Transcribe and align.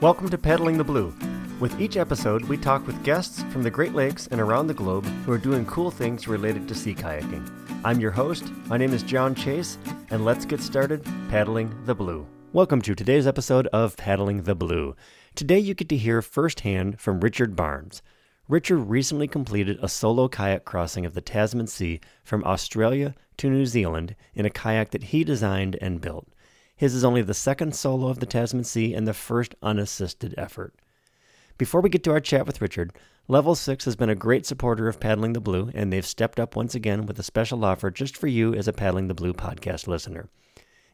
Welcome 0.00 0.28
to 0.30 0.36
Paddling 0.36 0.76
the 0.76 0.84
Blue. 0.84 1.14
With 1.60 1.80
each 1.80 1.96
episode, 1.96 2.44
we 2.46 2.56
talk 2.56 2.84
with 2.84 3.04
guests 3.04 3.44
from 3.52 3.62
the 3.62 3.70
Great 3.70 3.94
Lakes 3.94 4.26
and 4.26 4.40
around 4.40 4.66
the 4.66 4.74
globe 4.74 5.06
who 5.24 5.30
are 5.30 5.38
doing 5.38 5.64
cool 5.66 5.92
things 5.92 6.26
related 6.26 6.66
to 6.66 6.74
sea 6.74 6.96
kayaking. 6.96 7.48
I'm 7.84 8.00
your 8.00 8.10
host. 8.10 8.44
My 8.66 8.76
name 8.76 8.92
is 8.92 9.04
John 9.04 9.36
Chase, 9.36 9.78
and 10.10 10.24
let's 10.24 10.44
get 10.44 10.60
started 10.60 11.04
paddling 11.30 11.72
the 11.86 11.94
blue. 11.94 12.26
Welcome 12.52 12.82
to 12.82 12.96
today's 12.96 13.26
episode 13.26 13.68
of 13.68 13.96
Paddling 13.96 14.42
the 14.42 14.56
Blue. 14.56 14.96
Today, 15.36 15.60
you 15.60 15.74
get 15.74 15.88
to 15.90 15.96
hear 15.96 16.20
firsthand 16.22 17.00
from 17.00 17.20
Richard 17.20 17.54
Barnes. 17.54 18.02
Richard 18.48 18.78
recently 18.80 19.28
completed 19.28 19.78
a 19.80 19.88
solo 19.88 20.26
kayak 20.26 20.64
crossing 20.64 21.06
of 21.06 21.14
the 21.14 21.22
Tasman 21.22 21.68
Sea 21.68 22.00
from 22.24 22.42
Australia 22.42 23.14
to 23.36 23.48
New 23.48 23.64
Zealand 23.64 24.16
in 24.34 24.44
a 24.44 24.50
kayak 24.50 24.90
that 24.90 25.04
he 25.04 25.22
designed 25.22 25.78
and 25.80 26.00
built. 26.00 26.26
His 26.76 26.94
is 26.94 27.04
only 27.04 27.22
the 27.22 27.34
second 27.34 27.74
solo 27.74 28.08
of 28.08 28.20
the 28.20 28.26
Tasman 28.26 28.64
Sea 28.64 28.94
and 28.94 29.06
the 29.06 29.14
first 29.14 29.54
unassisted 29.62 30.34
effort. 30.36 30.74
Before 31.56 31.80
we 31.80 31.88
get 31.88 32.02
to 32.04 32.10
our 32.10 32.20
chat 32.20 32.46
with 32.46 32.60
Richard, 32.60 32.92
Level 33.28 33.54
6 33.54 33.84
has 33.84 33.96
been 33.96 34.10
a 34.10 34.16
great 34.16 34.44
supporter 34.44 34.88
of 34.88 34.98
Paddling 34.98 35.34
the 35.34 35.40
Blue, 35.40 35.70
and 35.72 35.92
they've 35.92 36.04
stepped 36.04 36.40
up 36.40 36.56
once 36.56 36.74
again 36.74 37.06
with 37.06 37.18
a 37.18 37.22
special 37.22 37.64
offer 37.64 37.90
just 37.90 38.16
for 38.16 38.26
you 38.26 38.52
as 38.54 38.66
a 38.66 38.72
Paddling 38.72 39.06
the 39.08 39.14
Blue 39.14 39.32
podcast 39.32 39.86
listener. 39.86 40.28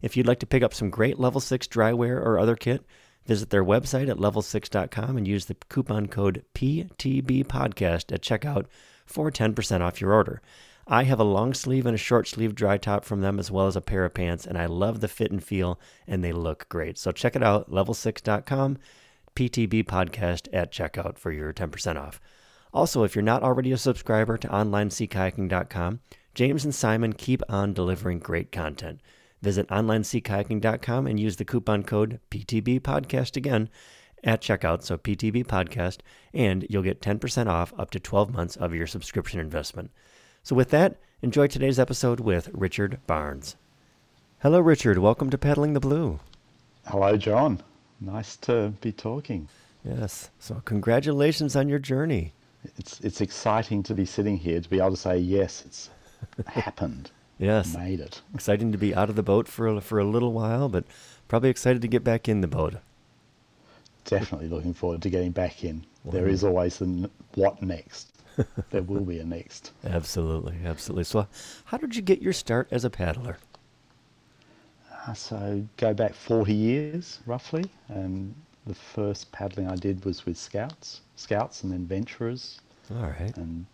If 0.02 0.16
you'd 0.16 0.26
like 0.26 0.38
to 0.40 0.46
pick 0.46 0.62
up 0.62 0.74
some 0.74 0.90
great 0.90 1.18
Level 1.18 1.40
6 1.40 1.66
drywear 1.66 2.16
or 2.16 2.38
other 2.38 2.56
kit, 2.56 2.84
visit 3.26 3.50
their 3.50 3.64
website 3.64 4.08
at 4.08 4.18
level6.com 4.18 5.16
and 5.16 5.26
use 5.26 5.46
the 5.46 5.56
coupon 5.68 6.08
code 6.08 6.44
PTBpodcast 6.54 8.12
at 8.12 8.22
checkout 8.22 8.66
for 9.06 9.30
10% 9.30 9.80
off 9.80 10.00
your 10.00 10.12
order. 10.12 10.42
I 10.92 11.04
have 11.04 11.20
a 11.20 11.24
long 11.24 11.54
sleeve 11.54 11.86
and 11.86 11.94
a 11.94 11.98
short 11.98 12.26
sleeve 12.26 12.56
dry 12.56 12.76
top 12.76 13.04
from 13.04 13.20
them 13.20 13.38
as 13.38 13.48
well 13.48 13.68
as 13.68 13.76
a 13.76 13.80
pair 13.80 14.04
of 14.04 14.12
pants, 14.12 14.44
and 14.44 14.58
I 14.58 14.66
love 14.66 14.98
the 14.98 15.06
fit 15.06 15.30
and 15.30 15.42
feel, 15.42 15.78
and 16.04 16.24
they 16.24 16.32
look 16.32 16.68
great. 16.68 16.98
So 16.98 17.12
check 17.12 17.36
it 17.36 17.44
out, 17.44 17.70
level6.com 17.70 18.76
PTB 19.36 19.84
podcast 19.84 20.48
at 20.52 20.72
checkout 20.72 21.16
for 21.16 21.30
your 21.30 21.52
10% 21.52 21.96
off. 21.96 22.20
Also, 22.74 23.04
if 23.04 23.14
you're 23.14 23.22
not 23.22 23.44
already 23.44 23.70
a 23.70 23.78
subscriber 23.78 24.36
to 24.38 24.48
OnlineSeaKayaking.com, 24.48 26.00
James 26.34 26.64
and 26.64 26.74
Simon 26.74 27.12
keep 27.12 27.40
on 27.48 27.72
delivering 27.72 28.18
great 28.18 28.50
content. 28.50 29.00
Visit 29.42 29.68
OnlineSeaKayaking.com 29.68 31.06
and 31.06 31.20
use 31.20 31.36
the 31.36 31.44
coupon 31.44 31.84
code 31.84 32.18
PTB 32.32 32.80
podcast 32.80 33.36
again 33.36 33.70
at 34.24 34.42
checkout, 34.42 34.82
so 34.82 34.98
PTB 34.98 35.46
podcast, 35.46 35.98
and 36.34 36.66
you'll 36.68 36.82
get 36.82 37.00
10% 37.00 37.46
off 37.46 37.72
up 37.78 37.92
to 37.92 38.00
12 38.00 38.32
months 38.32 38.56
of 38.56 38.74
your 38.74 38.88
subscription 38.88 39.38
investment. 39.38 39.92
So, 40.42 40.56
with 40.56 40.70
that, 40.70 40.96
enjoy 41.22 41.46
today's 41.48 41.78
episode 41.78 42.20
with 42.20 42.48
Richard 42.52 42.98
Barnes. 43.06 43.56
Hello, 44.40 44.58
Richard. 44.58 44.98
Welcome 44.98 45.28
to 45.30 45.38
Paddling 45.38 45.74
the 45.74 45.80
Blue. 45.80 46.18
Hello, 46.86 47.16
John. 47.16 47.62
Nice 48.00 48.36
to 48.38 48.72
be 48.80 48.90
talking. 48.90 49.48
Yes. 49.84 50.30
So, 50.38 50.62
congratulations 50.64 51.54
on 51.56 51.68
your 51.68 51.78
journey. 51.78 52.32
It's 52.76 53.00
it's 53.00 53.20
exciting 53.20 53.82
to 53.84 53.94
be 53.94 54.04
sitting 54.04 54.36
here 54.38 54.60
to 54.60 54.68
be 54.68 54.78
able 54.78 54.90
to 54.90 54.96
say 54.96 55.18
yes, 55.18 55.62
it's 55.66 55.90
happened. 56.46 57.10
Yes. 57.38 57.74
Made 57.74 58.00
it. 58.00 58.20
Exciting 58.34 58.70
to 58.72 58.76
be 58.76 58.94
out 58.94 59.08
of 59.08 59.16
the 59.16 59.22
boat 59.22 59.48
for 59.48 59.66
a, 59.66 59.80
for 59.80 59.98
a 59.98 60.04
little 60.04 60.34
while, 60.34 60.68
but 60.68 60.84
probably 61.26 61.48
excited 61.48 61.80
to 61.80 61.88
get 61.88 62.04
back 62.04 62.28
in 62.28 62.42
the 62.42 62.46
boat. 62.46 62.74
Definitely 64.04 64.48
looking 64.48 64.74
forward 64.74 65.00
to 65.00 65.08
getting 65.08 65.30
back 65.30 65.64
in. 65.64 65.86
There 66.04 66.28
is 66.28 66.44
always 66.44 66.76
the 66.78 67.08
what 67.36 67.62
next. 67.62 68.12
there 68.70 68.82
will 68.82 69.04
be 69.04 69.18
a 69.18 69.24
next. 69.24 69.72
Absolutely, 69.84 70.56
absolutely. 70.64 71.04
So, 71.04 71.26
how 71.66 71.76
did 71.78 71.96
you 71.96 72.02
get 72.02 72.22
your 72.22 72.32
start 72.32 72.68
as 72.70 72.84
a 72.84 72.90
paddler? 72.90 73.38
Uh, 75.06 75.14
so 75.14 75.66
go 75.76 75.94
back 75.94 76.14
40 76.14 76.52
years 76.52 77.20
roughly, 77.26 77.64
and 77.88 78.34
the 78.66 78.74
first 78.74 79.32
paddling 79.32 79.68
I 79.68 79.76
did 79.76 80.04
was 80.04 80.26
with 80.26 80.36
scouts, 80.36 81.00
scouts, 81.16 81.62
and 81.62 81.72
then 81.72 81.86
venturers, 81.86 82.60
All 82.90 83.06
right. 83.06 83.34
and 83.36 83.64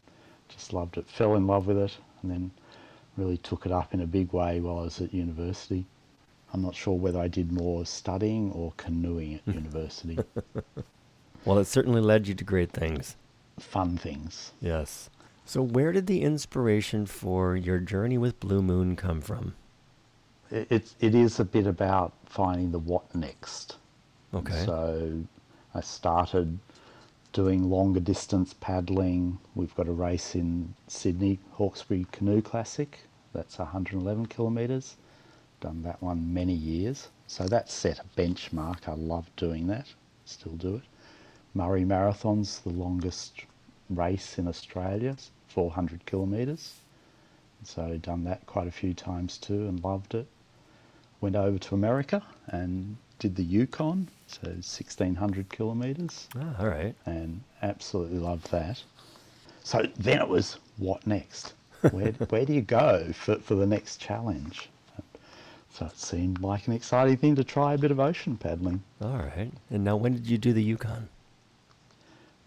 just 0.48 0.72
loved 0.72 0.98
it. 0.98 1.06
Fell 1.08 1.34
in 1.34 1.46
love 1.46 1.66
with 1.66 1.78
it, 1.78 1.96
and 2.22 2.30
then 2.30 2.50
really 3.16 3.38
took 3.38 3.66
it 3.66 3.72
up 3.72 3.92
in 3.94 4.02
a 4.02 4.06
big 4.06 4.32
way 4.32 4.60
while 4.60 4.78
I 4.78 4.82
was 4.82 5.00
at 5.00 5.12
university. 5.12 5.84
I'm 6.52 6.62
not 6.62 6.74
sure 6.76 6.94
whether 6.94 7.18
I 7.18 7.28
did 7.28 7.50
more 7.50 7.84
studying 7.84 8.52
or 8.52 8.72
canoeing 8.76 9.34
at 9.34 9.46
university. 9.54 10.18
Well, 11.44 11.58
it 11.58 11.66
certainly 11.66 12.00
led 12.00 12.28
you 12.28 12.34
to 12.34 12.44
great 12.44 12.70
things. 12.70 13.16
Fun 13.58 13.96
things. 13.96 14.52
Yes. 14.60 15.10
So, 15.44 15.62
where 15.62 15.92
did 15.92 16.06
the 16.06 16.22
inspiration 16.22 17.06
for 17.06 17.56
your 17.56 17.78
journey 17.78 18.18
with 18.18 18.40
Blue 18.40 18.62
Moon 18.62 18.96
come 18.96 19.20
from? 19.20 19.54
It, 20.50 20.66
it's 20.70 20.94
it 21.00 21.14
is 21.14 21.40
a 21.40 21.44
bit 21.44 21.66
about 21.66 22.12
finding 22.26 22.72
the 22.72 22.78
what 22.78 23.14
next. 23.14 23.76
Okay. 24.34 24.64
So 24.64 25.22
I 25.74 25.80
started 25.80 26.58
doing 27.32 27.70
longer 27.70 28.00
distance 28.00 28.54
paddling. 28.54 29.38
We've 29.54 29.74
got 29.74 29.88
a 29.88 29.92
race 29.92 30.34
in 30.34 30.74
Sydney, 30.88 31.38
Hawkesbury 31.52 32.06
Canoe 32.12 32.42
Classic. 32.42 32.98
That's 33.32 33.58
111 33.58 34.26
kilometres. 34.26 34.96
Done 35.60 35.82
that 35.82 36.02
one 36.02 36.32
many 36.32 36.54
years. 36.54 37.08
So 37.26 37.46
that 37.46 37.70
set 37.70 37.98
a 37.98 38.20
benchmark. 38.20 38.88
I 38.88 38.94
love 38.94 39.30
doing 39.36 39.66
that. 39.68 39.86
Still 40.24 40.52
do 40.52 40.76
it. 40.76 40.82
Murray 41.56 41.86
Marathon's 41.86 42.58
the 42.60 42.68
longest 42.68 43.46
race 43.88 44.38
in 44.38 44.46
Australia, 44.46 45.16
400 45.48 46.04
kilometres. 46.04 46.74
So 47.64 47.96
done 47.96 48.24
that 48.24 48.44
quite 48.44 48.68
a 48.68 48.70
few 48.70 48.92
times 48.92 49.38
too 49.38 49.66
and 49.66 49.82
loved 49.82 50.14
it. 50.14 50.26
Went 51.22 51.34
over 51.34 51.56
to 51.58 51.74
America 51.74 52.22
and 52.48 52.98
did 53.18 53.36
the 53.36 53.42
Yukon, 53.42 54.08
so 54.26 54.48
1600 54.48 55.48
kilometres, 55.48 56.28
Ah, 56.36 56.56
all 56.60 56.68
right. 56.68 56.94
and 57.06 57.40
absolutely 57.62 58.18
loved 58.18 58.50
that. 58.50 58.82
So 59.64 59.88
then 59.98 60.20
it 60.20 60.28
was, 60.28 60.58
what 60.76 61.06
next? 61.06 61.54
Where, 61.90 62.12
where 62.28 62.44
do 62.44 62.52
you 62.52 62.60
go 62.60 63.10
for, 63.14 63.36
for 63.36 63.54
the 63.54 63.66
next 63.66 63.96
challenge? 63.98 64.68
So 65.72 65.86
it 65.86 65.98
seemed 65.98 66.40
like 66.42 66.66
an 66.66 66.74
exciting 66.74 67.16
thing 67.16 67.34
to 67.36 67.44
try 67.44 67.72
a 67.72 67.78
bit 67.78 67.90
of 67.90 67.98
ocean 67.98 68.36
paddling. 68.36 68.82
All 69.00 69.16
right. 69.16 69.50
And 69.70 69.84
now, 69.84 69.96
when 69.96 70.12
did 70.12 70.26
you 70.26 70.36
do 70.38 70.52
the 70.52 70.62
Yukon? 70.62 71.08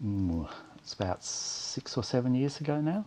It's 0.02 0.94
about 0.94 1.22
six 1.22 1.96
or 1.96 2.02
seven 2.02 2.34
years 2.34 2.60
ago 2.60 2.80
now. 2.80 3.04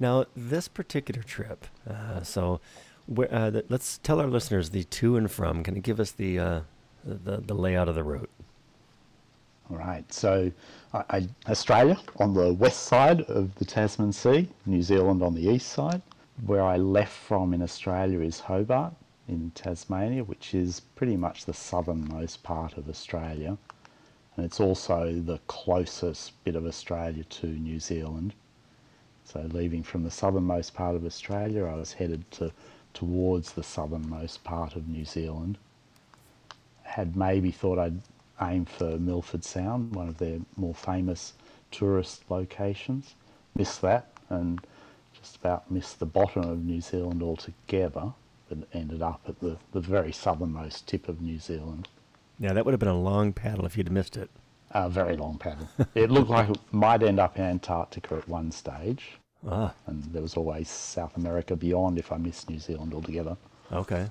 Now, 0.00 0.24
this 0.36 0.66
particular 0.66 1.22
trip, 1.22 1.66
uh, 1.88 2.22
so 2.22 2.60
where, 3.06 3.32
uh, 3.32 3.50
th- 3.50 3.66
let's 3.68 3.98
tell 3.98 4.20
our 4.20 4.26
listeners 4.26 4.70
the 4.70 4.84
to 4.84 5.16
and 5.16 5.30
from. 5.30 5.62
Can 5.62 5.76
you 5.76 5.82
give 5.82 6.00
us 6.00 6.10
the, 6.10 6.38
uh, 6.38 6.60
the, 7.04 7.36
the 7.38 7.54
layout 7.54 7.88
of 7.88 7.94
the 7.94 8.02
route? 8.02 8.30
All 9.70 9.78
right, 9.78 10.10
so 10.12 10.50
I, 10.92 11.04
I, 11.10 11.28
Australia 11.48 11.96
on 12.16 12.34
the 12.34 12.52
west 12.52 12.82
side 12.84 13.22
of 13.22 13.54
the 13.54 13.64
Tasman 13.64 14.12
Sea, 14.12 14.48
New 14.66 14.82
Zealand 14.82 15.22
on 15.22 15.34
the 15.34 15.48
east 15.48 15.68
side. 15.68 16.02
Where 16.44 16.62
I 16.62 16.76
left 16.76 17.12
from 17.12 17.54
in 17.54 17.62
Australia 17.62 18.20
is 18.20 18.40
Hobart 18.40 18.92
in 19.28 19.52
Tasmania, 19.54 20.24
which 20.24 20.52
is 20.52 20.80
pretty 20.96 21.16
much 21.16 21.44
the 21.44 21.54
southernmost 21.54 22.42
part 22.42 22.76
of 22.76 22.88
Australia. 22.88 23.56
And 24.36 24.44
it's 24.44 24.60
also 24.60 25.20
the 25.20 25.38
closest 25.46 26.42
bit 26.44 26.56
of 26.56 26.66
Australia 26.66 27.24
to 27.24 27.46
New 27.46 27.78
Zealand. 27.78 28.34
So 29.24 29.48
leaving 29.52 29.82
from 29.82 30.02
the 30.02 30.10
southernmost 30.10 30.74
part 30.74 30.96
of 30.96 31.04
Australia, 31.04 31.64
I 31.64 31.74
was 31.74 31.92
headed 31.94 32.30
to, 32.32 32.52
towards 32.92 33.52
the 33.52 33.62
southernmost 33.62 34.44
part 34.44 34.76
of 34.76 34.88
New 34.88 35.04
Zealand. 35.04 35.56
Had 36.82 37.16
maybe 37.16 37.50
thought 37.50 37.78
I'd 37.78 38.00
aim 38.40 38.64
for 38.64 38.98
Milford 38.98 39.44
Sound, 39.44 39.94
one 39.94 40.08
of 40.08 40.18
their 40.18 40.40
more 40.56 40.74
famous 40.74 41.34
tourist 41.70 42.24
locations. 42.28 43.14
Missed 43.54 43.82
that 43.82 44.10
and 44.28 44.60
just 45.12 45.36
about 45.36 45.70
missed 45.70 46.00
the 46.00 46.06
bottom 46.06 46.42
of 46.42 46.64
New 46.64 46.80
Zealand 46.80 47.22
altogether, 47.22 48.12
but 48.48 48.58
ended 48.72 49.00
up 49.00 49.20
at 49.28 49.38
the, 49.40 49.56
the 49.72 49.80
very 49.80 50.12
southernmost 50.12 50.88
tip 50.88 51.08
of 51.08 51.20
New 51.20 51.38
Zealand. 51.38 51.88
Now, 52.38 52.52
that 52.52 52.64
would 52.64 52.72
have 52.72 52.80
been 52.80 52.88
a 52.88 52.98
long 52.98 53.32
paddle 53.32 53.64
if 53.64 53.76
you'd 53.78 53.90
missed 53.92 54.16
it. 54.16 54.28
A 54.72 54.88
very 54.90 55.16
long 55.16 55.38
paddle. 55.38 55.68
it 55.94 56.10
looked 56.10 56.30
like 56.30 56.50
it 56.50 56.58
might 56.72 57.02
end 57.02 57.20
up 57.20 57.38
in 57.38 57.44
Antarctica 57.44 58.16
at 58.16 58.28
one 58.28 58.50
stage, 58.50 59.12
Ah, 59.48 59.72
and 59.86 60.02
there 60.04 60.22
was 60.22 60.36
always 60.36 60.68
South 60.68 61.16
America 61.16 61.54
beyond 61.54 61.98
if 61.98 62.10
I 62.10 62.16
missed 62.16 62.50
New 62.50 62.58
Zealand 62.58 62.92
altogether. 62.94 63.36
okay. 63.72 64.08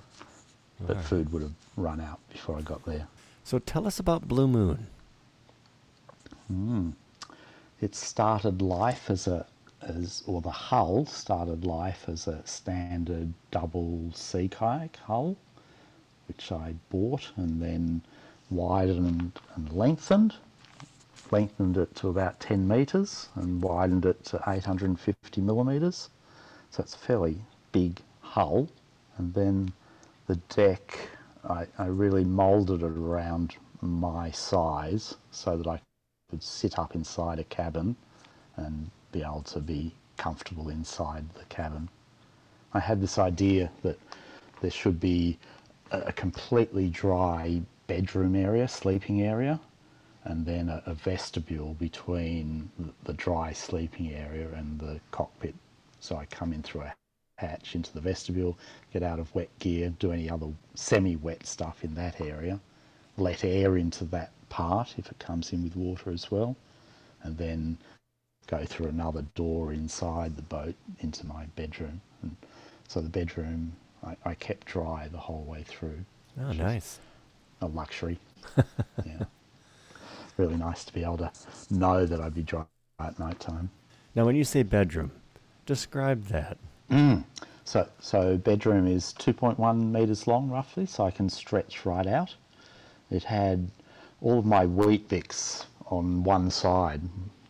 But 0.88 1.02
food 1.02 1.32
would 1.32 1.42
have 1.44 1.54
run 1.78 2.00
out 2.02 2.20
before 2.32 2.58
I 2.58 2.62
got 2.62 2.84
there. 2.86 3.08
So, 3.44 3.60
tell 3.60 3.86
us 3.88 4.00
about 4.00 4.28
Blue 4.28 4.48
Moon. 4.48 4.88
it 7.82 7.96
started 7.96 8.62
life 8.62 9.10
as 9.10 9.28
a 9.28 9.46
as 9.82 10.24
or 10.28 10.40
the 10.42 10.50
hull 10.52 11.06
started 11.06 11.66
life 11.66 12.06
as 12.08 12.28
a 12.28 12.46
standard 12.48 13.34
double 13.52 14.10
sea 14.14 14.48
kayak 14.48 14.96
hull 15.08 15.36
which 16.28 16.52
I 16.52 16.76
bought 16.90 17.32
and 17.36 17.62
then 17.62 18.02
widened 18.54 19.40
and 19.56 19.72
lengthened. 19.72 20.36
Lengthened 21.32 21.78
it 21.78 21.96
to 21.96 22.10
about 22.10 22.40
10 22.40 22.68
meters 22.68 23.30
and 23.36 23.62
widened 23.62 24.06
it 24.06 24.24
to 24.26 24.42
850 24.48 25.42
millimeters. 25.42 26.10
So 26.70 26.84
it's 26.84 26.96
a 26.96 27.00
fairly 27.00 27.42
big 27.72 28.00
hull. 28.22 28.70
And 29.18 29.34
then 29.34 29.74
the 30.28 30.36
deck 30.56 30.98
I, 31.50 31.68
I 31.78 31.88
really 31.88 32.24
moulded 32.24 32.84
it 32.84 32.98
around 32.98 33.56
my 33.82 34.32
size 34.32 35.16
so 35.32 35.58
that 35.58 35.68
I 35.68 35.82
could 36.30 36.42
sit 36.42 36.80
up 36.80 36.96
inside 36.96 37.40
a 37.40 37.44
cabin 37.44 37.96
and 38.56 38.90
be 39.12 39.22
able 39.22 39.42
to 39.44 39.60
be 39.60 39.94
comfortable 40.18 40.70
inside 40.70 41.26
the 41.34 41.44
cabin. 41.46 41.90
I 42.74 42.80
had 42.80 43.02
this 43.02 43.18
idea 43.18 43.72
that 43.82 44.00
there 44.62 44.72
should 44.72 45.00
be 45.00 45.38
a 45.92 46.14
completely 46.14 46.90
dry 46.90 47.62
bedroom 47.88 48.36
area, 48.36 48.68
sleeping 48.68 49.22
area, 49.22 49.60
and 50.24 50.46
then 50.46 50.70
a, 50.70 50.82
a 50.86 50.94
vestibule 50.94 51.74
between 51.76 52.70
the 53.04 53.14
dry 53.14 53.52
sleeping 53.54 54.14
area 54.14 54.48
and 54.56 54.80
the 54.80 55.00
cockpit. 55.12 55.56
So 56.00 56.16
I 56.16 56.26
come 56.26 56.54
in 56.54 56.64
through 56.64 56.82
a 56.82 56.94
hatch 57.38 57.76
into 57.76 57.94
the 57.94 58.02
vestibule, 58.02 58.58
get 58.92 59.04
out 59.04 59.20
of 59.20 59.34
wet 59.36 59.50
gear, 59.60 59.94
do 60.00 60.12
any 60.12 60.30
other 60.30 60.48
semi-wet 60.76 61.46
stuff 61.46 61.84
in 61.84 61.96
that 61.96 62.22
area, 62.22 62.60
let 63.18 63.44
air 63.44 63.78
into 63.78 64.06
that 64.06 64.32
part 64.50 64.96
if 64.98 65.12
it 65.12 65.20
comes 65.20 65.52
in 65.52 65.64
with 65.64 65.76
water 65.76 66.12
as 66.12 66.30
well, 66.32 66.56
and 67.24 67.38
then 67.38 67.78
go 68.48 68.66
through 68.66 68.88
another 68.88 69.26
door 69.36 69.74
inside 69.74 70.36
the 70.36 70.42
boat 70.44 70.76
into 71.00 71.26
my 71.26 71.46
bedroom. 71.56 72.02
And 72.22 72.36
so 72.88 73.02
the 73.02 73.10
bedroom 73.10 73.74
I, 74.06 74.16
I 74.26 74.34
kept 74.36 74.68
dry 74.68 75.08
the 75.12 75.18
whole 75.18 75.44
way 75.44 75.64
through. 75.64 76.06
Oh, 76.40 76.52
nice. 76.52 77.00
A 77.64 77.68
luxury. 77.68 78.20
yeah. 79.06 79.24
Really 80.36 80.58
nice 80.58 80.84
to 80.84 80.94
be 80.94 81.02
able 81.02 81.20
to 81.20 81.32
know 81.70 82.06
that 82.06 82.20
I'd 82.20 82.36
be 82.36 82.44
dry 82.44 82.66
at 83.00 83.18
night 83.20 83.40
time. 83.40 83.70
Now, 84.16 84.26
when 84.26 84.36
you 84.36 84.44
say 84.44 84.64
bedroom, 84.64 85.12
describe 85.66 86.26
that. 86.26 86.58
Mm. 86.92 87.24
So, 87.64 87.88
so 88.02 88.36
bedroom 88.36 88.86
is 88.86 89.16
2.1 89.18 89.92
metres 89.92 90.28
long 90.28 90.50
roughly, 90.50 90.86
so 90.86 91.06
I 91.06 91.12
can 91.12 91.30
stretch 91.30 91.86
right 91.86 92.06
out. 92.06 92.36
It 93.10 93.24
had 93.24 93.70
all 94.22 94.40
of 94.40 94.46
my 94.46 94.66
Weet-Bix 94.66 95.66
on 95.86 96.22
one 96.24 96.52
side 96.52 97.02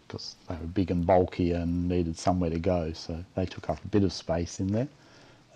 because 0.07 0.35
they 0.47 0.55
were 0.55 0.67
big 0.67 0.91
and 0.91 1.07
bulky 1.07 1.53
and 1.53 1.89
needed 1.89 2.19
somewhere 2.19 2.51
to 2.51 2.59
go, 2.59 2.93
so 2.93 3.25
they 3.35 3.47
took 3.47 3.67
up 3.67 3.83
a 3.83 3.87
bit 3.87 4.03
of 4.03 4.13
space 4.13 4.59
in 4.59 4.67
there. 4.67 4.87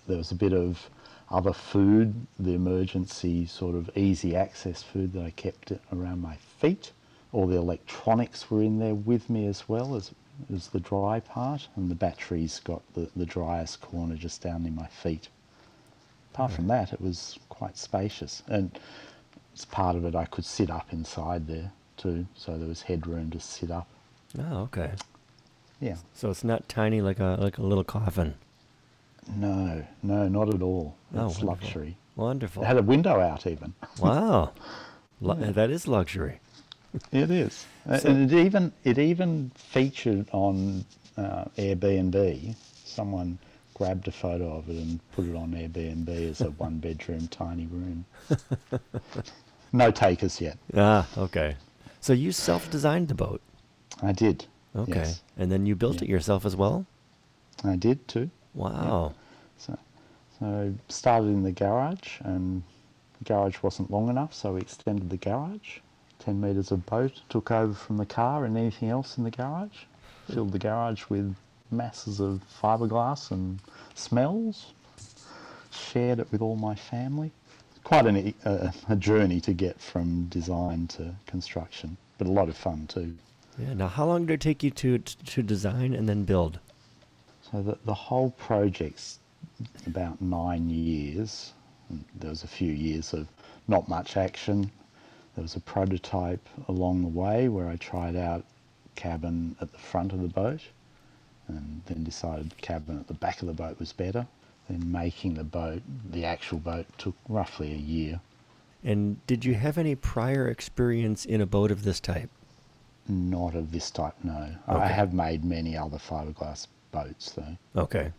There 0.08 0.18
was 0.18 0.32
a 0.32 0.34
bit 0.34 0.52
of 0.52 0.90
other 1.30 1.52
food, 1.52 2.26
the 2.38 2.54
emergency 2.54 3.46
sort 3.46 3.74
of 3.74 3.90
easy 3.96 4.34
access 4.34 4.82
food 4.82 5.12
that 5.12 5.24
I 5.24 5.30
kept 5.30 5.72
around 5.92 6.22
my 6.22 6.36
feet. 6.36 6.92
All 7.32 7.46
the 7.46 7.56
electronics 7.56 8.50
were 8.50 8.62
in 8.62 8.78
there 8.78 8.94
with 8.94 9.28
me 9.28 9.46
as 9.46 9.68
well 9.68 9.94
as 9.94 10.12
is 10.48 10.68
the 10.68 10.80
dry 10.80 11.20
part, 11.20 11.68
and 11.76 11.90
the 11.90 11.94
batteries 11.94 12.60
got 12.60 12.82
the, 12.94 13.08
the 13.16 13.26
driest 13.26 13.80
corner 13.80 14.14
just 14.14 14.40
down 14.40 14.62
near 14.62 14.72
my 14.72 14.86
feet. 14.86 15.28
Apart 16.32 16.52
from 16.52 16.68
that, 16.68 16.92
it 16.92 17.00
was 17.00 17.38
quite 17.48 17.76
spacious, 17.76 18.42
and 18.46 18.78
as 19.54 19.64
part 19.64 19.96
of 19.96 20.04
it, 20.04 20.14
I 20.14 20.24
could 20.26 20.44
sit 20.44 20.70
up 20.70 20.92
inside 20.92 21.48
there 21.48 21.72
too, 21.96 22.26
so 22.36 22.56
there 22.56 22.68
was 22.68 22.82
headroom 22.82 23.30
to 23.32 23.40
sit 23.40 23.70
up. 23.70 23.88
Oh, 24.38 24.58
okay. 24.62 24.92
Yeah. 25.80 25.96
So 26.14 26.30
it's 26.30 26.44
not 26.44 26.68
tiny 26.68 27.00
like 27.00 27.18
a 27.18 27.36
like 27.40 27.58
a 27.58 27.62
little 27.62 27.84
coffin. 27.84 28.34
No, 29.36 29.84
no, 30.02 30.28
not 30.28 30.52
at 30.54 30.62
all. 30.62 30.94
Oh, 31.14 31.26
It's 31.26 31.38
wonderful. 31.40 31.48
luxury. 31.48 31.96
Wonderful. 32.16 32.62
It 32.62 32.66
had 32.66 32.76
a 32.78 32.82
window 32.82 33.20
out 33.20 33.46
even. 33.46 33.74
Wow. 34.00 34.52
Yeah. 35.20 35.50
That 35.50 35.70
is 35.70 35.86
luxury. 35.88 36.40
It 37.12 37.30
is, 37.30 37.66
So- 37.86 38.08
and 38.08 38.32
it 38.32 38.46
even 38.46 38.72
it 38.84 38.98
even 38.98 39.50
featured 39.54 40.26
on 40.32 40.84
uh, 41.16 41.44
Airbnb. 41.58 42.54
Someone 42.84 43.38
grabbed 43.74 44.08
a 44.08 44.12
photo 44.12 44.56
of 44.56 44.68
it 44.68 44.76
and 44.76 44.98
put 45.12 45.24
it 45.26 45.36
on 45.36 45.50
Airbnb 45.52 46.08
as 46.30 46.40
a 46.40 46.50
one 46.52 46.78
bedroom 46.78 47.28
tiny 47.30 47.66
room. 47.66 48.04
no 49.72 49.90
takers 49.90 50.40
yet. 50.40 50.56
Ah, 50.74 51.06
okay. 51.16 51.56
So 52.00 52.12
you 52.12 52.32
self-designed 52.32 53.08
the 53.08 53.14
boat. 53.14 53.40
I 54.02 54.12
did. 54.12 54.46
Okay. 54.76 54.92
Yes, 55.00 55.22
And 55.36 55.50
then 55.50 55.66
you 55.66 55.74
built 55.74 55.96
Yeah. 55.96 56.04
it 56.04 56.08
yourself 56.08 56.46
as 56.46 56.54
well? 56.56 56.86
I 57.64 57.76
did 57.76 58.06
too. 58.08 58.30
Wow. 58.54 59.14
So, 59.58 59.78
so 60.38 60.74
started 60.88 61.28
in 61.28 61.42
the 61.42 61.52
garage, 61.52 62.20
and 62.20 62.62
the 63.18 63.24
garage 63.24 63.62
wasn't 63.62 63.90
long 63.90 64.08
enough, 64.08 64.34
so 64.34 64.54
we 64.54 64.60
extended 64.60 65.10
the 65.10 65.16
garage. 65.16 65.78
Ten 66.18 66.40
metres 66.40 66.72
of 66.72 66.84
boat 66.86 67.20
took 67.28 67.50
over 67.50 67.74
from 67.74 67.96
the 67.96 68.06
car 68.06 68.44
and 68.44 68.56
anything 68.56 68.90
else 68.90 69.18
in 69.18 69.24
the 69.24 69.30
garage. 69.30 69.84
Filled 70.32 70.52
the 70.52 70.58
garage 70.58 71.04
with 71.08 71.34
masses 71.70 72.20
of 72.20 72.42
fiberglass 72.62 73.30
and 73.30 73.60
smells. 73.94 74.72
Shared 75.70 76.18
it 76.18 76.30
with 76.32 76.42
all 76.42 76.56
my 76.56 76.74
family. 76.74 77.30
Quite 77.84 78.06
an, 78.06 78.34
a, 78.44 78.72
a 78.88 78.96
journey 78.96 79.40
to 79.42 79.52
get 79.52 79.80
from 79.80 80.26
design 80.26 80.88
to 80.88 81.14
construction, 81.26 81.96
but 82.18 82.26
a 82.26 82.30
lot 82.30 82.48
of 82.48 82.56
fun 82.56 82.86
too. 82.86 83.16
Yeah. 83.58 83.74
Now, 83.74 83.88
how 83.88 84.06
long 84.06 84.26
did 84.26 84.34
it 84.34 84.40
take 84.40 84.62
you 84.62 84.70
to 84.70 84.98
to 84.98 85.42
design 85.42 85.94
and 85.94 86.08
then 86.08 86.24
build? 86.24 86.58
So 87.50 87.62
the, 87.62 87.78
the 87.84 87.94
whole 87.94 88.30
project's 88.30 89.18
about 89.86 90.20
nine 90.20 90.68
years. 90.68 91.52
There 92.18 92.30
was 92.30 92.44
a 92.44 92.48
few 92.48 92.70
years 92.70 93.14
of 93.14 93.26
not 93.66 93.88
much 93.88 94.16
action. 94.16 94.70
There 95.34 95.42
was 95.42 95.56
a 95.56 95.60
prototype 95.60 96.46
along 96.68 97.02
the 97.02 97.08
way 97.08 97.48
where 97.48 97.68
I 97.68 97.76
tried 97.76 98.16
out 98.16 98.44
cabin 98.96 99.56
at 99.60 99.72
the 99.72 99.78
front 99.78 100.12
of 100.12 100.20
the 100.20 100.28
boat 100.28 100.60
and 101.46 101.80
then 101.86 102.04
decided 102.04 102.56
cabin 102.60 102.98
at 102.98 103.06
the 103.06 103.14
back 103.14 103.40
of 103.40 103.48
the 103.48 103.54
boat 103.54 103.78
was 103.78 103.92
better. 103.92 104.26
Then 104.68 104.92
making 104.92 105.34
the 105.34 105.44
boat, 105.44 105.82
the 106.10 106.26
actual 106.26 106.58
boat, 106.58 106.86
took 106.98 107.14
roughly 107.28 107.72
a 107.72 107.76
year. 107.76 108.20
And 108.84 109.24
did 109.26 109.44
you 109.44 109.54
have 109.54 109.78
any 109.78 109.94
prior 109.94 110.48
experience 110.48 111.24
in 111.24 111.40
a 111.40 111.46
boat 111.46 111.70
of 111.70 111.84
this 111.84 112.00
type? 112.00 112.30
Not 113.08 113.54
of 113.54 113.72
this 113.72 113.90
type, 113.90 114.14
no. 114.22 114.50
I 114.66 114.88
have 114.88 115.14
made 115.14 115.44
many 115.44 115.76
other 115.76 115.96
fiberglass 115.96 116.66
boats 116.92 117.32
though. 117.32 117.56
Okay. 117.76 118.12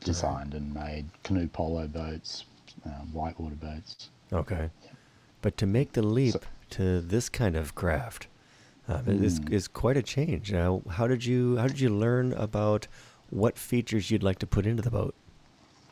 designed 0.00 0.54
and 0.54 0.74
made 0.74 1.06
canoe 1.22 1.46
polo 1.46 1.86
boats, 1.86 2.44
uh, 2.84 2.88
whitewater 3.12 3.54
boats. 3.54 4.10
Okay. 4.32 4.70
But 5.40 5.56
to 5.58 5.66
make 5.66 5.92
the 5.92 6.02
leap 6.02 6.32
So- 6.34 6.40
to 6.70 7.00
this 7.00 7.28
kind 7.28 7.54
of 7.56 7.74
craft 7.76 8.26
um, 8.88 9.06
is, 9.06 9.38
Mm. 9.40 9.52
is 9.52 9.68
quite 9.68 9.96
a 9.96 10.02
change. 10.02 10.50
Now, 10.52 10.82
how 10.90 11.06
did 11.06 11.24
you 11.24 11.56
how 11.58 11.66
did 11.68 11.78
you 11.78 11.90
learn 11.90 12.32
about 12.32 12.88
what 13.30 13.56
features 13.58 14.10
you'd 14.10 14.22
like 14.22 14.38
to 14.40 14.46
put 14.46 14.66
into 14.66 14.82
the 14.82 14.90
boat? 14.90 15.14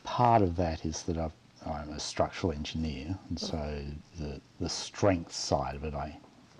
Part 0.03 0.41
of 0.41 0.55
that 0.57 0.83
is 0.85 1.03
that 1.03 1.17
I've, 1.17 1.33
I'm 1.65 1.89
a 1.89 1.99
structural 1.99 2.51
engineer, 2.53 3.17
and 3.29 3.39
so 3.39 3.83
the 4.17 4.41
the 4.59 4.69
strength 4.69 5.31
side 5.33 5.75
of 5.75 5.83
it 5.83 5.93
I 5.93 6.17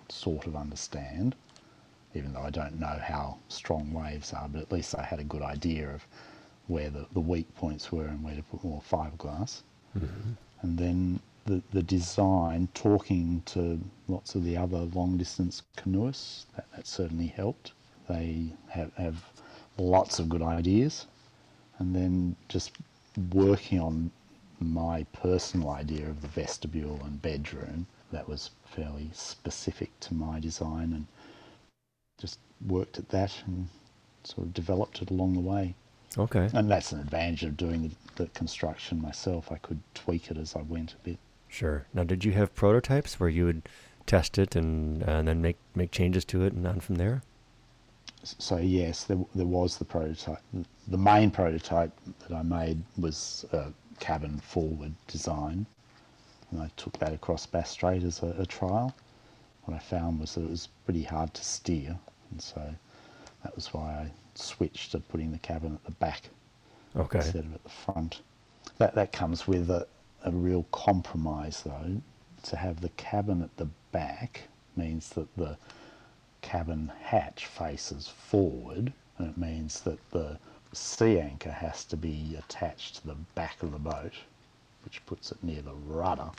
sort 0.08 0.46
of 0.46 0.54
understand, 0.56 1.34
even 2.14 2.32
though 2.32 2.42
I 2.42 2.50
don't 2.50 2.78
know 2.80 2.98
how 3.02 3.38
strong 3.48 3.92
waves 3.92 4.32
are. 4.32 4.48
But 4.48 4.62
at 4.62 4.72
least 4.72 4.94
I 4.94 5.02
had 5.02 5.20
a 5.20 5.24
good 5.24 5.42
idea 5.42 5.90
of 5.90 6.06
where 6.66 6.90
the, 6.90 7.06
the 7.12 7.20
weak 7.20 7.54
points 7.56 7.90
were 7.92 8.06
and 8.06 8.22
where 8.22 8.36
to 8.36 8.42
put 8.42 8.64
more 8.64 8.82
fiberglass. 8.82 9.62
Mm-hmm. 9.96 10.32
And 10.62 10.78
then 10.78 11.20
the, 11.46 11.62
the 11.72 11.82
design, 11.82 12.68
talking 12.74 13.42
to 13.46 13.80
lots 14.06 14.34
of 14.34 14.44
the 14.44 14.56
other 14.56 14.78
long 14.94 15.16
distance 15.16 15.62
canoeists, 15.76 16.46
that, 16.56 16.66
that 16.74 16.86
certainly 16.86 17.28
helped. 17.28 17.72
They 18.08 18.52
have, 18.68 18.92
have 18.94 19.24
lots 19.78 20.18
of 20.18 20.28
good 20.28 20.42
ideas. 20.42 21.06
And 21.78 21.94
then 21.94 22.36
just 22.48 22.72
working 23.32 23.80
on 23.80 24.10
my 24.60 25.04
personal 25.12 25.70
idea 25.70 26.08
of 26.08 26.20
the 26.20 26.28
vestibule 26.28 27.00
and 27.04 27.22
bedroom, 27.22 27.86
that 28.10 28.28
was 28.28 28.50
fairly 28.64 29.10
specific 29.12 29.98
to 30.00 30.14
my 30.14 30.40
design 30.40 30.92
and 30.92 31.06
just 32.18 32.38
worked 32.66 32.98
at 32.98 33.08
that 33.10 33.32
and 33.46 33.68
sort 34.24 34.46
of 34.46 34.54
developed 34.54 35.00
it 35.00 35.10
along 35.10 35.34
the 35.34 35.40
way. 35.40 35.74
Okay. 36.16 36.48
And 36.52 36.70
that's 36.70 36.92
an 36.92 37.00
advantage 37.00 37.44
of 37.44 37.56
doing 37.56 37.82
the, 37.82 38.24
the 38.24 38.28
construction 38.30 39.00
myself. 39.00 39.52
I 39.52 39.56
could 39.58 39.80
tweak 39.94 40.30
it 40.30 40.36
as 40.36 40.56
I 40.56 40.62
went 40.62 40.94
a 40.94 41.04
bit. 41.04 41.18
Sure. 41.48 41.86
Now, 41.94 42.04
did 42.04 42.24
you 42.24 42.32
have 42.32 42.54
prototypes 42.54 43.18
where 43.20 43.28
you 43.28 43.44
would 43.44 43.68
test 44.06 44.38
it 44.38 44.56
and, 44.56 45.02
uh, 45.02 45.12
and 45.12 45.28
then 45.28 45.40
make, 45.40 45.56
make 45.74 45.90
changes 45.90 46.24
to 46.26 46.42
it 46.42 46.52
and 46.52 46.66
on 46.66 46.80
from 46.80 46.96
there? 46.96 47.22
So 48.24 48.56
yes, 48.56 49.04
there, 49.04 49.18
there 49.34 49.46
was 49.46 49.78
the 49.78 49.84
prototype. 49.84 50.42
The 50.88 50.98
main 50.98 51.30
prototype 51.30 51.92
that 52.26 52.34
I 52.34 52.42
made 52.42 52.82
was 52.98 53.46
a 53.52 53.72
cabin 54.00 54.38
forward 54.40 54.92
design, 55.06 55.66
and 56.50 56.60
I 56.60 56.70
took 56.76 56.98
that 56.98 57.12
across 57.12 57.46
Bass 57.46 57.70
Strait 57.70 58.02
as 58.02 58.22
a, 58.22 58.34
a 58.38 58.46
trial. 58.46 58.94
What 59.68 59.74
I 59.76 59.80
found 59.80 60.18
was 60.18 60.34
that 60.34 60.44
it 60.44 60.50
was 60.50 60.68
pretty 60.86 61.02
hard 61.02 61.34
to 61.34 61.44
steer, 61.44 61.98
and 62.30 62.40
so 62.40 62.74
that 63.42 63.54
was 63.54 63.74
why 63.74 63.90
I 63.92 64.12
switched 64.34 64.92
to 64.92 64.98
putting 65.00 65.30
the 65.30 65.38
cabin 65.38 65.74
at 65.74 65.84
the 65.84 65.90
back 65.90 66.30
Okay. 66.96 67.18
instead 67.18 67.44
of 67.44 67.52
at 67.54 67.62
the 67.64 67.68
front. 67.68 68.22
That 68.78 68.94
that 68.94 69.12
comes 69.12 69.46
with 69.46 69.68
a, 69.68 69.86
a 70.24 70.30
real 70.30 70.62
compromise 70.72 71.64
though. 71.64 72.00
To 72.44 72.56
have 72.56 72.80
the 72.80 72.88
cabin 72.90 73.42
at 73.42 73.54
the 73.58 73.68
back 73.92 74.44
means 74.74 75.10
that 75.10 75.36
the 75.36 75.58
cabin 76.40 76.90
hatch 77.02 77.44
faces 77.44 78.08
forward, 78.08 78.94
and 79.18 79.28
it 79.28 79.36
means 79.36 79.80
that 79.82 79.98
the 80.12 80.38
sea 80.72 81.20
anchor 81.20 81.52
has 81.52 81.84
to 81.84 81.96
be 81.98 82.36
attached 82.38 82.94
to 83.02 83.06
the 83.08 83.16
back 83.34 83.62
of 83.62 83.72
the 83.72 83.78
boat, 83.78 84.14
which 84.82 85.04
puts 85.04 85.30
it 85.30 85.44
near 85.44 85.60
the 85.60 85.74
rudder, 85.74 86.30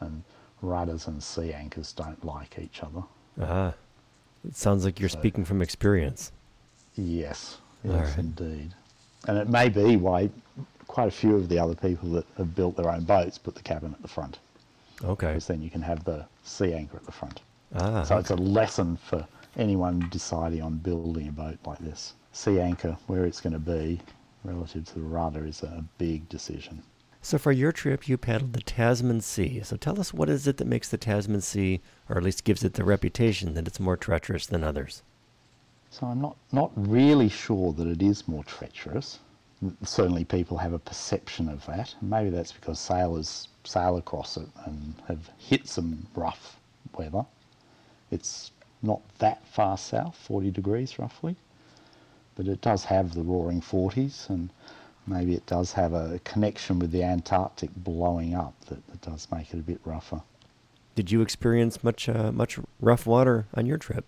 and 0.00 0.22
rudders 0.62 1.06
and 1.08 1.22
sea 1.22 1.52
anchors 1.52 1.92
don't 1.92 2.24
like 2.24 2.58
each 2.58 2.82
other. 2.82 3.02
Ah, 3.40 3.74
it 4.46 4.56
sounds 4.56 4.84
like 4.84 4.98
you're 5.00 5.08
So- 5.08 5.18
speaking 5.18 5.44
from 5.44 5.60
experience. 5.60 6.32
Yes, 6.94 7.58
yes, 7.84 8.08
right. 8.10 8.18
indeed. 8.18 8.74
And 9.28 9.38
it 9.38 9.48
may 9.48 9.68
be 9.68 9.96
why 9.96 10.30
quite 10.88 11.08
a 11.08 11.12
few 11.12 11.36
of 11.36 11.48
the 11.48 11.58
other 11.58 11.74
people 11.74 12.10
that 12.10 12.26
have 12.36 12.54
built 12.54 12.76
their 12.76 12.90
own 12.90 13.04
boats 13.04 13.38
put 13.38 13.54
the 13.54 13.62
cabin 13.62 13.92
at 13.94 14.02
the 14.02 14.08
front, 14.08 14.38
Okay. 15.02 15.28
because 15.28 15.46
then 15.46 15.62
you 15.62 15.70
can 15.70 15.80
have 15.82 16.04
the 16.04 16.26
sea 16.44 16.74
anchor 16.74 16.96
at 16.96 17.04
the 17.06 17.12
front. 17.12 17.40
Ah, 17.74 18.02
So 18.02 18.18
it's 18.18 18.30
a 18.30 18.36
lesson 18.36 18.96
for 18.98 19.26
anyone 19.56 20.06
deciding 20.10 20.60
on 20.62 20.76
building 20.78 21.28
a 21.28 21.32
boat 21.32 21.58
like 21.64 21.78
this. 21.78 22.12
Sea 22.32 22.60
anchor, 22.60 22.96
where 23.06 23.24
it's 23.24 23.40
going 23.40 23.52
to 23.54 23.58
be 23.58 24.00
relative 24.44 24.84
to 24.86 24.94
the 24.94 25.00
rudder, 25.02 25.46
is 25.46 25.62
a 25.62 25.84
big 25.98 26.28
decision. 26.28 26.82
So 27.24 27.38
for 27.38 27.52
your 27.52 27.70
trip, 27.70 28.08
you 28.08 28.18
paddled 28.18 28.52
the 28.52 28.62
Tasman 28.62 29.20
Sea. 29.20 29.60
So 29.62 29.76
tell 29.76 30.00
us 30.00 30.12
what 30.12 30.28
is 30.28 30.48
it 30.48 30.56
that 30.56 30.66
makes 30.66 30.88
the 30.88 30.98
Tasman 30.98 31.40
Sea, 31.40 31.80
or 32.08 32.16
at 32.16 32.24
least 32.24 32.42
gives 32.42 32.64
it 32.64 32.74
the 32.74 32.84
reputation 32.84 33.54
that 33.54 33.68
it's 33.68 33.78
more 33.78 33.96
treacherous 33.96 34.44
than 34.46 34.64
others? 34.64 35.04
So 35.88 36.08
I'm 36.08 36.20
not, 36.20 36.36
not 36.50 36.72
really 36.74 37.28
sure 37.28 37.72
that 37.74 37.86
it 37.86 38.02
is 38.02 38.26
more 38.26 38.42
treacherous. 38.42 39.20
Certainly 39.84 40.24
people 40.24 40.58
have 40.58 40.72
a 40.72 40.80
perception 40.80 41.48
of 41.48 41.64
that. 41.66 41.94
Maybe 42.02 42.30
that's 42.30 42.50
because 42.50 42.80
sailors 42.80 43.46
sail 43.62 43.98
across 43.98 44.36
it 44.36 44.48
and 44.64 44.94
have 45.06 45.30
hit 45.38 45.68
some 45.68 46.04
rough 46.16 46.56
weather. 46.98 47.24
It's 48.10 48.50
not 48.82 49.00
that 49.18 49.46
far 49.46 49.78
south, 49.78 50.16
40 50.16 50.50
degrees 50.50 50.98
roughly, 50.98 51.36
but 52.34 52.48
it 52.48 52.60
does 52.62 52.84
have 52.84 53.14
the 53.14 53.22
roaring 53.22 53.60
40s 53.60 54.28
and 54.28 54.50
maybe 55.06 55.34
it 55.34 55.46
does 55.46 55.72
have 55.72 55.92
a 55.92 56.20
connection 56.24 56.78
with 56.78 56.90
the 56.92 57.02
Antarctic 57.02 57.70
blowing 57.76 58.34
up 58.34 58.54
that, 58.66 58.86
that 58.88 59.00
does 59.02 59.26
make 59.32 59.52
it 59.52 59.58
a 59.58 59.62
bit 59.62 59.80
rougher. 59.84 60.22
Did 60.94 61.10
you 61.10 61.22
experience 61.22 61.82
much 61.82 62.08
uh, 62.08 62.30
much 62.32 62.58
rough 62.80 63.06
water 63.06 63.46
on 63.54 63.66
your 63.66 63.78
trip? 63.78 64.04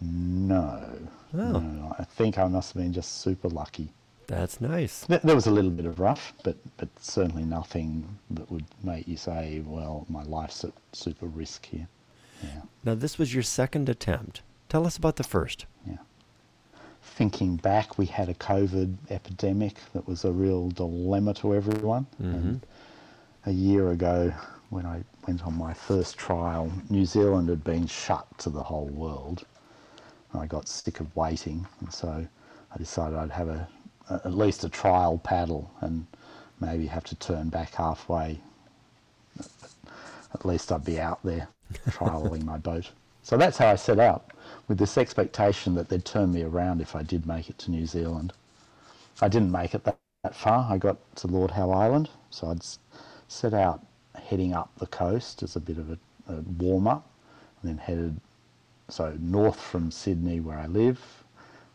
No, 0.00 0.82
Oh. 1.34 1.60
no, 1.60 1.96
I 1.98 2.04
think 2.04 2.38
I 2.38 2.46
must 2.48 2.74
have 2.74 2.82
been 2.82 2.92
just 2.92 3.20
super 3.22 3.48
lucky. 3.48 3.88
That's 4.26 4.60
nice. 4.60 5.04
There 5.06 5.20
there 5.22 5.34
was 5.34 5.46
a 5.46 5.50
little 5.50 5.70
bit 5.70 5.86
of 5.86 5.98
rough, 6.00 6.32
but, 6.42 6.56
but 6.76 6.88
certainly 7.00 7.44
nothing 7.44 8.18
that 8.30 8.50
would 8.50 8.64
make 8.82 9.06
you 9.08 9.16
say, 9.16 9.62
well, 9.64 10.06
my 10.08 10.22
life's 10.24 10.64
at 10.64 10.72
super 10.92 11.26
risk 11.26 11.66
here. 11.66 11.88
Yeah, 12.42 12.62
Now 12.84 12.94
this 12.94 13.18
was 13.18 13.32
your 13.34 13.42
second 13.42 13.88
attempt. 13.88 14.42
Tell 14.68 14.86
us 14.86 14.96
about 14.96 15.16
the 15.16 15.24
first. 15.24 15.66
Thinking 17.02 17.56
back, 17.56 17.98
we 17.98 18.06
had 18.06 18.28
a 18.28 18.34
COVID 18.34 18.96
epidemic 19.10 19.76
that 19.92 20.06
was 20.06 20.24
a 20.24 20.32
real 20.32 20.68
dilemma 20.70 21.34
to 21.34 21.54
everyone. 21.54 22.06
And 22.18 22.62
mm-hmm. 22.62 23.50
a 23.50 23.52
year 23.52 23.90
ago, 23.90 24.32
when 24.70 24.86
I 24.86 25.02
went 25.26 25.44
on 25.46 25.54
my 25.54 25.74
first 25.74 26.16
trial, 26.16 26.72
New 26.88 27.04
Zealand 27.04 27.48
had 27.48 27.62
been 27.62 27.86
shut 27.86 28.26
to 28.38 28.50
the 28.50 28.62
whole 28.62 28.88
world. 28.88 29.44
I 30.34 30.46
got 30.46 30.66
sick 30.68 31.00
of 31.00 31.14
waiting, 31.14 31.66
and 31.80 31.92
so 31.92 32.26
I 32.74 32.78
decided 32.78 33.18
I'd 33.18 33.30
have 33.30 33.48
a, 33.48 33.68
a 34.08 34.14
at 34.24 34.34
least 34.34 34.64
a 34.64 34.68
trial 34.68 35.18
paddle 35.18 35.70
and 35.80 36.06
maybe 36.60 36.86
have 36.86 37.04
to 37.04 37.14
turn 37.16 37.50
back 37.50 37.74
halfway. 37.74 38.40
At 40.32 40.46
least 40.46 40.72
I'd 40.72 40.84
be 40.84 40.98
out 40.98 41.20
there 41.22 41.48
trialing 41.90 42.44
my 42.44 42.56
boat. 42.56 42.90
So 43.22 43.36
that's 43.36 43.58
how 43.58 43.68
I 43.68 43.76
set 43.76 43.98
out, 43.98 44.30
with 44.68 44.78
this 44.78 44.98
expectation 44.98 45.74
that 45.74 45.88
they'd 45.88 46.04
turn 46.04 46.32
me 46.32 46.42
around 46.42 46.80
if 46.80 46.94
I 46.96 47.02
did 47.02 47.26
make 47.26 47.50
it 47.50 47.58
to 47.58 47.70
New 47.70 47.86
Zealand. 47.86 48.32
I 49.20 49.28
didn't 49.28 49.52
make 49.52 49.74
it 49.74 49.84
that, 49.84 49.98
that 50.24 50.34
far. 50.34 50.72
I 50.72 50.78
got 50.78 50.98
to 51.16 51.26
Lord 51.26 51.50
Howe 51.50 51.70
Island, 51.70 52.10
so 52.30 52.48
I'd 52.48 52.62
set 53.28 53.54
out 53.54 53.84
heading 54.14 54.52
up 54.52 54.70
the 54.78 54.86
coast 54.86 55.42
as 55.42 55.56
a 55.56 55.60
bit 55.60 55.78
of 55.78 55.90
a, 55.90 55.98
a 56.32 56.40
warm 56.58 56.86
up, 56.86 57.08
and 57.60 57.70
then 57.70 57.78
headed 57.78 58.20
so 58.88 59.16
north 59.20 59.60
from 59.60 59.90
Sydney, 59.90 60.40
where 60.40 60.58
I 60.58 60.66
live, 60.66 61.24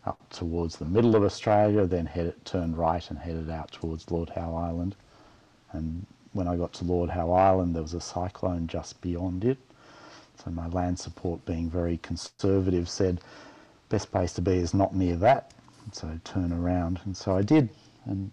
up 0.06 0.20
towards 0.30 0.78
the 0.78 0.86
middle 0.86 1.16
of 1.16 1.24
Australia, 1.24 1.86
then 1.86 2.06
headed, 2.06 2.46
turned 2.46 2.78
right 2.78 3.10
and 3.10 3.20
headed 3.20 3.50
out 3.50 3.72
towards 3.72 4.10
Lord 4.12 4.30
Howe 4.30 4.56
Island. 4.56 4.96
And 5.72 6.06
when 6.34 6.48
I 6.48 6.56
got 6.56 6.74
to 6.74 6.86
Lord 6.86 7.10
Howe 7.10 7.32
Island, 7.32 7.76
there 7.76 7.82
was 7.82 7.94
a 7.94 8.02
cyclone 8.02 8.68
just 8.68 9.02
beyond 9.02 9.44
it. 9.44 9.58
So 10.44 10.52
my 10.52 10.68
land 10.68 11.00
support, 11.00 11.44
being 11.46 11.70
very 11.70 11.98
conservative, 11.98 12.88
said 12.90 13.22
best 13.90 14.12
place 14.12 14.34
to 14.34 14.42
be 14.42 14.54
is 14.54 14.74
not 14.74 14.96
near 14.96 15.16
that. 15.18 15.52
So 15.92 16.20
turn 16.24 16.52
around, 16.52 17.00
and 17.06 17.16
so 17.16 17.38
I 17.38 17.42
did, 17.42 17.70
and 18.06 18.32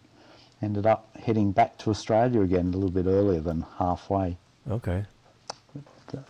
ended 0.61 0.87
up 0.87 1.15
heading 1.17 1.53
back 1.53 1.79
to 1.79 1.91
Australia 1.91 2.41
again 2.41 2.69
a 2.69 2.77
little 2.77 2.91
bit 2.91 3.07
earlier 3.07 3.41
than 3.41 3.65
halfway. 3.79 4.37
Okay. 4.71 5.05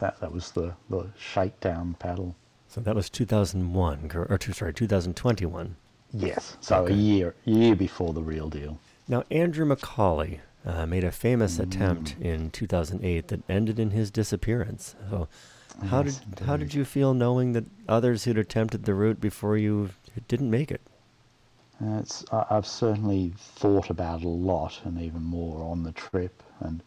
That, 0.01 0.19
that, 0.21 0.33
was 0.33 0.51
the, 0.53 0.73
the 0.89 1.07
shakedown 1.19 1.97
paddle. 1.99 2.35
So 2.69 2.81
that 2.81 2.95
was 2.95 3.11
2001, 3.11 4.09
cor- 4.09 4.27
or 4.31 4.39
two, 4.39 4.53
sorry, 4.53 4.73
2021. 4.73 5.77
Yes. 6.13 6.57
So 6.61 6.85
Okay. 6.85 6.93
a 6.93 6.97
year 6.97 7.35
year 7.45 7.75
before 7.77 8.13
the 8.13 8.23
real 8.23 8.49
deal. 8.49 8.79
Now, 9.09 9.25
Andrew 9.31 9.67
McAuley 9.67 10.41
uh, 10.65 10.87
made 10.87 11.05
a 11.05 11.13
famous 11.13 11.59
attempt 11.59 12.17
in 12.21 12.51
2008 12.51 13.29
that 13.29 13.43
ended 13.49 13.79
in 13.79 13.91
his 13.91 14.11
disappearance. 14.11 14.95
So, 15.11 15.29
how 15.83 16.03
did 16.03 16.15
how 16.47 16.57
did 16.57 16.75
you 16.75 16.85
feel 16.85 17.15
knowing 17.15 17.53
that 17.53 17.65
others 17.89 18.25
who'd 18.25 18.39
attempted 18.39 18.85
the 18.85 18.95
route 18.95 19.21
before 19.21 19.57
you 19.57 19.91
didn't 20.29 20.51
make 20.51 20.71
it? 20.71 20.81
Uh, 21.83 21.99
it's, 21.99 22.25
I, 22.33 22.47
I've 22.51 22.67
certainly 22.67 23.33
thought 23.37 23.91
about 23.91 24.21
it 24.21 24.27
a 24.27 24.29
lot 24.29 24.81
and 24.85 25.01
even 25.01 25.23
more 25.23 25.63
on 25.65 25.83
the 25.83 25.93
trip. 25.93 26.43
And 26.61 26.83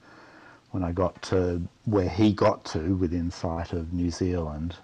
when 0.71 0.83
I 0.83 0.91
got 0.91 1.21
to 1.23 1.61
where 1.85 2.09
he 2.09 2.31
got 2.33 2.63
to 2.65 2.95
within 2.95 3.29
sight 3.31 3.73
of 3.73 3.93
New 3.93 4.09
Zealand, 4.11 4.75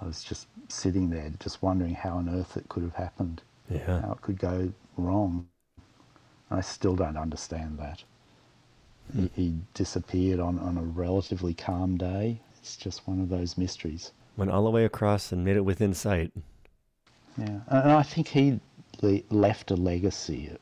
I 0.00 0.04
was 0.06 0.22
just 0.22 0.46
sitting 0.68 1.10
there 1.10 1.30
just 1.40 1.62
wondering 1.62 1.94
how 1.94 2.16
on 2.16 2.28
earth 2.28 2.56
it 2.56 2.68
could 2.68 2.82
have 2.82 2.94
happened, 2.94 3.42
Yeah. 3.68 4.00
how 4.02 4.12
it 4.12 4.20
could 4.22 4.38
go 4.38 4.72
wrong. 4.96 5.48
I 6.50 6.60
still 6.60 6.96
don't 6.96 7.16
understand 7.16 7.78
that. 7.78 8.02
He, 9.14 9.30
he 9.34 9.54
disappeared 9.74 10.38
on, 10.40 10.58
on 10.58 10.76
a 10.78 10.82
relatively 10.82 11.54
calm 11.54 11.96
day. 11.96 12.40
It's 12.62 12.76
just 12.76 13.08
one 13.08 13.20
of 13.20 13.28
those 13.28 13.58
mysteries. 13.58 14.12
Went 14.36 14.52
all 14.52 14.62
the 14.62 14.70
way 14.70 14.84
across 14.84 15.32
and 15.32 15.44
made 15.44 15.56
it 15.56 15.64
within 15.64 15.92
sight. 15.94 16.30
Yeah, 17.36 17.58
and 17.66 17.90
I 17.90 18.04
think 18.04 18.28
he 18.28 18.60
left 19.30 19.72
a 19.72 19.74
legacy. 19.74 20.56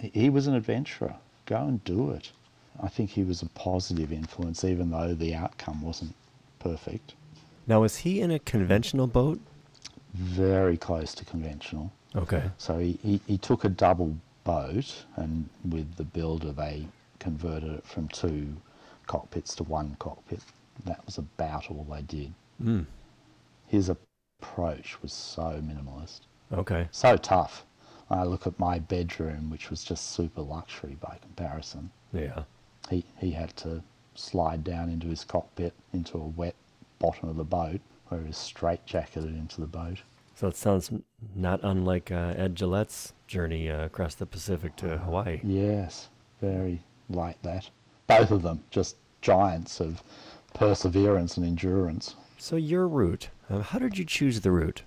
He- 0.00 0.30
was 0.30 0.46
an 0.46 0.54
adventurer. 0.54 1.16
Go 1.46 1.56
and 1.56 1.82
do 1.82 2.12
it. 2.12 2.30
I 2.80 2.86
think 2.88 3.10
he 3.10 3.24
was 3.24 3.42
a 3.42 3.46
positive 3.46 4.12
influence, 4.12 4.62
even 4.62 4.92
though 4.92 5.12
the 5.12 5.34
outcome 5.34 5.82
wasn't 5.82 6.14
perfect. 6.60 7.14
Now, 7.66 7.80
was 7.80 7.96
he 7.96 8.20
in 8.20 8.30
a 8.30 8.38
conventional 8.38 9.08
boat? 9.08 9.40
Very 10.14 10.76
close 10.76 11.14
to 11.16 11.24
conventional. 11.24 11.90
Okay. 12.14 12.44
So 12.58 12.78
he, 12.78 12.98
he, 13.02 13.20
he 13.26 13.38
took 13.38 13.64
a 13.64 13.68
double 13.68 14.16
boat, 14.44 15.04
and 15.16 15.48
with 15.68 15.96
the 15.96 16.04
builder, 16.04 16.52
they 16.52 16.86
converted 17.18 17.72
it 17.72 17.84
from 17.84 18.06
two 18.08 18.56
cockpits 19.08 19.56
to 19.56 19.64
one 19.64 19.96
cockpit. 19.98 20.40
That 20.84 21.04
was 21.06 21.18
about 21.18 21.70
all 21.70 21.86
they 21.90 22.02
did. 22.02 22.32
Mm. 22.62 22.86
His 23.66 23.88
approach 23.88 25.00
was 25.02 25.12
so 25.12 25.62
minimalist. 25.62 26.20
Okay. 26.52 26.88
so 26.90 27.16
tough. 27.16 27.64
I 28.10 28.24
look 28.24 28.46
at 28.46 28.58
my 28.58 28.80
bedroom, 28.80 29.50
which 29.50 29.70
was 29.70 29.84
just 29.84 30.12
super 30.12 30.42
luxury 30.42 30.96
by 31.00 31.18
comparison. 31.22 31.90
Yeah. 32.12 32.42
He 32.88 33.04
he 33.18 33.30
had 33.30 33.56
to 33.58 33.82
slide 34.16 34.64
down 34.64 34.88
into 34.88 35.06
his 35.06 35.24
cockpit 35.24 35.74
into 35.92 36.18
a 36.18 36.26
wet 36.26 36.56
bottom 36.98 37.28
of 37.28 37.36
the 37.36 37.44
boat, 37.44 37.80
where 38.08 38.20
he 38.20 38.26
was 38.26 38.36
straitjacketed 38.36 39.38
into 39.38 39.60
the 39.60 39.66
boat. 39.66 39.98
So 40.34 40.48
it 40.48 40.56
sounds 40.56 40.90
not 41.36 41.60
unlike 41.62 42.10
uh, 42.10 42.34
Ed 42.36 42.54
Gillet's 42.54 43.12
journey 43.26 43.70
uh, 43.70 43.84
across 43.84 44.14
the 44.14 44.26
Pacific 44.26 44.74
to 44.76 44.98
Hawaii. 44.98 45.40
Yes, 45.44 46.08
very 46.40 46.80
like 47.08 47.40
that. 47.42 47.70
Both 48.06 48.30
of 48.30 48.42
them 48.42 48.64
just 48.70 48.96
giants 49.20 49.80
of 49.80 50.02
perseverance 50.54 51.36
and 51.36 51.46
endurance. 51.46 52.14
So 52.38 52.56
your 52.56 52.88
route, 52.88 53.28
uh, 53.48 53.60
how 53.60 53.78
did 53.78 53.98
you 53.98 54.04
choose 54.04 54.40
the 54.40 54.50
route? 54.50 54.82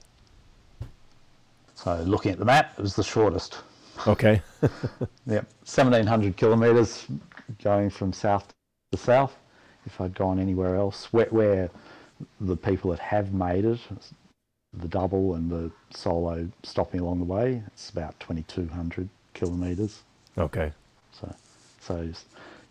So 1.76 2.02
looking 2.04 2.32
at 2.32 2.40
the 2.40 2.46
map, 2.46 2.74
it 2.78 2.82
was 2.82 2.96
the 2.96 3.04
shortest. 3.04 3.60
Okay. 4.08 4.42
Yep, 5.26 5.46
1700 5.64 6.36
kilometres 6.36 7.06
going 7.64 7.90
from 7.90 8.12
south 8.12 8.54
to 8.92 8.98
south. 8.98 9.38
If 9.86 10.00
I'd 10.02 10.14
gone 10.16 10.38
anywhere 10.40 10.76
else, 10.76 11.12
where, 11.14 11.28
where 11.28 11.70
the 12.42 12.58
people 12.58 12.92
that 12.92 13.00
have 13.00 13.34
made 13.34 13.66
it, 13.66 13.80
the 14.74 14.88
double 14.88 15.36
and 15.36 15.50
the 15.50 15.72
solo 15.92 16.50
stopping 16.64 17.00
along 17.00 17.20
the 17.20 17.26
way, 17.26 17.64
it's 17.68 17.90
about 17.90 18.20
2200 18.20 19.08
kilometres. 19.34 20.04
okay. 20.38 20.72
So, 21.12 21.36
so 21.80 22.10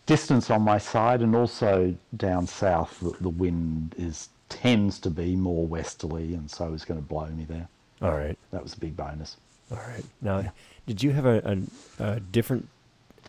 distance 0.06 0.50
on 0.50 0.62
my 0.62 0.78
side, 0.78 1.20
and 1.20 1.34
also 1.34 1.94
down 2.16 2.46
south, 2.46 2.98
the, 3.00 3.10
the 3.20 3.28
wind 3.28 3.94
is 3.98 4.28
tends 4.48 4.98
to 5.00 5.10
be 5.10 5.34
more 5.34 5.66
westerly, 5.66 6.34
and 6.34 6.50
so 6.50 6.74
it's 6.74 6.84
going 6.84 7.00
to 7.00 7.06
blow 7.06 7.26
me 7.26 7.44
there. 7.44 7.68
All 8.02 8.12
right. 8.16 8.38
That 8.50 8.62
was 8.62 8.74
a 8.74 8.78
big 8.78 8.96
bonus. 8.96 9.38
All 9.70 9.78
right. 9.78 10.04
Now, 10.20 10.52
did 10.86 11.02
you 11.02 11.10
have 11.12 11.24
a, 11.24 11.64
a, 11.98 12.04
a 12.04 12.20
different 12.20 12.68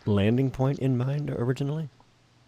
landing 0.04 0.50
point 0.50 0.80
in 0.80 0.98
mind 0.98 1.30
originally? 1.30 1.88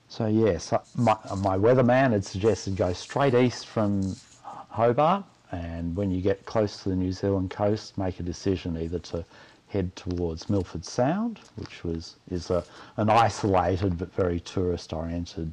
So 0.09 0.26
yes, 0.26 0.73
uh, 0.73 0.80
my, 0.95 1.16
my 1.38 1.56
weatherman 1.56 2.12
had 2.12 2.25
suggested 2.25 2.76
go 2.76 2.92
straight 2.92 3.35
east 3.35 3.66
from 3.66 4.14
Hobart, 4.42 5.25
and 5.52 5.97
when 5.97 6.11
you 6.11 6.21
get 6.21 6.45
close 6.45 6.83
to 6.83 6.90
the 6.90 6.97
New 6.97 7.12
Zealand 7.12 7.50
coast, 7.50 7.97
make 7.97 8.21
a 8.21 8.23
decision 8.23 8.76
either 8.76 8.99
to 8.99 9.25
head 9.68 9.94
towards 9.96 10.49
Milford 10.49 10.85
Sound, 10.85 11.40
which 11.56 11.85
was 11.85 12.16
is 12.30 12.50
a, 12.50 12.64
an 12.96 13.11
isolated 13.11 13.99
but 13.99 14.12
very 14.14 14.40
tourist-oriented 14.40 15.52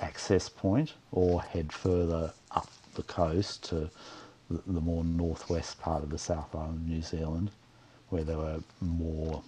access 0.00 0.48
point, 0.48 0.94
or 1.12 1.42
head 1.42 1.72
further 1.72 2.32
up 2.50 2.68
the 2.94 3.02
coast 3.02 3.64
to 3.64 3.90
the, 4.50 4.62
the 4.66 4.80
more 4.80 5.04
northwest 5.04 5.80
part 5.80 6.02
of 6.02 6.10
the 6.10 6.18
South 6.18 6.54
Island 6.54 6.80
of 6.80 6.86
New 6.86 7.02
Zealand, 7.02 7.50
where 8.08 8.24
there 8.24 8.38
were 8.38 8.60
more 8.80 9.42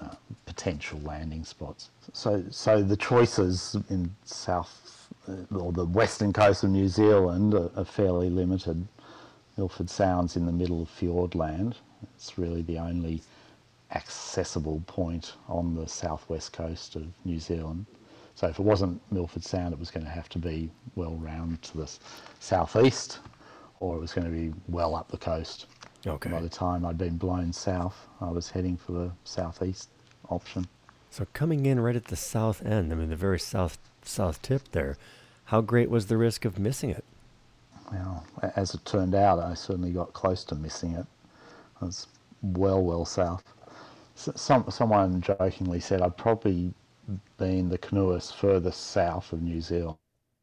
uh, 0.00 0.14
potential 0.44 1.00
landing 1.04 1.44
spots. 1.44 1.90
So, 2.12 2.44
so 2.50 2.82
the 2.82 2.96
choices 2.96 3.76
in 3.90 4.14
South 4.24 5.08
uh, 5.28 5.56
or 5.56 5.72
the 5.72 5.84
western 5.84 6.32
coast 6.32 6.64
of 6.64 6.70
New 6.70 6.88
Zealand 6.88 7.54
are, 7.54 7.70
are 7.76 7.84
fairly 7.84 8.30
limited. 8.30 8.86
Milford 9.56 9.88
Sound's 9.88 10.36
in 10.36 10.44
the 10.44 10.52
middle 10.52 10.82
of 10.82 10.88
Fiordland. 10.88 11.74
It's 12.14 12.36
really 12.36 12.62
the 12.62 12.78
only 12.78 13.22
accessible 13.94 14.82
point 14.86 15.34
on 15.48 15.74
the 15.74 15.86
southwest 15.86 16.52
coast 16.52 16.96
of 16.96 17.06
New 17.24 17.38
Zealand. 17.38 17.86
So 18.34 18.46
if 18.48 18.58
it 18.58 18.62
wasn't 18.62 19.00
Milford 19.10 19.44
Sound, 19.44 19.72
it 19.72 19.78
was 19.78 19.90
going 19.90 20.04
to 20.04 20.10
have 20.10 20.28
to 20.30 20.38
be 20.38 20.70
well 20.94 21.14
round 21.14 21.62
to 21.62 21.78
the 21.78 21.90
southeast, 22.38 23.20
or 23.80 23.96
it 23.96 24.00
was 24.00 24.12
going 24.12 24.26
to 24.26 24.30
be 24.30 24.52
well 24.68 24.94
up 24.94 25.08
the 25.10 25.16
coast. 25.16 25.66
Okay. 26.06 26.30
By 26.30 26.40
the 26.40 26.48
time 26.48 26.84
I'd 26.84 26.98
been 26.98 27.16
blown 27.16 27.52
south, 27.52 28.06
I 28.20 28.30
was 28.30 28.50
heading 28.50 28.76
for 28.76 28.92
the 28.92 29.10
southeast 29.24 29.88
option. 30.28 30.66
So 31.10 31.26
coming 31.32 31.64
in 31.66 31.80
right 31.80 31.96
at 31.96 32.06
the 32.06 32.16
south 32.16 32.64
end, 32.64 32.92
I 32.92 32.96
mean 32.96 33.08
the 33.08 33.16
very 33.16 33.40
south 33.40 33.78
south 34.02 34.42
tip 34.42 34.70
there, 34.72 34.96
how 35.46 35.60
great 35.60 35.90
was 35.90 36.06
the 36.06 36.16
risk 36.16 36.44
of 36.44 36.58
missing 36.58 36.90
it? 36.90 37.04
Well, 37.90 38.24
as 38.56 38.74
it 38.74 38.84
turned 38.84 39.14
out, 39.14 39.38
I 39.38 39.54
certainly 39.54 39.92
got 39.92 40.12
close 40.12 40.44
to 40.44 40.54
missing 40.54 40.92
it. 40.92 41.06
I 41.80 41.86
was 41.86 42.06
well, 42.42 42.82
well 42.82 43.04
south. 43.04 43.44
Some, 44.16 44.70
someone 44.70 45.20
jokingly 45.20 45.78
said 45.78 46.00
I'd 46.00 46.16
probably 46.16 46.72
been 47.36 47.68
the 47.68 47.78
canoeist 47.78 48.36
furthest 48.36 48.88
south 48.90 49.32
of 49.32 49.42
New 49.42 49.60
Zealand 49.60 49.96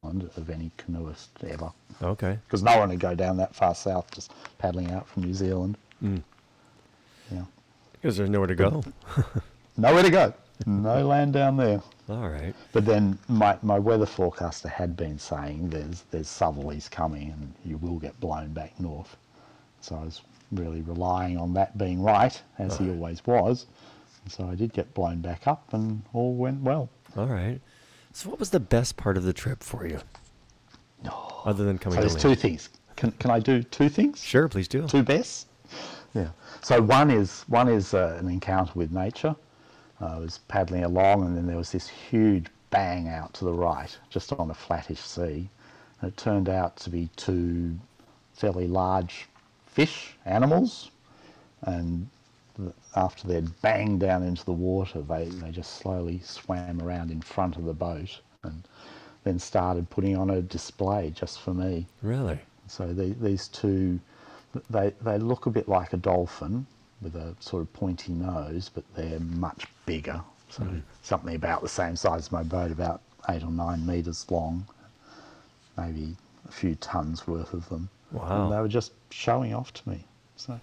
of 0.03 0.49
any 0.49 0.71
canoeist 0.77 1.29
ever. 1.47 1.71
Okay. 2.01 2.37
Because 2.45 2.61
no 2.61 2.77
one 2.77 2.89
would 2.89 2.99
go 2.99 3.15
down 3.15 3.37
that 3.37 3.55
far 3.55 3.73
south 3.73 4.11
just 4.11 4.31
paddling 4.57 4.91
out 4.91 5.07
from 5.07 5.23
New 5.23 5.33
Zealand. 5.33 5.77
Mm. 6.03 6.21
Yeah. 7.31 7.45
Because 7.93 8.17
there's 8.17 8.29
nowhere 8.29 8.47
to 8.47 8.55
go. 8.55 8.83
Nowhere 9.77 10.03
to 10.03 10.11
go. 10.11 10.33
No 10.67 11.07
land 11.07 11.33
down 11.33 11.57
there. 11.57 11.81
All 12.09 12.29
right. 12.29 12.53
But 12.73 12.85
then 12.85 13.17
my, 13.27 13.57
my 13.63 13.79
weather 13.79 14.05
forecaster 14.05 14.67
had 14.67 14.95
been 14.95 15.17
saying 15.17 15.69
there's 15.69 16.03
there's 16.11 16.27
southerlies 16.27 16.91
coming 16.91 17.31
and 17.31 17.53
you 17.65 17.77
will 17.77 17.97
get 17.97 18.19
blown 18.19 18.53
back 18.53 18.79
north. 18.79 19.17
So 19.81 19.95
I 19.95 20.03
was 20.03 20.21
really 20.55 20.81
relying 20.81 21.37
on 21.37 21.53
that 21.53 21.77
being 21.77 22.01
right, 22.01 22.41
as 22.59 22.77
he 22.77 22.89
always 22.89 23.25
was. 23.25 23.65
And 24.23 24.31
so 24.31 24.49
I 24.49 24.55
did 24.55 24.73
get 24.73 24.93
blown 24.93 25.19
back 25.19 25.47
up 25.47 25.73
and 25.73 26.01
all 26.13 26.33
went 26.33 26.61
well. 26.61 26.89
All 27.17 27.27
right. 27.27 27.59
So 28.13 28.29
what 28.29 28.39
was 28.39 28.49
the 28.51 28.59
best 28.59 28.95
part 28.95 29.17
of 29.17 29.23
the 29.23 29.33
trip 29.33 29.63
for 29.63 29.87
you? 29.87 29.99
Other 31.45 31.65
than 31.65 31.77
coming 31.77 31.97
So 31.97 32.01
there's 32.01 32.21
two 32.21 32.35
things. 32.35 32.69
Can, 32.95 33.11
can 33.13 33.31
I 33.31 33.39
do 33.39 33.63
two 33.63 33.89
things? 33.89 34.23
Sure, 34.23 34.47
please 34.47 34.67
do. 34.67 34.87
Two 34.87 35.03
best? 35.03 35.47
Yeah. 36.13 36.29
So 36.61 36.81
one 36.81 37.09
is 37.09 37.43
one 37.47 37.67
is 37.67 37.93
uh, 37.93 38.17
an 38.19 38.29
encounter 38.29 38.71
with 38.75 38.91
nature. 38.91 39.35
I 39.99 40.17
was 40.17 40.39
paddling 40.47 40.83
along, 40.83 41.25
and 41.25 41.35
then 41.35 41.47
there 41.47 41.57
was 41.57 41.71
this 41.71 41.87
huge 41.87 42.47
bang 42.69 43.07
out 43.07 43.33
to 43.35 43.45
the 43.45 43.53
right, 43.53 43.97
just 44.09 44.33
on 44.33 44.49
a 44.49 44.53
flattish 44.53 44.99
sea. 44.99 45.49
And 46.01 46.11
it 46.11 46.17
turned 46.17 46.49
out 46.49 46.75
to 46.77 46.89
be 46.89 47.09
two 47.15 47.77
fairly 48.33 48.67
large 48.67 49.27
fish 49.73 50.15
animals, 50.25 50.91
and 51.63 52.07
after 52.95 53.27
they'd 53.27 53.61
banged 53.61 53.99
down 53.99 54.23
into 54.23 54.45
the 54.45 54.51
water, 54.51 55.01
they, 55.01 55.25
they 55.25 55.51
just 55.51 55.77
slowly 55.77 56.19
swam 56.23 56.81
around 56.81 57.09
in 57.09 57.21
front 57.21 57.55
of 57.57 57.65
the 57.65 57.73
boat 57.73 58.19
and 58.43 58.67
then 59.23 59.39
started 59.39 59.89
putting 59.89 60.15
on 60.15 60.29
a 60.29 60.41
display 60.41 61.11
just 61.15 61.41
for 61.41 61.53
me. 61.53 61.87
Really? 62.01 62.39
So 62.67 62.93
the, 62.93 63.15
these 63.19 63.47
two, 63.47 63.99
they, 64.69 64.93
they 65.01 65.17
look 65.17 65.47
a 65.47 65.49
bit 65.49 65.67
like 65.67 65.93
a 65.93 65.97
dolphin 65.97 66.65
with 67.01 67.15
a 67.15 67.35
sort 67.39 67.61
of 67.61 67.73
pointy 67.73 68.13
nose, 68.13 68.69
but 68.73 68.83
they're 68.95 69.19
much 69.19 69.65
bigger. 69.85 70.21
So 70.49 70.63
hmm. 70.63 70.79
something 71.01 71.35
about 71.35 71.61
the 71.61 71.69
same 71.69 71.95
size 71.95 72.21
as 72.21 72.31
my 72.31 72.43
boat, 72.43 72.71
about 72.71 73.01
eight 73.29 73.43
or 73.43 73.51
nine 73.51 73.85
metres 73.85 74.29
long, 74.29 74.67
maybe 75.77 76.15
a 76.47 76.51
few 76.51 76.75
tons 76.75 77.27
worth 77.27 77.53
of 77.53 77.67
them. 77.69 77.89
Wow. 78.13 78.45
And 78.45 78.53
they 78.53 78.59
were 78.61 78.67
just 78.67 78.93
showing 79.09 79.53
off 79.53 79.73
to 79.73 79.89
me. 79.89 80.05
So 80.35 80.59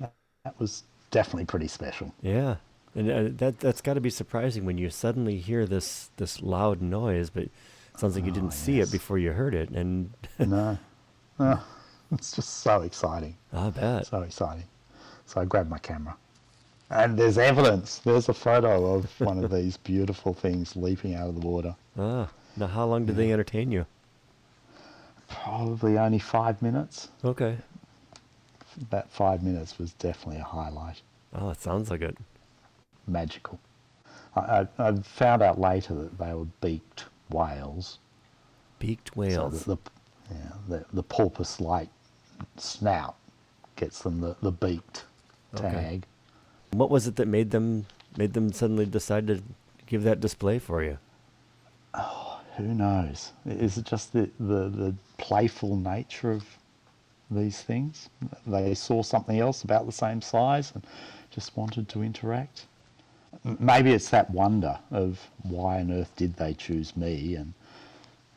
that, 0.00 0.12
that 0.44 0.58
was 0.60 0.84
definitely 1.10 1.46
pretty 1.46 1.68
special. 1.68 2.12
Yeah. 2.22 2.56
And 2.94 3.10
uh, 3.10 3.24
that 3.36 3.60
that's 3.60 3.80
got 3.80 3.94
to 3.94 4.00
be 4.00 4.10
surprising 4.10 4.64
when 4.64 4.78
you 4.78 4.90
suddenly 4.90 5.38
hear 5.38 5.66
this 5.66 6.10
this 6.16 6.42
loud 6.42 6.80
noise, 6.82 7.30
but 7.30 7.44
it 7.44 7.50
sounds 7.96 8.14
like 8.16 8.24
you 8.24 8.32
didn't 8.32 8.48
Oh, 8.48 8.52
see 8.64 8.78
yes. 8.78 8.88
it 8.88 8.92
before 8.92 9.18
you 9.18 9.32
heard 9.32 9.54
it. 9.54 9.70
And 9.70 10.10
no, 10.38 10.78
no, 11.38 11.60
it's 12.12 12.32
just 12.32 12.60
so 12.60 12.82
exciting. 12.82 13.36
I 13.52 13.70
bet. 13.70 14.06
So 14.06 14.22
exciting. 14.22 14.64
So 15.26 15.40
I 15.40 15.44
grabbed 15.44 15.70
my 15.70 15.78
camera. 15.78 16.16
And 16.90 17.18
there's 17.18 17.36
evidence. 17.36 17.98
There's 17.98 18.30
a 18.30 18.34
photo 18.34 18.94
of 18.94 19.20
one 19.20 19.44
of 19.44 19.50
these 19.52 19.76
beautiful 19.76 20.32
things 20.32 20.74
leaping 20.74 21.14
out 21.14 21.28
of 21.28 21.34
the 21.40 21.46
water. 21.46 21.76
Ah. 21.98 22.28
Now, 22.56 22.66
how 22.66 22.86
long 22.86 23.04
did 23.04 23.16
they 23.16 23.30
entertain 23.32 23.70
you? 23.70 23.84
Probably 25.28 25.98
only 25.98 26.18
five 26.18 26.60
minutes. 26.62 27.08
Okay. 27.24 27.56
That 28.90 29.10
five 29.10 29.42
minutes 29.42 29.78
was 29.78 29.92
definitely 29.94 30.40
a 30.40 30.44
highlight. 30.44 31.02
Oh, 31.34 31.50
it 31.50 31.60
sounds 31.60 31.90
like 31.90 32.00
it. 32.00 32.16
Magical. 33.06 33.58
I, 34.36 34.40
I, 34.78 34.88
I 34.88 34.96
found 35.00 35.42
out 35.42 35.60
later 35.60 35.94
that 35.94 36.18
they 36.18 36.32
were 36.32 36.46
beaked 36.60 37.04
whales. 37.30 37.98
Beaked 38.78 39.16
whales. 39.16 39.64
the, 39.64 39.74
the, 39.74 39.80
yeah, 40.30 40.52
the, 40.68 40.84
the 40.92 41.02
porpoise-like 41.02 41.88
snout 42.56 43.16
gets 43.76 44.00
them 44.00 44.20
the, 44.20 44.36
the 44.42 44.52
beaked 44.52 45.04
tag. 45.56 45.74
Okay. 45.74 46.00
What 46.72 46.90
was 46.90 47.06
it 47.06 47.16
that 47.16 47.26
made 47.26 47.50
them 47.50 47.86
made 48.16 48.34
them 48.34 48.52
suddenly 48.52 48.86
decide 48.86 49.26
to 49.26 49.42
give 49.86 50.02
that 50.02 50.20
display 50.20 50.58
for 50.58 50.82
you? 50.82 50.98
Oh, 51.94 52.37
Who 52.58 52.74
knows? 52.74 53.32
Is 53.46 53.78
it 53.78 53.84
just 53.86 54.12
the, 54.12 54.28
the, 54.40 54.68
the 54.68 54.94
playful 55.16 55.76
nature 55.76 56.32
of 56.32 56.44
these 57.30 57.62
things? 57.62 58.08
They 58.46 58.74
saw 58.74 59.02
something 59.02 59.38
else 59.38 59.62
about 59.62 59.86
the 59.86 59.92
same 59.92 60.20
size 60.20 60.72
and 60.74 60.84
just 61.30 61.56
wanted 61.56 61.88
to 61.90 62.02
interact. 62.02 62.66
Maybe 63.44 63.92
it's 63.92 64.08
that 64.10 64.28
wonder 64.30 64.78
of 64.90 65.20
why 65.44 65.78
on 65.80 65.92
earth 65.92 66.10
did 66.16 66.34
they 66.36 66.52
choose 66.54 66.96
me 66.96 67.36
and 67.36 67.52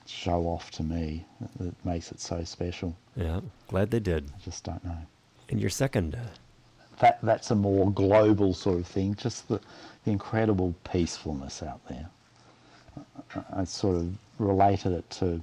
show 0.05 0.43
off 0.43 0.69
to 0.71 0.83
me 0.83 1.25
that- 1.59 1.85
makes 1.85 2.11
it 2.11 2.19
so 2.21 2.43
special. 2.43 2.95
Yeah. 3.15 3.41
Glad 3.69 3.89
they 3.91 3.99
did. 3.99 4.29
I 4.35 4.39
just 4.43 4.63
don't 4.63 4.83
know. 4.85 4.97
And 5.49 5.59
your 5.59 5.69
second. 5.71 6.15
Uh, 6.15 6.19
That 6.99 7.19
that's 7.23 7.49
a 7.49 7.55
more 7.55 7.91
global 7.91 8.53
sort 8.53 8.77
of 8.79 8.85
thing. 8.87 9.15
Just 9.15 9.47
the, 9.47 9.59
the 10.05 10.11
incredible 10.11 10.75
peacefulness 10.83 11.63
out 11.63 11.81
there. 11.87 12.07
I- 13.53 13.63
sort 13.63 13.95
of 13.97 14.17
related 14.39 14.91
it 14.91 15.09
to 15.11 15.41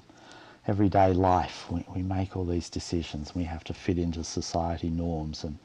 everyday 0.66 1.12
life. 1.12 1.70
We, 1.70 1.84
we 1.94 2.02
make 2.02 2.36
all 2.36 2.44
these 2.44 2.68
decisions. 2.68 3.34
We 3.34 3.44
have 3.44 3.64
to 3.64 3.74
fit 3.74 3.98
into 3.98 4.22
society 4.24 4.90
norms 4.90 5.44
and 5.44 5.58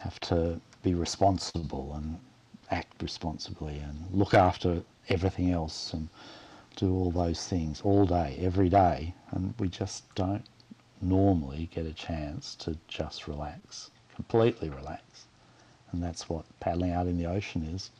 have 0.00 0.20
to 0.20 0.60
be 0.82 0.94
responsible 0.94 1.92
and 1.94 2.18
act 2.70 3.02
responsibly 3.02 3.78
and 3.78 4.06
look 4.12 4.34
after 4.34 4.82
everything 5.08 5.50
else 5.50 5.92
and 5.92 6.08
do 6.76 6.94
all 6.94 7.10
those 7.10 7.46
things 7.46 7.80
all 7.82 8.06
day, 8.06 8.38
every 8.40 8.68
day. 8.68 9.14
And 9.32 9.54
we 9.58 9.68
just 9.68 10.14
don't 10.14 10.44
normally 11.00 11.68
get 11.74 11.86
a 11.86 11.92
chance 11.92 12.54
to 12.56 12.76
just 12.88 13.26
relax, 13.26 13.90
completely 14.14 14.68
relax. 14.68 15.26
And 15.92 16.02
that's 16.02 16.28
what 16.28 16.44
paddling 16.60 16.92
out 16.92 17.06
in 17.06 17.18
the 17.18 17.26
ocean 17.26 17.62
is 17.64 17.90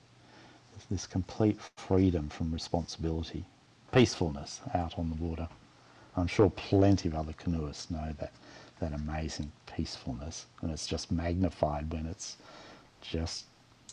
this 0.90 1.06
complete 1.06 1.58
freedom 1.76 2.28
from 2.28 2.52
responsibility, 2.52 3.44
peacefulness 3.92 4.60
out 4.74 4.98
on 4.98 5.10
the 5.10 5.16
water. 5.16 5.48
I'm 6.16 6.26
sure 6.26 6.50
plenty 6.50 7.08
of 7.08 7.14
other 7.14 7.32
canoeists 7.34 7.90
know 7.90 8.12
that, 8.18 8.32
that 8.80 8.92
amazing 8.92 9.50
peacefulness, 9.74 10.46
and 10.62 10.70
it's 10.70 10.86
just 10.86 11.10
magnified 11.12 11.92
when 11.92 12.06
it's 12.06 12.36
just 13.00 13.44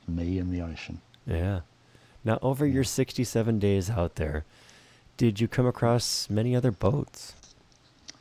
me 0.08 0.40
and 0.40 0.52
the 0.52 0.62
ocean. 0.62 1.00
yeah. 1.26 1.62
Now, 2.26 2.40
over 2.42 2.66
your 2.66 2.84
67 2.84 3.60
days 3.60 3.90
out 3.90 4.16
there, 4.16 4.44
did 5.16 5.40
you 5.40 5.48
come 5.48 5.66
across 5.66 6.30
many 6.30 6.56
other 6.56 6.72
boats? 6.72 7.34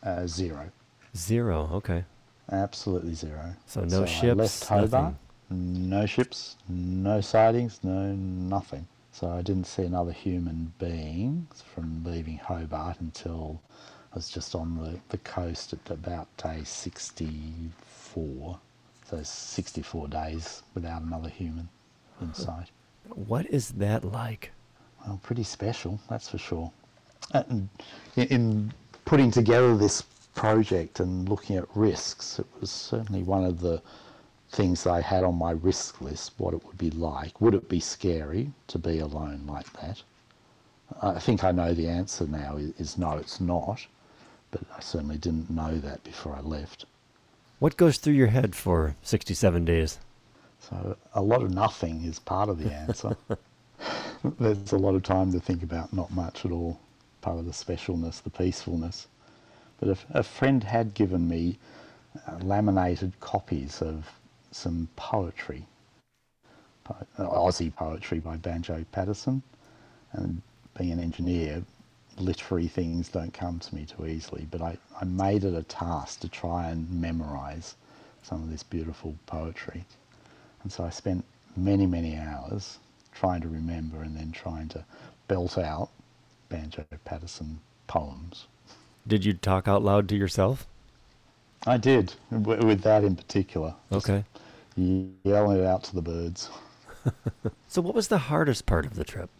Uh, 0.03 0.27
zero, 0.29 0.71
Zero. 1.17 1.69
Okay. 1.73 2.05
absolutely 2.53 3.15
zero. 3.15 3.55
So 3.67 3.85
no 3.85 4.03
I 4.03 4.07
ships, 4.07 4.37
left 4.39 4.65
Hobart, 4.67 4.91
nothing. 4.93 5.19
No 5.51 6.07
ships, 6.07 6.57
no 6.69 7.21
sightings, 7.21 7.81
no 7.83 8.13
nothing. 8.13 8.87
So 9.13 9.31
I 9.31 9.43
didn't 9.43 9.67
see 9.67 9.83
another 9.83 10.13
human 10.13 10.73
being 10.79 11.47
from 11.75 12.05
leaving 12.05 12.39
Hobart 12.39 13.01
until 13.01 13.63
I 14.13 14.17
was 14.17 14.29
just 14.29 14.55
on 14.55 14.77
the, 14.77 14.99
the 15.09 15.19
coast 15.19 15.73
at 15.73 15.91
about 15.91 16.29
day 16.37 16.63
64. 16.65 18.59
So 19.09 19.23
64 19.23 20.09
days 20.09 20.63
without 20.75 21.03
another 21.03 21.29
human 21.29 21.69
in 22.21 22.35
sight. 22.35 22.71
What 23.15 23.47
is 23.47 23.71
that 23.71 24.05
like? 24.05 24.51
Well, 25.07 25.21
pretty 25.23 25.45
special, 25.45 26.01
that's 26.11 26.29
for 26.29 26.39
sure. 26.39 26.73
And 27.33 27.69
in, 28.17 28.27
in 28.29 28.73
putting 29.05 29.31
together 29.31 29.77
this 29.77 30.03
project 30.35 31.01
and 31.01 31.29
looking 31.29 31.57
at 31.57 31.65
risks, 31.75 32.39
it 32.39 32.47
was 32.61 32.71
certainly 32.71 33.23
one 33.23 33.45
of 33.45 33.61
the 33.61 33.81
things 34.51 34.87
I 34.87 35.01
had 35.01 35.25
on 35.25 35.37
my 35.37 35.53
risk 35.53 36.01
list, 36.01 36.33
what 36.39 36.55
it 36.55 36.65
would 36.65 36.79
be 36.79 36.91
like. 36.91 37.41
Would 37.41 37.55
it 37.55 37.69
be 37.69 37.81
scary 37.81 38.53
to 38.69 38.79
be 38.79 38.99
alone 38.99 39.43
like 39.47 39.73
that? 39.81 40.03
I 41.03 41.19
think 41.19 41.43
I 41.43 41.51
know 41.51 41.75
the 41.75 41.89
answer 41.89 42.27
now 42.27 42.57
is, 42.57 42.73
is 42.79 42.99
no, 42.99 43.13
it's 43.19 43.41
not, 43.41 43.87
but 44.51 44.63
I 44.77 44.81
certainly 44.81 45.19
didn't 45.19 45.51
know 45.51 45.79
that 45.79 46.05
before 46.05 46.35
I 46.37 46.41
left. 46.41 46.85
What 47.59 47.77
goes 47.77 47.99
through 47.99 48.15
your 48.15 48.29
head 48.29 48.55
for 48.55 48.95
67 49.03 49.65
days? 49.65 49.99
So 50.61 50.97
a 51.15 51.23
lot 51.23 51.43
of 51.43 51.53
nothing 51.53 52.05
is 52.05 52.19
part 52.19 52.49
of 52.49 52.59
the 52.59 52.73
answer. 52.73 53.17
There's 54.39 54.73
a 54.73 54.79
lot 54.79 54.95
of 54.95 55.03
time 55.03 55.33
to 55.33 55.41
think 55.41 55.63
about 55.63 55.93
not 55.93 56.11
much 56.11 56.45
at 56.45 56.53
all, 56.53 56.79
part 57.21 57.39
of 57.39 57.47
the 57.47 57.53
specialness, 57.53 58.23
the 58.23 58.31
peacefulness. 58.31 59.07
But 59.79 59.89
if 59.89 60.07
a 60.11 60.23
friend 60.23 60.65
had 60.65 60.95
given 60.95 61.29
me 61.29 61.59
uh, 62.27 62.39
laminated 62.43 63.19
copies 63.21 63.83
of 63.83 64.11
some 64.57 64.89
poetry, 64.97 65.67
po- 66.85 66.97
uh, 67.19 67.29
Aussie 67.29 67.75
poetry 67.75 68.19
by 68.19 68.37
Banjo 68.37 68.85
Paterson, 68.93 69.43
and 70.13 70.41
being 70.79 70.93
an 70.93 71.01
engineer, 71.01 71.63
literary 72.19 72.69
things 72.69 73.09
don't 73.09 73.33
come 73.33 73.59
to 73.59 73.75
me 73.75 73.85
too 73.85 74.07
easily, 74.07 74.47
but 74.51 74.63
I, 74.63 74.77
I 75.01 75.05
made 75.05 75.45
it 75.45 75.55
a 75.55 75.63
task 75.63 76.21
to 76.21 76.29
try 76.29 76.71
and 76.71 76.91
memorize 76.91 77.75
some 78.23 78.43
of 78.43 78.51
this 78.51 78.63
beautiful 78.63 79.15
poetry. 79.27 79.85
And 80.63 80.73
so 80.73 80.85
I 80.85 80.91
spent 80.91 81.25
many, 81.57 81.87
many 81.87 82.17
hours 82.17 82.79
trying 83.13 83.41
to 83.43 83.49
remember 83.49 84.03
and 84.03 84.17
then 84.17 84.33
trying 84.33 84.69
to 84.69 84.85
belt 85.29 85.59
out 85.59 85.91
Banjo 86.49 86.85
Paterson 87.05 87.61
poems. 87.87 88.47
Did 89.07 89.25
you 89.25 89.35
talk 89.35 89.69
out 89.69 89.83
loud 89.83 90.09
to 90.09 90.17
yourself? 90.17 90.67
I 91.67 91.77
did, 91.77 92.15
w- 92.31 92.67
with 92.67 92.83
that 92.83 93.05
in 93.05 93.17
particular. 93.17 93.75
Okay. 93.91 94.25
Yelling 94.77 95.59
it 95.59 95.65
out 95.65 95.85
to 95.85 95.95
the 95.95 96.03
birds. 96.03 96.51
So, 97.69 97.81
what 97.83 97.95
was 97.95 98.09
the 98.09 98.19
hardest 98.19 98.67
part 98.67 98.85
of 98.85 98.95
the 98.95 99.05
trip? 99.05 99.31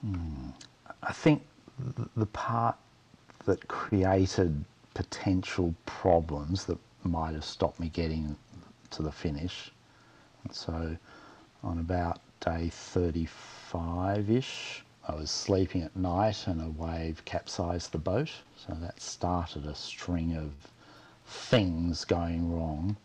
Hmm. 0.00 0.50
I 1.02 1.12
think 1.12 1.46
the 2.16 2.26
part 2.26 2.76
that 3.46 3.68
created 3.68 4.64
potential 4.94 5.74
problems 5.86 6.64
that 6.66 6.78
might 7.04 7.34
have 7.34 7.44
stopped 7.44 7.80
me 7.80 7.88
getting 7.88 8.36
to 8.90 9.02
the 9.02 9.12
finish. 9.12 9.70
So, 10.50 10.96
on 11.62 11.78
about 11.78 12.20
day 12.40 12.68
35 12.70 14.30
ish, 14.30 14.84
I 15.06 15.14
was 15.14 15.30
sleeping 15.30 15.82
at 15.82 15.96
night 15.96 16.46
and 16.46 16.60
a 16.60 16.68
wave 16.70 17.24
capsized 17.24 17.92
the 17.92 17.98
boat. 17.98 18.30
So, 18.56 18.76
that 18.80 19.00
started 19.00 19.66
a 19.66 19.74
string 19.74 20.36
of 20.36 20.52
things 21.26 22.04
going 22.04 22.52
wrong. 22.52 22.96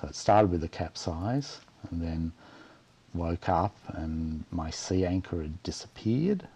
So, 0.00 0.08
it 0.08 0.14
started 0.14 0.50
with 0.50 0.60
the 0.60 0.68
capsize 0.68 1.60
and 1.90 2.02
then 2.02 2.32
woke 3.14 3.48
up 3.48 3.76
and 3.88 4.44
my 4.50 4.70
sea 4.70 5.06
anchor 5.06 5.42
had 5.42 5.62
disappeared 5.62 6.48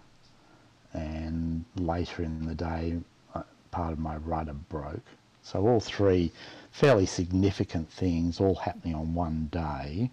and 0.92 1.64
later 1.76 2.22
in 2.22 2.46
the 2.46 2.54
day, 2.54 2.98
uh, 3.34 3.42
part 3.70 3.92
of 3.92 3.98
my 3.98 4.16
rudder 4.16 4.54
broke. 4.54 5.04
So 5.42 5.66
all 5.66 5.80
three 5.80 6.32
fairly 6.70 7.06
significant 7.06 7.90
things 7.90 8.40
all 8.40 8.54
happening 8.54 8.94
on 8.94 9.14
one 9.14 9.48
day. 9.50 10.10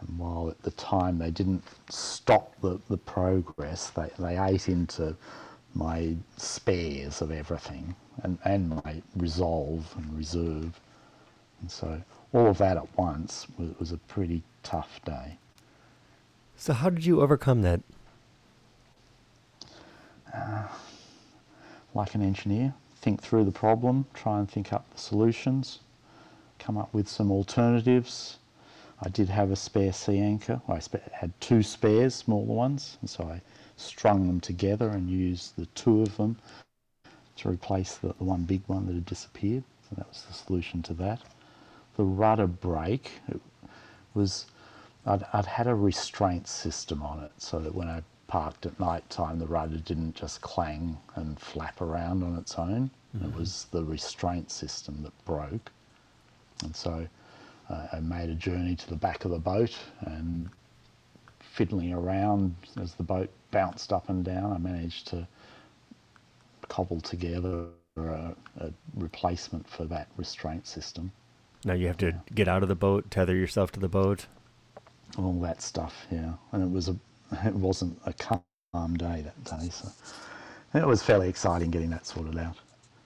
And 0.00 0.18
while 0.18 0.48
at 0.48 0.62
the 0.62 0.70
time 0.72 1.18
they 1.18 1.30
didn't 1.30 1.64
stop 1.90 2.54
the, 2.60 2.78
the 2.88 2.96
progress, 2.96 3.90
they, 3.90 4.10
they 4.18 4.38
ate 4.38 4.68
into 4.68 5.16
my 5.74 6.16
spares 6.36 7.20
of 7.20 7.30
everything 7.30 7.94
and, 8.22 8.38
and 8.44 8.70
my 8.84 9.02
resolve 9.16 9.92
and 9.96 10.16
reserve. 10.16 10.80
And 11.60 11.70
so 11.70 12.00
all 12.32 12.46
of 12.46 12.58
that 12.58 12.76
at 12.76 12.96
once 12.96 13.46
was, 13.58 13.70
was 13.78 13.92
a 13.92 13.96
pretty 13.96 14.42
tough 14.62 15.00
day. 15.04 15.38
So, 16.56 16.72
how 16.72 16.90
did 16.90 17.06
you 17.06 17.20
overcome 17.20 17.62
that? 17.62 17.80
Uh, 20.34 20.66
like 21.94 22.14
an 22.14 22.22
engineer, 22.22 22.74
think 23.00 23.22
through 23.22 23.44
the 23.44 23.52
problem, 23.52 24.06
try 24.12 24.38
and 24.38 24.50
think 24.50 24.72
up 24.72 24.90
the 24.90 24.98
solutions, 24.98 25.80
come 26.58 26.76
up 26.76 26.92
with 26.92 27.08
some 27.08 27.30
alternatives. 27.30 28.38
I 29.00 29.08
did 29.08 29.28
have 29.28 29.50
a 29.50 29.56
spare 29.56 29.92
sea 29.92 30.18
anchor. 30.18 30.60
I 30.68 30.80
had 31.12 31.32
two 31.40 31.62
spares, 31.62 32.14
smaller 32.16 32.44
ones, 32.44 32.98
and 33.00 33.08
so 33.08 33.24
I 33.24 33.40
strung 33.76 34.26
them 34.26 34.40
together 34.40 34.88
and 34.88 35.08
used 35.08 35.56
the 35.56 35.66
two 35.66 36.02
of 36.02 36.16
them 36.16 36.36
to 37.36 37.48
replace 37.48 37.94
the, 37.94 38.08
the 38.18 38.24
one 38.24 38.42
big 38.42 38.62
one 38.66 38.86
that 38.86 38.94
had 38.94 39.06
disappeared. 39.06 39.62
So 39.88 39.94
that 39.96 40.08
was 40.08 40.24
the 40.28 40.34
solution 40.34 40.82
to 40.82 40.94
that. 40.94 41.20
The 41.98 42.04
rudder 42.04 42.46
break 42.46 43.10
it 43.28 43.40
was 44.14 44.46
I'd, 45.04 45.24
I'd 45.32 45.46
had 45.46 45.66
a 45.66 45.74
restraint 45.74 46.48
system 46.48 47.02
on 47.02 47.24
it 47.24 47.32
so 47.38 47.58
that 47.58 47.74
when 47.74 47.88
I 47.88 48.02
parked 48.28 48.66
at 48.66 48.78
night 48.78 49.08
time, 49.10 49.38
the 49.38 49.46
rudder 49.46 49.78
didn't 49.78 50.14
just 50.14 50.40
clang 50.40 50.98
and 51.16 51.40
flap 51.40 51.80
around 51.80 52.22
on 52.22 52.36
its 52.36 52.54
own. 52.56 52.90
It 53.20 53.34
was 53.34 53.66
the 53.72 53.84
restraint 53.84 54.50
system 54.50 55.02
that 55.02 55.24
broke. 55.24 55.72
And 56.62 56.76
so 56.76 57.08
uh, 57.68 57.86
I 57.92 58.00
made 58.00 58.30
a 58.30 58.34
journey 58.34 58.76
to 58.76 58.88
the 58.88 58.96
back 58.96 59.24
of 59.24 59.32
the 59.32 59.38
boat 59.38 59.76
and 60.02 60.50
fiddling 61.40 61.92
around 61.92 62.54
as 62.80 62.94
the 62.94 63.02
boat 63.02 63.30
bounced 63.50 63.92
up 63.92 64.08
and 64.08 64.24
down, 64.24 64.52
I 64.52 64.58
managed 64.58 65.08
to 65.08 65.26
cobble 66.68 67.00
together 67.00 67.66
a, 67.96 68.34
a 68.60 68.72
replacement 68.94 69.68
for 69.68 69.84
that 69.86 70.08
restraint 70.16 70.66
system. 70.66 71.10
Now 71.64 71.74
you 71.74 71.88
have 71.88 71.98
to 71.98 72.22
get 72.34 72.48
out 72.48 72.62
of 72.62 72.68
the 72.70 72.76
boat, 72.76 73.10
tether 73.10 73.36
yourself 73.36 73.72
to 73.72 73.80
the 73.80 73.88
boat. 73.88 74.26
all 75.18 75.40
that 75.40 75.62
stuff. 75.62 76.06
Yeah, 76.10 76.34
and 76.52 76.62
it 76.62 76.70
was 76.70 76.88
a 76.88 76.96
it 77.44 77.54
wasn't 77.54 77.98
a 78.06 78.12
calm 78.14 78.96
day 78.96 79.22
that 79.24 79.44
day, 79.44 79.70
so 79.70 79.88
it 80.74 80.86
was 80.86 81.02
fairly 81.02 81.28
exciting 81.28 81.70
getting 81.70 81.90
that 81.90 82.06
sorted 82.06 82.38
out. 82.38 82.56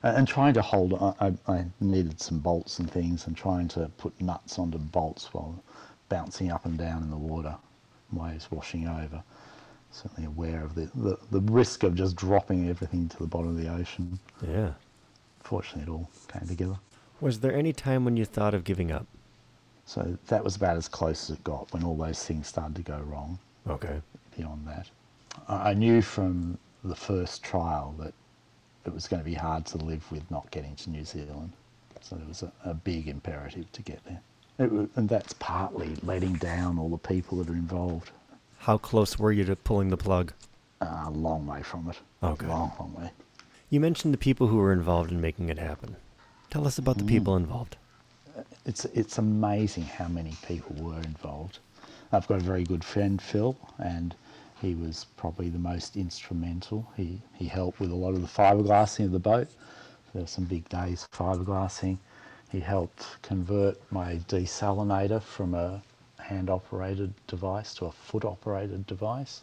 And 0.02 0.28
trying 0.28 0.54
to 0.54 0.62
hold, 0.62 0.94
I, 0.94 1.14
I 1.48 1.52
I 1.52 1.66
needed 1.80 2.20
some 2.20 2.38
bolts 2.40 2.78
and 2.80 2.90
things, 2.90 3.26
and 3.26 3.36
trying 3.36 3.68
to 3.70 3.90
put 3.98 4.20
nuts 4.20 4.58
onto 4.58 4.78
bolts 4.78 5.32
while 5.34 5.62
bouncing 6.08 6.52
up 6.52 6.66
and 6.66 6.78
down 6.78 7.02
in 7.02 7.10
the 7.10 7.16
water, 7.18 7.56
waves 8.12 8.50
washing 8.50 8.88
over. 8.88 9.22
Certainly 9.92 10.26
aware 10.28 10.64
of 10.64 10.74
the, 10.74 10.90
the, 10.94 11.18
the 11.32 11.40
risk 11.52 11.82
of 11.84 11.94
just 11.96 12.16
dropping 12.16 12.68
everything 12.68 13.08
to 13.10 13.18
the 13.18 13.26
bottom 13.26 13.50
of 13.50 13.58
the 13.58 13.68
ocean. 13.68 14.20
Yeah. 14.46 14.72
Fortunately, 15.40 15.82
it 15.84 15.88
all 15.94 16.10
came 16.28 16.48
together. 16.48 16.78
Was 17.22 17.38
there 17.38 17.54
any 17.54 17.72
time 17.72 18.04
when 18.04 18.16
you 18.16 18.24
thought 18.24 18.52
of 18.52 18.64
giving 18.64 18.90
up? 18.90 19.06
So 19.86 20.18
that 20.26 20.42
was 20.42 20.56
about 20.56 20.76
as 20.76 20.88
close 20.88 21.30
as 21.30 21.36
it 21.36 21.44
got 21.44 21.72
when 21.72 21.84
all 21.84 21.96
those 21.96 22.24
things 22.24 22.48
started 22.48 22.74
to 22.74 22.82
go 22.82 22.98
wrong. 22.98 23.38
Okay. 23.68 24.00
beyond 24.36 24.66
that. 24.66 24.90
I 25.46 25.72
knew 25.72 26.02
from 26.02 26.58
the 26.82 26.96
first 26.96 27.44
trial 27.44 27.94
that 28.00 28.12
it 28.84 28.92
was 28.92 29.06
going 29.06 29.22
to 29.22 29.24
be 29.24 29.34
hard 29.34 29.66
to 29.66 29.78
live 29.78 30.10
with 30.10 30.28
not 30.32 30.50
getting 30.50 30.74
to 30.74 30.90
New 30.90 31.04
Zealand. 31.04 31.52
So 32.00 32.16
there 32.16 32.26
was 32.26 32.42
a, 32.42 32.52
a 32.64 32.74
big 32.74 33.06
imperative 33.06 33.70
to 33.70 33.82
get 33.82 34.00
there. 34.04 34.20
It 34.58 34.72
and 34.96 35.08
that's 35.08 35.32
partly 35.34 35.94
letting 36.02 36.34
down 36.34 36.76
all 36.76 36.88
the 36.88 36.98
people 36.98 37.38
that 37.38 37.48
are 37.48 37.54
involved. 37.54 38.10
How 38.58 38.78
close 38.78 39.16
were 39.16 39.30
you 39.30 39.44
to 39.44 39.54
pulling 39.54 39.90
the 39.90 39.96
plug? 39.96 40.32
Uh, 40.80 41.04
a 41.06 41.10
long 41.10 41.46
way 41.46 41.62
from 41.62 41.88
it. 41.88 42.00
Okay. 42.20 42.48
Long, 42.48 42.72
long 42.80 42.92
way. 42.94 43.12
You 43.70 43.78
mentioned 43.78 44.12
the 44.12 44.18
people 44.18 44.48
who 44.48 44.56
were 44.56 44.72
involved 44.72 45.12
in 45.12 45.20
making 45.20 45.50
it 45.50 45.58
happen. 45.58 45.94
Tell 46.52 46.66
us 46.66 46.76
about 46.76 46.98
the 46.98 47.04
mm. 47.04 47.08
people 47.08 47.36
involved. 47.36 47.76
It's, 48.66 48.84
it's 48.84 49.16
amazing 49.16 49.84
how 49.84 50.08
many 50.08 50.36
people 50.46 50.76
were 50.84 51.00
involved. 51.00 51.60
I've 52.12 52.28
got 52.28 52.42
a 52.42 52.44
very 52.44 52.62
good 52.62 52.84
friend, 52.84 53.22
Phil, 53.22 53.56
and 53.78 54.14
he 54.60 54.74
was 54.74 55.06
probably 55.16 55.48
the 55.48 55.58
most 55.58 55.96
instrumental. 55.96 56.86
He, 56.94 57.22
he 57.32 57.46
helped 57.46 57.80
with 57.80 57.90
a 57.90 57.94
lot 57.94 58.10
of 58.10 58.20
the 58.20 58.28
fiberglassing 58.28 59.06
of 59.06 59.12
the 59.12 59.18
boat. 59.18 59.48
There 60.12 60.20
were 60.20 60.28
some 60.28 60.44
big 60.44 60.68
days 60.68 61.08
fiberglassing. 61.10 61.96
He 62.50 62.60
helped 62.60 63.22
convert 63.22 63.78
my 63.90 64.16
desalinator 64.28 65.22
from 65.22 65.54
a 65.54 65.80
hand 66.18 66.50
operated 66.50 67.14
device 67.28 67.72
to 67.76 67.86
a 67.86 67.92
foot 67.92 68.26
operated 68.26 68.86
device. 68.86 69.42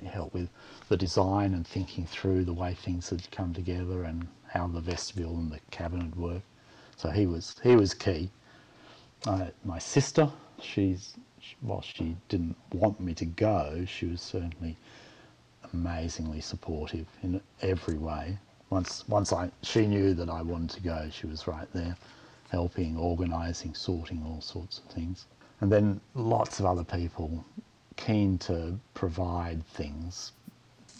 He 0.00 0.08
helped 0.08 0.34
with 0.34 0.48
the 0.88 0.96
design 0.96 1.54
and 1.54 1.64
thinking 1.64 2.06
through 2.06 2.44
the 2.44 2.52
way 2.52 2.74
things 2.74 3.10
had 3.10 3.30
come 3.30 3.54
together 3.54 4.02
and 4.02 4.26
how 4.56 4.66
the 4.66 4.80
vestibule 4.80 5.36
and 5.36 5.52
the 5.52 5.60
cabin 5.70 6.00
had 6.00 6.16
worked. 6.16 6.46
So 6.96 7.10
he 7.10 7.26
was 7.26 7.56
he 7.62 7.76
was 7.76 7.92
key. 7.92 8.30
Uh, 9.26 9.46
my 9.64 9.78
sister, 9.78 10.30
she's 10.60 11.14
while 11.60 11.82
she 11.82 12.16
didn't 12.28 12.56
want 12.72 12.98
me 12.98 13.14
to 13.14 13.26
go, 13.26 13.84
she 13.86 14.06
was 14.06 14.20
certainly 14.20 14.76
amazingly 15.72 16.40
supportive 16.40 17.06
in 17.22 17.40
every 17.60 17.98
way. 17.98 18.38
Once 18.70 19.06
once 19.08 19.32
I 19.32 19.50
she 19.62 19.86
knew 19.86 20.14
that 20.14 20.30
I 20.30 20.42
wanted 20.42 20.70
to 20.70 20.80
go, 20.80 21.08
she 21.10 21.26
was 21.26 21.46
right 21.46 21.70
there, 21.72 21.96
helping, 22.50 22.96
organising, 22.96 23.74
sorting 23.74 24.24
all 24.26 24.40
sorts 24.40 24.78
of 24.78 24.84
things. 24.84 25.26
And 25.60 25.70
then 25.70 26.00
lots 26.14 26.60
of 26.60 26.66
other 26.66 26.84
people 26.84 27.44
keen 27.96 28.38
to 28.38 28.78
provide 28.94 29.66
things, 29.66 30.32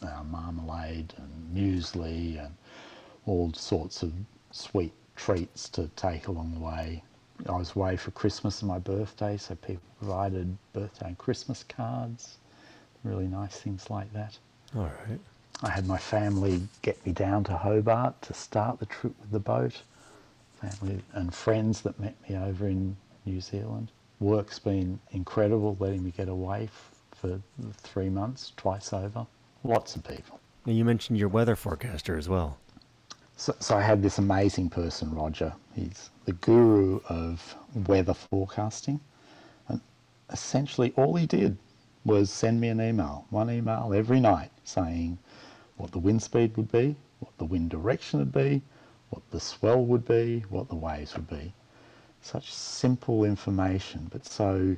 uh, 0.03 0.23
marmalade 0.25 1.13
and 1.19 1.55
muesli 1.55 2.39
and 2.45 2.55
all 3.27 3.53
sorts 3.55 4.03
of 4.03 4.13
sweet 4.53 4.93
treats 5.17 5.69
to 5.71 5.89
take 5.97 6.29
along 6.29 6.55
the 6.55 6.61
way. 6.61 7.03
I 7.49 7.53
was 7.53 7.77
away 7.77 7.97
for 7.97 8.11
Christmas 8.13 8.63
and 8.63 8.69
my 8.69 8.79
birthday, 8.79 9.37
so 9.37 9.55
people 9.57 9.83
provided 9.99 10.57
birthday 10.73 11.09
and 11.09 11.19
Christmas 11.19 11.65
cards, 11.65 12.39
really 13.05 13.27
nice 13.27 13.57
things 13.59 13.91
like 13.91 14.13
that. 14.13 14.39
All 14.75 14.91
right. 15.09 15.21
I 15.63 15.71
had 15.71 15.87
my 15.87 15.99
family 15.99 16.61
get 16.83 17.05
me 17.07 17.13
down 17.13 17.45
to 17.45 17.57
Hobart 17.57 18.21
to 18.23 18.35
start 18.35 18.79
the 18.79 18.87
trip 18.87 19.15
with 19.21 19.31
the 19.31 19.39
boat. 19.39 19.83
Family 20.61 21.03
and 21.13 21.35
friends 21.35 21.83
that 21.83 21.99
met 22.01 22.15
me 22.29 22.37
over 22.37 22.67
in 22.67 22.97
New 23.25 23.41
Zealand. 23.41 23.91
Work's 24.21 24.59
been 24.59 24.99
incredible, 25.13 25.77
letting 25.79 26.03
me 26.03 26.11
get 26.11 26.29
away 26.29 26.65
f- 26.65 26.91
for 27.15 27.41
three 27.75 28.09
months, 28.09 28.53
twice 28.57 28.93
over. 28.93 29.27
Lots 29.65 29.97
of 29.97 30.05
people. 30.05 30.41
Now, 30.65 30.73
you 30.73 30.85
mentioned 30.85 31.19
your 31.19 31.29
weather 31.29 31.57
forecaster 31.57 32.17
as 32.17 32.29
well. 32.29 32.59
So, 33.39 33.55
so 33.61 33.77
I 33.77 33.83
had 33.83 34.03
this 34.03 34.17
amazing 34.17 34.71
person, 34.71 35.15
Roger. 35.15 35.53
He's 35.75 36.09
the 36.25 36.33
guru 36.33 37.01
of 37.09 37.55
weather 37.87 38.15
forecasting. 38.15 38.99
And 39.69 39.83
essentially, 40.31 40.95
all 40.97 41.15
he 41.17 41.27
did 41.27 41.59
was 42.07 42.31
send 42.31 42.61
me 42.61 42.69
an 42.69 42.81
email, 42.81 43.27
one 43.29 43.51
email 43.51 43.93
every 43.95 44.21
night, 44.21 44.51
saying 44.65 45.19
what 45.77 45.93
the 45.93 45.99
wind 45.99 46.23
speed 46.23 46.57
would 46.57 46.73
be, 46.73 46.97
what 47.21 47.37
the 47.37 47.45
wind 47.45 47.69
direction 47.69 48.21
would 48.21 48.33
be, 48.33 48.63
what 49.11 49.23
the 49.31 49.41
swell 49.41 49.85
would 49.85 50.07
be, 50.07 50.41
what 50.49 50.71
the 50.71 50.75
waves 50.75 51.15
would 51.15 51.29
be. 51.29 51.53
Such 52.23 52.55
simple 52.55 53.23
information, 53.23 54.09
but 54.11 54.25
so 54.25 54.77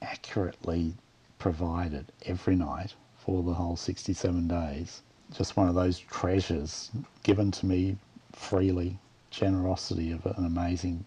accurately 0.00 0.94
provided 1.38 2.10
every 2.24 2.56
night 2.56 2.94
for 3.18 3.42
the 3.42 3.54
whole 3.54 3.76
67 3.76 4.48
days. 4.48 5.02
Just 5.32 5.58
one 5.58 5.68
of 5.68 5.74
those 5.74 5.98
treasures 5.98 6.90
given 7.28 7.50
to 7.50 7.66
me 7.66 7.94
freely, 8.32 8.98
generosity 9.30 10.12
of 10.12 10.24
an 10.24 10.46
amazing, 10.46 11.04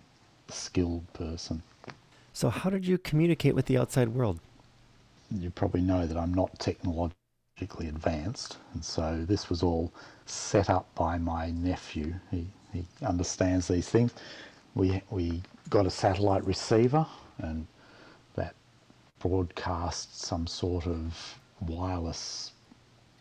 skilled 0.49 1.03
person. 1.13 1.63
So, 2.31 2.47
how 2.51 2.69
did 2.69 2.85
you 2.85 2.99
communicate 2.99 3.55
with 3.55 3.65
the 3.65 3.79
outside 3.79 4.09
world? 4.09 4.39
You 5.31 5.49
probably 5.49 5.81
know 5.81 6.05
that 6.05 6.15
I'm 6.15 6.31
not 6.31 6.59
technologically 6.59 7.87
advanced, 7.87 8.57
and 8.75 8.85
so 8.85 9.25
this 9.27 9.49
was 9.49 9.63
all 9.63 9.91
set 10.27 10.69
up 10.69 10.85
by 10.93 11.17
my 11.17 11.49
nephew. 11.49 12.13
He, 12.29 12.45
he 12.71 12.85
understands 13.01 13.67
these 13.67 13.89
things. 13.89 14.13
We, 14.75 15.01
we 15.09 15.41
got 15.71 15.87
a 15.87 15.89
satellite 15.89 16.45
receiver, 16.45 17.03
and 17.39 17.65
that 18.35 18.53
broadcasts 19.17 20.27
some 20.27 20.45
sort 20.45 20.85
of 20.85 21.39
wireless 21.61 22.51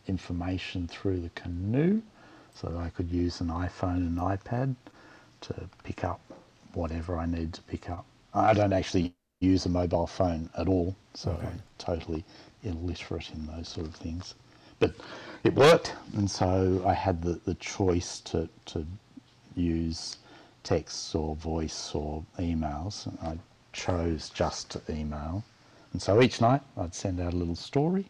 information 0.06 0.86
through 0.86 1.20
the 1.20 1.30
canoe 1.30 2.02
so 2.54 2.68
that 2.68 2.78
I 2.78 2.90
could 2.90 3.10
use 3.10 3.40
an 3.40 3.48
iPhone 3.48 3.98
and 4.06 4.18
iPad 4.18 4.76
to 5.42 5.54
pick 5.84 6.04
up 6.04 6.20
whatever 6.74 7.18
I 7.18 7.26
need 7.26 7.54
to 7.54 7.62
pick 7.62 7.90
up. 7.90 8.06
I 8.34 8.54
don't 8.54 8.72
actually 8.72 9.14
use 9.40 9.66
a 9.66 9.70
mobile 9.70 10.06
phone 10.06 10.50
at 10.58 10.68
all, 10.68 10.96
so 11.14 11.32
Okay. 11.32 11.46
I'm 11.46 11.62
totally 11.78 12.24
illiterate 12.64 13.30
in 13.34 13.46
those 13.46 13.68
sort 13.68 13.86
of 13.88 13.94
things. 13.94 14.34
But 14.80 14.94
it 15.44 15.54
worked, 15.54 15.94
and 16.16 16.30
so 16.30 16.82
I 16.86 16.94
had 16.94 17.22
the, 17.22 17.40
the 17.44 17.54
choice 17.56 18.20
to, 18.22 18.48
to 18.66 18.86
use 19.56 20.18
texts 20.64 21.14
or 21.14 21.36
voice 21.36 21.94
or 21.94 22.24
emails. 22.38 23.06
And 23.06 23.18
I 23.22 23.38
chose 23.72 24.30
just 24.30 24.70
to 24.72 24.82
email. 24.90 25.44
And 25.92 26.02
so 26.02 26.22
each 26.22 26.40
night 26.40 26.62
I'd 26.76 26.94
send 26.94 27.20
out 27.20 27.34
a 27.34 27.36
little 27.36 27.56
story. 27.56 28.06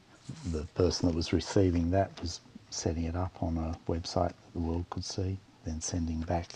The 0.53 0.64
person 0.74 1.09
that 1.09 1.16
was 1.16 1.33
receiving 1.33 1.90
that 1.92 2.11
was 2.20 2.40
setting 2.70 3.04
it 3.04 3.16
up 3.16 3.42
on 3.42 3.59
a 3.59 3.76
website 3.90 4.28
that 4.28 4.52
the 4.54 4.61
world 4.61 4.87
could 4.90 5.04
see, 5.04 5.38
then 5.64 5.80
sending 5.80 6.20
back 6.20 6.48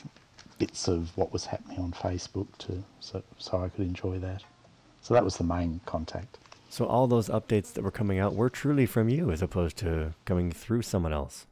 bits 0.59 0.88
of 0.88 1.16
what 1.16 1.33
was 1.33 1.44
happening 1.44 1.79
on 1.79 1.92
Facebook 1.92 2.46
to 2.59 2.83
so, 3.00 3.22
so 3.38 3.62
I 3.62 3.68
could 3.68 3.87
enjoy 3.87 4.18
that. 4.20 4.42
So 5.03 5.14
that 5.14 5.24
was 5.24 5.37
the 5.37 5.44
main 5.44 5.81
contact. 5.85 6.38
So, 6.70 6.87
all 6.87 7.07
those 7.07 7.29
updates 7.29 7.72
that 7.74 7.85
were 7.85 7.92
coming 7.92 8.18
out 8.18 8.35
were 8.35 8.50
truly 8.50 8.87
from 8.87 9.09
you 9.09 9.31
as 9.31 9.42
opposed 9.42 9.77
to 9.79 10.14
coming 10.24 10.50
through 10.50 10.83
someone 10.83 11.12
else. 11.12 11.46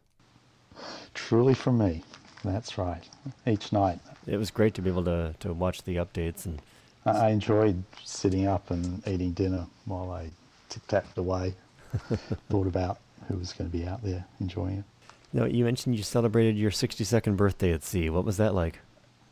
Truly 1.14 1.54
from 1.54 1.78
me. 1.78 2.02
That's 2.44 2.76
right. 2.76 3.08
Each 3.46 3.72
night. 3.72 4.00
It 4.26 4.36
was 4.36 4.50
great 4.50 4.74
to 4.74 4.82
be 4.82 4.90
able 4.90 5.04
to, 5.04 5.34
to 5.38 5.52
watch 5.52 5.82
the 5.82 5.96
updates 5.96 6.44
and 6.44 6.60
I 7.04 7.30
enjoyed 7.30 7.82
sitting 8.04 8.46
up 8.46 8.70
and 8.70 9.06
eating 9.08 9.32
dinner 9.32 9.66
while 9.86 10.10
I 10.12 10.30
tic 10.68 10.86
tapped 10.86 11.18
away, 11.18 11.54
thought 12.48 12.66
about 12.66 12.98
who 13.28 13.36
was 13.36 13.52
going 13.52 13.70
to 13.70 13.76
be 13.76 13.86
out 13.86 14.02
there 14.02 14.24
enjoying 14.40 14.78
it. 14.78 14.84
Now, 15.32 15.44
you 15.44 15.64
mentioned 15.64 15.96
you 15.96 16.02
celebrated 16.02 16.56
your 16.56 16.70
62nd 16.70 17.36
birthday 17.36 17.72
at 17.72 17.82
sea. 17.82 18.10
What 18.10 18.24
was 18.24 18.36
that 18.36 18.54
like? 18.54 18.80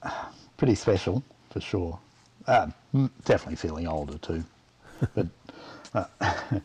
Pretty 0.56 0.74
special, 0.74 1.22
for 1.50 1.60
sure. 1.60 1.98
Uh, 2.46 2.68
definitely 3.24 3.56
feeling 3.56 3.86
older 3.86 4.18
too. 4.18 4.44
But 5.14 5.28
uh, 5.94 6.04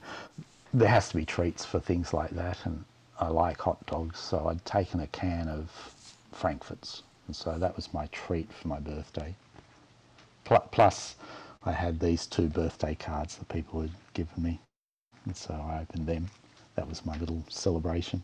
there 0.74 0.90
has 0.90 1.10
to 1.10 1.16
be 1.16 1.26
treats 1.26 1.64
for 1.64 1.80
things 1.80 2.14
like 2.14 2.32
that, 2.32 2.58
and 2.66 2.84
I 3.20 3.30
like 3.30 3.62
hot 3.62 3.86
dogs, 3.86 4.20
so 4.20 4.48
I'd 4.50 4.64
taken 4.66 5.00
a 5.00 5.08
can 5.08 5.48
of 5.48 5.70
Frankfurts, 6.34 7.04
and 7.28 7.36
so 7.36 7.58
that 7.58 7.76
was 7.78 7.94
my 7.94 8.08
treat 8.08 8.52
for 8.52 8.68
my 8.68 8.80
birthday. 8.80 9.34
Plus, 10.44 11.16
I 11.64 11.72
had 11.72 12.00
these 12.00 12.28
two 12.28 12.48
birthday 12.48 12.94
cards 12.94 13.38
that 13.38 13.48
people 13.48 13.82
had 13.82 13.92
given 14.14 14.44
me, 14.44 14.60
and 15.24 15.36
so 15.36 15.54
I 15.54 15.80
opened 15.82 16.08
them. 16.08 16.30
That 16.76 16.88
was 16.88 17.06
my 17.06 17.18
little 17.18 17.44
celebration. 17.50 18.24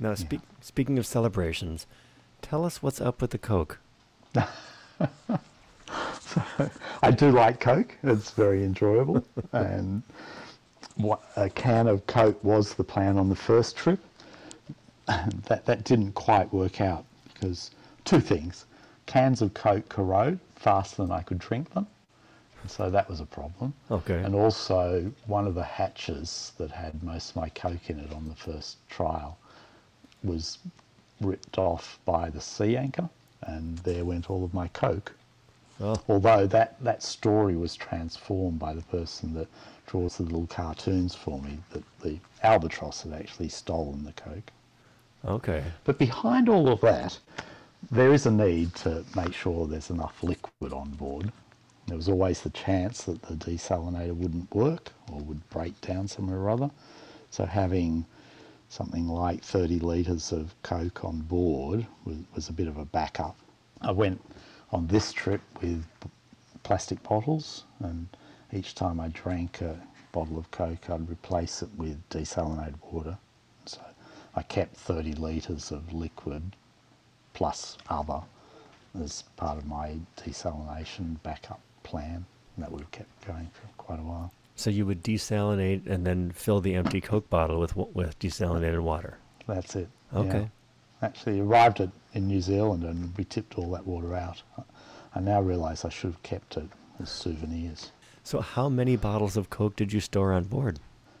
Now, 0.00 0.14
speak, 0.14 0.40
speaking 0.60 0.98
of 0.98 1.06
celebrations, 1.06 1.86
tell 2.40 2.64
us 2.64 2.82
what's 2.82 3.00
up 3.00 3.20
with 3.20 3.30
the 3.30 3.38
Coke. 3.38 3.78
I 7.02 7.10
do 7.10 7.30
like 7.30 7.60
Coke. 7.60 7.96
It's 8.02 8.30
very 8.30 8.64
enjoyable. 8.64 9.24
and 9.52 10.02
what, 10.96 11.22
a 11.36 11.50
can 11.50 11.86
of 11.86 12.06
Coke 12.06 12.42
was 12.42 12.74
the 12.74 12.84
plan 12.84 13.18
on 13.18 13.28
the 13.28 13.36
first 13.36 13.76
trip. 13.76 14.00
that, 15.06 15.66
that 15.66 15.84
didn't 15.84 16.12
quite 16.12 16.52
work 16.52 16.80
out 16.80 17.04
because 17.32 17.70
two 18.04 18.20
things. 18.20 18.64
Cans 19.06 19.42
of 19.42 19.52
Coke 19.52 19.88
corrode 19.88 20.38
faster 20.56 21.02
than 21.02 21.10
I 21.10 21.22
could 21.22 21.38
drink 21.38 21.72
them. 21.74 21.86
And 22.62 22.70
so 22.70 22.90
that 22.90 23.08
was 23.10 23.20
a 23.20 23.26
problem. 23.26 23.74
Okay. 23.90 24.22
And 24.22 24.34
also, 24.34 25.12
one 25.26 25.46
of 25.46 25.54
the 25.54 25.64
hatches 25.64 26.52
that 26.58 26.70
had 26.70 27.02
most 27.02 27.30
of 27.30 27.36
my 27.36 27.48
Coke 27.50 27.90
in 27.90 27.98
it 27.98 28.12
on 28.12 28.28
the 28.28 28.34
first 28.36 28.76
trial 28.88 29.36
was 30.22 30.58
ripped 31.20 31.58
off 31.58 31.98
by 32.04 32.30
the 32.30 32.40
sea 32.40 32.76
anchor, 32.76 33.08
and 33.42 33.78
there 33.78 34.04
went 34.04 34.30
all 34.30 34.44
of 34.44 34.54
my 34.54 34.68
Coke. 34.68 35.12
Well, 35.78 36.02
Although 36.08 36.46
that, 36.48 36.82
that 36.84 37.02
story 37.02 37.56
was 37.56 37.74
transformed 37.74 38.58
by 38.58 38.74
the 38.74 38.82
person 38.82 39.34
that 39.34 39.48
draws 39.86 40.18
the 40.18 40.22
little 40.22 40.46
cartoons 40.46 41.14
for 41.14 41.40
me, 41.42 41.58
that 41.72 41.82
the 42.00 42.18
albatross 42.44 43.02
had 43.02 43.12
actually 43.12 43.48
stolen 43.48 44.04
the 44.04 44.12
Coke. 44.12 44.52
okay. 45.24 45.64
But 45.84 45.98
behind 45.98 46.48
all 46.48 46.68
of 46.68 46.80
that, 46.82 47.18
there 47.90 48.12
is 48.12 48.26
a 48.26 48.30
need 48.30 48.74
to 48.76 49.04
make 49.16 49.34
sure 49.34 49.66
there's 49.66 49.90
enough 49.90 50.22
liquid 50.22 50.72
on 50.72 50.90
board. 50.90 51.32
There 51.88 51.96
was 51.96 52.08
always 52.08 52.40
the 52.40 52.50
chance 52.50 53.02
that 53.04 53.22
the 53.22 53.34
desalinator 53.34 54.14
wouldn't 54.16 54.54
work 54.54 54.92
or 55.12 55.20
would 55.20 55.48
break 55.50 55.78
down 55.80 56.08
somewhere 56.08 56.38
or 56.38 56.50
other. 56.50 56.70
So 57.30 57.44
having 57.44 58.06
something 58.68 59.08
like 59.08 59.42
30 59.42 59.80
litres 59.80 60.32
of 60.32 60.54
Coke 60.62 61.04
on 61.04 61.20
board 61.20 61.86
was, 62.04 62.16
was 62.34 62.48
a 62.48 62.52
bit 62.52 62.68
of 62.68 62.78
a 62.78 62.84
backup. 62.84 63.36
I 63.82 63.90
went 63.90 64.24
on 64.70 64.86
this 64.86 65.12
trip 65.12 65.42
with 65.60 65.84
plastic 66.62 67.02
bottles 67.02 67.64
and 67.80 68.08
each 68.52 68.74
time 68.74 69.00
I 69.00 69.08
drank 69.08 69.60
a 69.60 69.78
bottle 70.12 70.38
of 70.38 70.50
Coke 70.50 70.88
I'd 70.88 71.10
replace 71.10 71.62
it 71.62 71.70
with 71.76 72.08
desalinated 72.10 72.76
water. 72.90 73.18
So 73.66 73.80
I 74.34 74.42
kept 74.42 74.76
30 74.76 75.14
litres 75.14 75.70
of 75.72 75.92
liquid 75.92 76.56
plus 77.34 77.76
other 77.88 78.22
as 78.98 79.22
part 79.36 79.58
of 79.58 79.66
my 79.66 79.96
desalination 80.16 81.22
backup 81.22 81.60
plan. 81.92 82.24
And 82.56 82.62
that 82.64 82.70
would 82.72 82.80
have 82.80 82.90
kept 82.90 83.26
going 83.26 83.48
for 83.52 83.66
quite 83.76 83.98
a 84.00 84.02
while. 84.02 84.32
So 84.56 84.70
you 84.70 84.84
would 84.86 85.02
desalinate 85.02 85.86
and 85.86 86.06
then 86.06 86.30
fill 86.32 86.60
the 86.60 86.74
empty 86.74 87.00
Coke 87.00 87.28
bottle 87.30 87.58
with 87.60 87.76
with 87.76 88.18
desalinated 88.18 88.80
water. 88.80 89.18
That's 89.46 89.76
it. 89.76 89.88
yeah. 90.12 90.18
Okay. 90.20 90.50
Actually 91.02 91.40
arrived 91.40 91.80
at, 91.80 91.90
in 92.14 92.28
New 92.28 92.40
Zealand 92.40 92.84
and 92.84 93.12
we 93.16 93.24
tipped 93.24 93.56
all 93.58 93.70
that 93.72 93.86
water 93.86 94.14
out. 94.14 94.42
I- 94.58 94.62
I 95.14 95.20
now 95.20 95.42
realise 95.42 95.84
I 95.84 95.90
should 95.90 96.12
have 96.12 96.22
kept 96.22 96.56
it 96.56 96.68
as 96.98 97.10
souvenirs. 97.10 97.92
So, 98.24 98.40
how 98.40 98.70
many 98.70 98.96
bottles 98.96 99.36
of 99.36 99.50
Coke 99.50 99.76
did 99.76 99.92
you 99.92 100.00
store 100.00 100.32
on 100.32 100.44
board? 100.44 100.78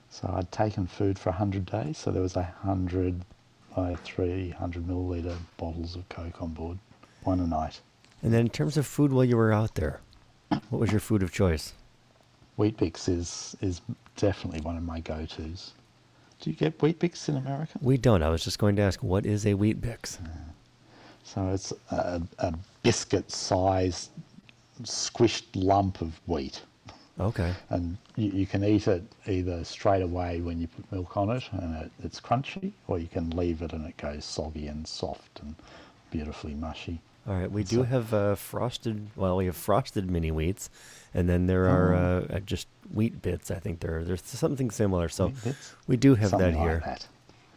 So 0.08 0.32
I'd 0.34 0.50
taken 0.50 0.86
food 0.86 1.18
for 1.18 1.28
100 1.30 1.66
days, 1.66 1.98
so 1.98 2.10
there 2.10 2.22
was 2.22 2.36
a 2.36 2.42
100 2.62 3.20
by 3.76 3.94
300 3.96 4.86
milliliter 4.86 5.36
bottles 5.58 5.94
of 5.96 6.08
Coke 6.08 6.40
on 6.40 6.50
board, 6.54 6.78
one 7.24 7.40
a 7.40 7.46
night. 7.46 7.80
And 8.22 8.32
then, 8.32 8.40
in 8.46 8.48
terms 8.50 8.78
of 8.78 8.86
food 8.86 9.12
while 9.12 9.24
you 9.26 9.36
were 9.36 9.52
out 9.52 9.74
there, 9.74 10.00
what 10.70 10.80
was 10.80 10.90
your 10.90 11.00
food 11.00 11.22
of 11.22 11.32
choice? 11.32 11.72
Weet-Bix 12.56 13.08
is, 13.08 13.56
is 13.60 13.80
definitely 14.16 14.60
one 14.60 14.76
of 14.76 14.82
my 14.82 15.00
go-tos. 15.00 15.72
Do 16.40 16.50
you 16.50 16.56
get 16.56 16.80
Weet-Bix 16.80 17.28
in 17.28 17.36
America? 17.36 17.78
We 17.80 17.96
don't. 17.96 18.22
I 18.22 18.28
was 18.28 18.44
just 18.44 18.58
going 18.58 18.76
to 18.76 18.82
ask, 18.82 19.02
what 19.02 19.24
is 19.26 19.46
a 19.46 19.54
Weet-Bix? 19.54 20.18
So 21.24 21.48
it's 21.48 21.72
a, 21.90 22.20
a 22.38 22.54
biscuit-sized 22.82 24.10
squished 24.82 25.44
lump 25.54 26.00
of 26.00 26.20
wheat. 26.26 26.62
Okay. 27.20 27.52
and 27.68 27.98
you, 28.16 28.30
you 28.30 28.46
can 28.46 28.64
eat 28.64 28.88
it 28.88 29.02
either 29.26 29.62
straight 29.64 30.00
away 30.02 30.40
when 30.40 30.58
you 30.60 30.66
put 30.66 30.90
milk 30.90 31.16
on 31.16 31.30
it 31.30 31.44
and 31.52 31.84
it, 31.84 31.92
it's 32.02 32.18
crunchy, 32.18 32.72
or 32.88 32.98
you 32.98 33.06
can 33.06 33.30
leave 33.30 33.60
it 33.62 33.72
and 33.74 33.86
it 33.86 33.96
goes 33.98 34.24
soggy 34.24 34.66
and 34.68 34.86
soft 34.86 35.40
and 35.40 35.54
beautifully 36.10 36.54
mushy. 36.54 37.00
All 37.26 37.34
right. 37.34 37.50
We 37.50 37.62
do 37.64 37.76
So- 37.76 37.82
have 37.84 38.14
uh, 38.14 38.34
frosted. 38.34 39.08
Well, 39.16 39.36
we 39.36 39.46
have 39.46 39.56
frosted 39.56 40.10
mini 40.10 40.30
wheats, 40.30 40.68
and 41.14 41.28
then 41.28 41.46
there 41.46 41.66
are 41.68 41.94
Oh. 41.94 42.26
uh, 42.30 42.36
uh, 42.36 42.40
just 42.40 42.66
wheat 42.92 43.22
bits. 43.22 43.50
I 43.50 43.58
think 43.60 43.80
there 43.80 44.02
there's 44.04 44.24
something 44.24 44.70
similar. 44.70 45.08
So 45.08 45.32
we 45.86 45.96
do 45.96 46.14
have 46.16 46.30
Something 46.30 46.52
that 46.54 46.58
like 46.58 46.68
here. 46.68 46.82
that. 46.84 47.06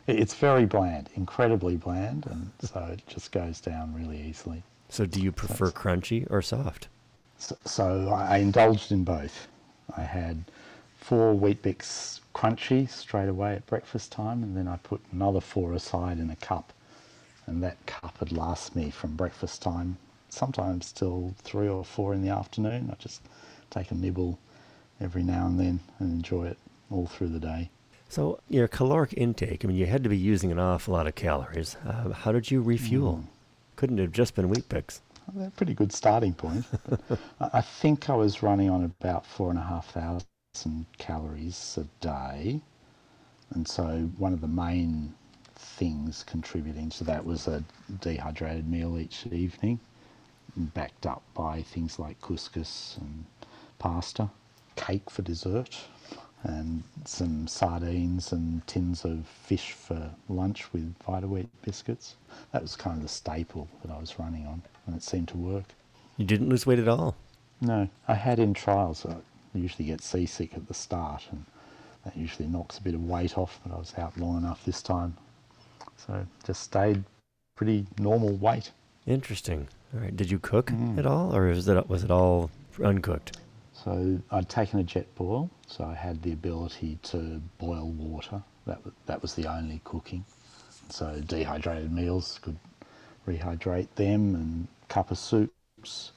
It's 0.07 0.35
very 0.35 0.65
bland, 0.65 1.09
incredibly 1.15 1.77
bland, 1.77 2.27
and 2.27 2.51
so 2.61 2.79
it 2.93 3.01
just 3.07 3.31
goes 3.31 3.59
down 3.59 3.91
really 3.95 4.21
easily. 4.21 4.61
So 4.89 5.07
do 5.07 5.19
you 5.19 5.31
prefer 5.31 5.65
That's- 5.71 5.81
crunchy 5.83 6.27
or 6.29 6.43
soft? 6.43 6.87
So, 7.39 7.57
so 7.65 8.09
I 8.09 8.35
I 8.35 8.37
indulged 8.37 8.91
in 8.91 9.03
both. 9.03 9.47
I 9.97 10.01
had 10.03 10.43
four 10.99 11.33
Weet-Bix 11.33 12.19
crunchy 12.35 12.87
straight 12.89 13.29
away 13.29 13.55
at 13.55 13.65
breakfast 13.65 14.11
time, 14.11 14.43
and 14.43 14.55
then 14.55 14.67
I 14.67 14.77
put 14.77 15.01
another 15.11 15.41
four 15.41 15.73
aside 15.73 16.19
in 16.19 16.29
a 16.29 16.35
cup, 16.35 16.71
and 17.47 17.63
that 17.63 17.85
cup 17.85 18.19
would 18.19 18.31
last 18.31 18.75
me 18.75 18.89
from 18.89 19.15
breakfast 19.15 19.61
time, 19.61 19.97
sometimes 20.29 20.91
till 20.91 21.33
three 21.39 21.67
or 21.67 21.83
four 21.85 22.13
in 22.13 22.21
the 22.21 22.29
afternoon. 22.29 22.89
I 22.91 22.95
just 22.95 23.21
take 23.69 23.91
a 23.91 23.95
nibble 23.95 24.39
every 24.99 25.23
now 25.23 25.45
and 25.47 25.59
then 25.59 25.79
and 25.99 26.11
enjoy 26.11 26.47
it 26.47 26.57
all 26.89 27.07
through 27.07 27.29
the 27.29 27.39
day. 27.39 27.69
So 28.09 28.39
your 28.49 28.67
caloric 28.67 29.13
intake. 29.17 29.65
I 29.65 29.67
mean, 29.67 29.77
you 29.77 29.85
had 29.85 30.03
to 30.03 30.09
be 30.09 30.17
using 30.17 30.51
an 30.51 30.59
awful 30.59 30.93
lot 30.93 31.07
of 31.07 31.15
calories. 31.15 31.75
Uh, 31.85 32.11
how 32.11 32.31
did 32.31 32.51
you 32.51 32.61
refuel? 32.61 33.23
Mm. 33.23 33.27
Couldn't 33.75 33.97
have 33.97 34.11
just 34.11 34.35
been 34.35 34.47
Weet-Bix. 34.49 35.01
Well, 35.33 35.47
a 35.47 35.51
pretty 35.51 35.73
good 35.73 35.91
starting 35.91 36.33
point. 36.33 36.65
I 37.39 37.61
think 37.61 38.09
I 38.09 38.15
was 38.15 38.43
running 38.43 38.69
on 38.69 38.93
about 38.99 39.25
four 39.25 39.49
and 39.49 39.59
a 39.59 39.63
half 39.63 39.91
thousand 39.91 40.85
calories 40.97 41.77
a 41.81 42.05
day. 42.05 42.61
And 43.53 43.67
so 43.67 44.09
one 44.17 44.33
of 44.33 44.41
the 44.41 44.47
main 44.47 45.13
things 45.55 46.23
contributing 46.23 46.91
So 46.91 47.05
that 47.05 47.25
was 47.25 47.47
a 47.47 47.63
dehydrated 48.01 48.69
meal 48.69 48.97
each 48.97 49.25
evening, 49.27 49.79
backed 50.55 51.05
up 51.05 51.23
by 51.33 51.61
things 51.61 51.99
like 51.99 52.19
couscous 52.21 52.97
and 52.99 53.25
pasta, 53.79 54.29
cake 54.75 55.09
for 55.09 55.21
dessert, 55.21 55.77
and 56.43 56.83
some 57.05 57.47
sardines 57.47 58.31
and 58.31 58.65
tins 58.67 59.03
of 59.03 59.25
fish 59.25 59.71
for 59.71 60.11
lunch 60.29 60.71
with 60.71 60.95
Vita-Weat 61.05 61.49
biscuits. 61.63 62.15
That 62.51 62.61
was 62.61 62.75
kind 62.75 62.97
of 62.97 63.03
the 63.03 63.09
staple 63.09 63.67
that 63.81 63.91
I 63.91 63.99
was 63.99 64.19
running 64.19 64.45
on, 64.45 64.61
and 64.85 64.95
it 64.95 65.03
seemed 65.03 65.27
to 65.29 65.37
work. 65.37 65.65
You 66.17 66.25
didn't 66.25 66.49
lose 66.49 66.65
weight 66.65 66.79
at 66.79 66.87
all. 66.87 67.15
No, 67.61 67.89
I 68.07 68.13
had 68.13 68.39
in 68.39 68.53
trials. 68.53 69.05
I 69.05 69.15
usually 69.53 69.85
get 69.85 70.01
seasick 70.01 70.53
at 70.53 70.67
the 70.67 70.73
start, 70.73 71.23
and 71.31 71.45
that 72.03 72.15
usually 72.15 72.47
knocks 72.47 72.77
a 72.77 72.81
bit 72.81 72.93
of 72.93 73.03
weight 73.03 73.37
off. 73.37 73.59
But 73.65 73.73
I 73.73 73.79
was 73.79 73.93
out 73.97 74.17
long 74.17 74.37
enough 74.37 74.63
this 74.63 74.81
time, 74.81 75.17
so 75.97 76.25
just 76.45 76.61
stayed 76.63 77.03
pretty 77.55 77.85
normal 77.99 78.33
weight. 78.37 78.71
Interesting. 79.07 79.67
All 79.93 80.01
right. 80.01 80.15
Did 80.15 80.29
you 80.31 80.39
cook 80.39 80.67
Mm. 80.71 80.97
at 80.97 81.05
all, 81.05 81.35
or 81.35 81.45
was 81.47 81.67
it 81.67 81.89
was 81.89 82.03
it 82.03 82.11
all 82.11 82.49
uncooked? 82.83 83.37
So 83.73 84.19
I'd 84.31 84.49
taken 84.49 84.79
a 84.79 84.83
Jetboil, 84.83 85.49
so 85.67 85.83
I 85.85 85.93
had 85.93 86.21
the 86.23 86.31
ability 86.33 86.97
to 87.03 87.41
boil 87.59 87.89
water. 87.91 88.41
That 88.65 88.83
wa- 88.85 88.91
that 89.05 89.21
was 89.21 89.35
the 89.35 89.47
only 89.47 89.79
cooking. 89.83 90.25
So 90.89 91.21
dehydrated 91.21 91.91
meals 91.91 92.39
could 92.41 92.57
rehydrate 93.27 93.87
them, 93.95 94.35
and 94.35 94.67
cup 94.87 95.11
of 95.11 95.17
soups, 95.17 96.11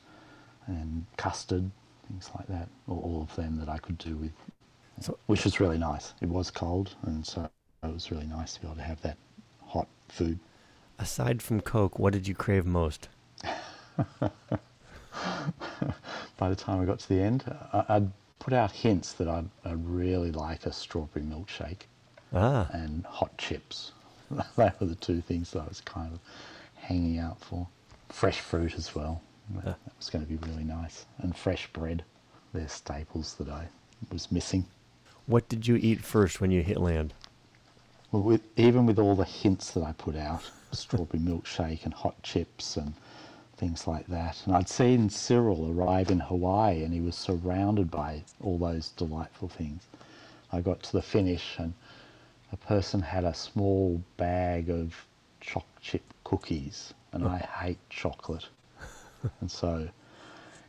and 0.67 1.05
custard, 1.17 1.71
things 2.07 2.31
like 2.37 2.47
that. 2.49 2.69
All, 2.87 3.23
of 3.23 3.35
them 3.37 3.59
that 3.59 3.69
I 3.69 3.79
could 3.79 3.99
do 3.99 4.17
with, 4.17 4.33
So- 5.01 5.19
which 5.27 5.45
was 5.45 5.61
really 5.61 5.79
nice. 5.79 6.14
It 6.21 6.29
was 6.29 6.51
cold, 6.51 6.95
and 7.03 7.25
so 7.27 7.49
it 7.83 7.93
was 7.93 8.11
really 8.11 8.27
nice 8.27 8.55
to 8.55 8.61
be 8.61 8.67
able 8.67 8.77
to 8.77 8.83
have 8.83 9.01
that 9.03 9.17
food. 10.12 10.38
Aside 10.99 11.42
from 11.42 11.61
Coke, 11.61 11.99
what 11.99 12.12
did 12.12 12.27
you 12.27 12.35
crave 12.35 12.66
most? 12.66 13.09
by 16.37 16.49
the 16.49 16.57
time 16.57 16.81
I 16.81 16.85
got 16.85 16.99
to 17.01 17.09
the 17.09 17.21
end, 17.21 17.44
I, 17.73 17.85
I'd 17.88 18.11
put 18.38 18.53
out 18.53 18.73
hints 18.73 19.12
that 19.14 19.29
I'd, 19.29 19.49
I'd 19.64 19.85
really 19.87 20.33
like 20.33 20.66
a 20.66 20.73
strawberry 20.73 21.25
milkshake 21.25 21.83
Ah, 22.33 22.68
and 22.73 23.05
hot 23.07 23.37
chips. 23.38 23.92
they 24.57 24.71
were 24.81 24.87
the 24.87 24.94
two 24.94 25.21
things 25.21 25.51
that 25.53 25.61
I 25.61 25.66
was 25.66 25.81
kind 25.81 26.12
of 26.12 26.21
hanging 26.75 27.18
out 27.18 27.40
for. 27.40 27.66
Fresh 28.11 28.40
fruit 28.40 28.75
as 28.75 28.94
well. 28.94 29.21
That 29.55 29.64
that 29.64 29.97
was 29.97 30.11
going 30.11 30.25
to 30.27 30.31
be 30.31 30.37
really 30.49 30.64
nice. 30.64 31.07
And 31.18 31.35
fresh 31.37 31.68
bread. 31.73 32.05
They're 32.53 32.68
staples 32.68 33.35
that 33.35 33.49
I 33.49 33.68
was 34.12 34.31
missing. 34.33 34.64
what 35.27 35.49
did 35.49 35.66
you 35.66 35.77
eat 35.77 36.03
first 36.03 36.40
when 36.40 36.51
you 36.51 36.62
hit 36.62 36.79
land? 36.79 37.12
Well, 38.11 38.23
with, 38.23 38.42
even 38.57 38.87
with 38.87 38.99
all 38.99 39.14
the 39.14 39.25
hints 39.25 39.73
that 39.73 39.83
I 39.83 39.92
put 39.92 40.16
out, 40.16 40.42
strawberry 40.73 41.23
milkshake 41.23 41.85
and 41.85 41.92
hot 41.92 42.23
chips 42.23 42.77
and 42.77 42.94
things 43.59 43.87
like 43.87 44.07
that. 44.07 44.40
And 44.47 44.55
I'd 44.55 44.68
seen 44.68 45.11
Cyril 45.11 45.71
arrive 45.71 46.11
in 46.11 46.21
Hawaii 46.21 46.85
and 46.85 46.94
he 46.94 47.01
was 47.01 47.16
surrounded 47.16 47.90
by 47.90 48.23
all 48.40 48.57
those 48.57 48.90
delightful 48.90 49.49
things. 49.49 49.83
I 50.53 50.61
got 50.61 50.83
to 50.85 50.92
the 50.92 51.03
finish 51.03 51.57
and 51.59 51.75
a 52.53 52.57
person 52.57 53.03
had 53.03 53.25
a 53.25 53.35
small 53.35 54.01
bag 54.16 54.71
of 54.71 54.94
choc 55.40 55.66
chip 55.83 56.03
cookies 56.25 56.94
and 57.12 57.27
I 57.27 57.38
hate 57.61 57.79
chocolate. 57.90 58.47
and 59.40 59.51
so 59.51 59.87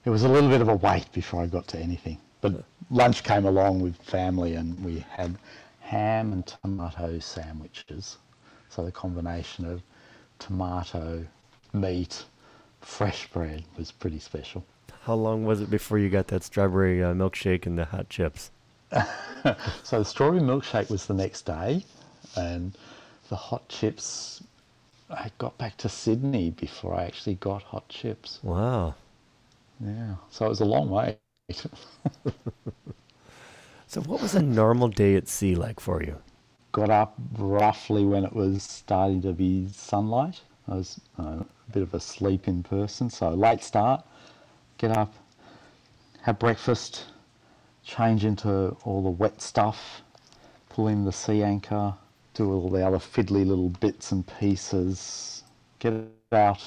it 0.04 0.10
was 0.10 0.24
a 0.24 0.30
little 0.30 0.50
bit 0.50 0.62
of 0.62 0.68
a 0.68 0.76
wait 0.76 1.10
before 1.14 1.42
I 1.42 1.46
got 1.46 1.68
to 1.70 1.80
anything. 1.80 2.18
But 2.42 2.64
lunch 2.90 3.24
came 3.24 3.46
along 3.46 3.82
with 3.82 3.96
family 3.98 4.56
and 4.56 4.84
we 4.84 5.06
had 5.12 5.38
ham 5.90 6.32
and 6.34 6.46
tomato 6.46 7.18
sandwiches. 7.20 8.18
So 8.70 8.86
the 8.86 8.92
combination 8.92 9.66
of 9.66 9.82
tomato, 10.38 11.26
meat, 11.74 12.26
fresh 12.82 13.28
bread 13.32 13.64
was 13.76 13.92
pretty 13.92 14.20
special. 14.20 14.64
How 15.02 15.16
long 15.16 15.46
was 15.46 15.62
it 15.62 15.72
before 15.72 15.98
you 15.98 16.10
got 16.10 16.28
that 16.28 16.44
strawberry 16.44 17.04
uh, 17.04 17.14
milkshake 17.14 17.66
and 17.66 17.78
the 17.78 17.86
hot 17.86 18.10
chips? 18.10 18.52
So 19.84 20.00
the 20.00 20.06
strawberry 20.06 20.42
milkshake 20.42 20.90
was 20.90 21.08
the 21.08 21.14
next 21.16 21.44
day, 21.46 21.86
and 22.36 22.78
the 23.30 23.36
hot 23.36 23.68
chips. 23.70 24.44
I 25.10 25.32
got 25.40 25.58
back 25.58 25.78
to 25.78 25.90
Sydney 25.90 26.52
before 26.52 26.94
I 26.96 27.06
actually 27.06 27.36
got 27.36 27.64
hot 27.64 27.90
chips. 27.90 28.40
Wow. 28.44 28.96
Yeah, 29.80 30.16
so 30.30 30.46
it 30.46 30.50
was 30.50 30.62
a 30.62 30.66
long 30.66 30.90
way. 30.90 31.18
So, 33.90 34.02
what 34.02 34.22
was 34.22 34.36
a 34.36 34.42
normal 34.44 34.88
day 34.88 35.16
at 35.16 35.28
sea 35.28 35.56
like 35.56 35.80
for 35.80 36.04
you? 36.04 36.18
got 36.72 36.92
up 36.92 37.16
roughly 37.40 38.06
when 38.06 38.24
it 38.24 38.34
was 38.34 38.62
starting 38.62 39.22
to 39.24 39.34
be 39.34 39.68
sunlight. 39.74 40.42
I 40.68 40.76
was 40.76 41.02
uh, 41.18 41.24
a 41.24 41.72
bit 41.74 41.82
of 41.82 41.94
a 41.96 42.00
sleep-in 42.00 42.62
person, 42.62 43.10
so 43.10 43.32
late 43.32 43.64
start. 43.64 44.06
Get 44.78 44.96
up, 44.96 45.12
have 46.22 46.38
breakfast, 46.38 47.06
change 47.84 48.24
into 48.24 48.78
all 48.84 49.02
the 49.02 49.10
wet 49.10 49.42
stuff, 49.42 50.04
pull 50.70 50.88
in 50.88 51.06
the 51.06 51.12
sea 51.12 51.42
anchor, 51.42 51.96
do 52.36 52.54
all 52.54 52.70
the 52.70 52.86
other 52.86 53.00
fiddly 53.00 53.44
little 53.44 53.70
bits 53.70 54.12
and 54.12 54.24
pieces, 54.40 55.44
get 55.80 55.96
out 56.32 56.64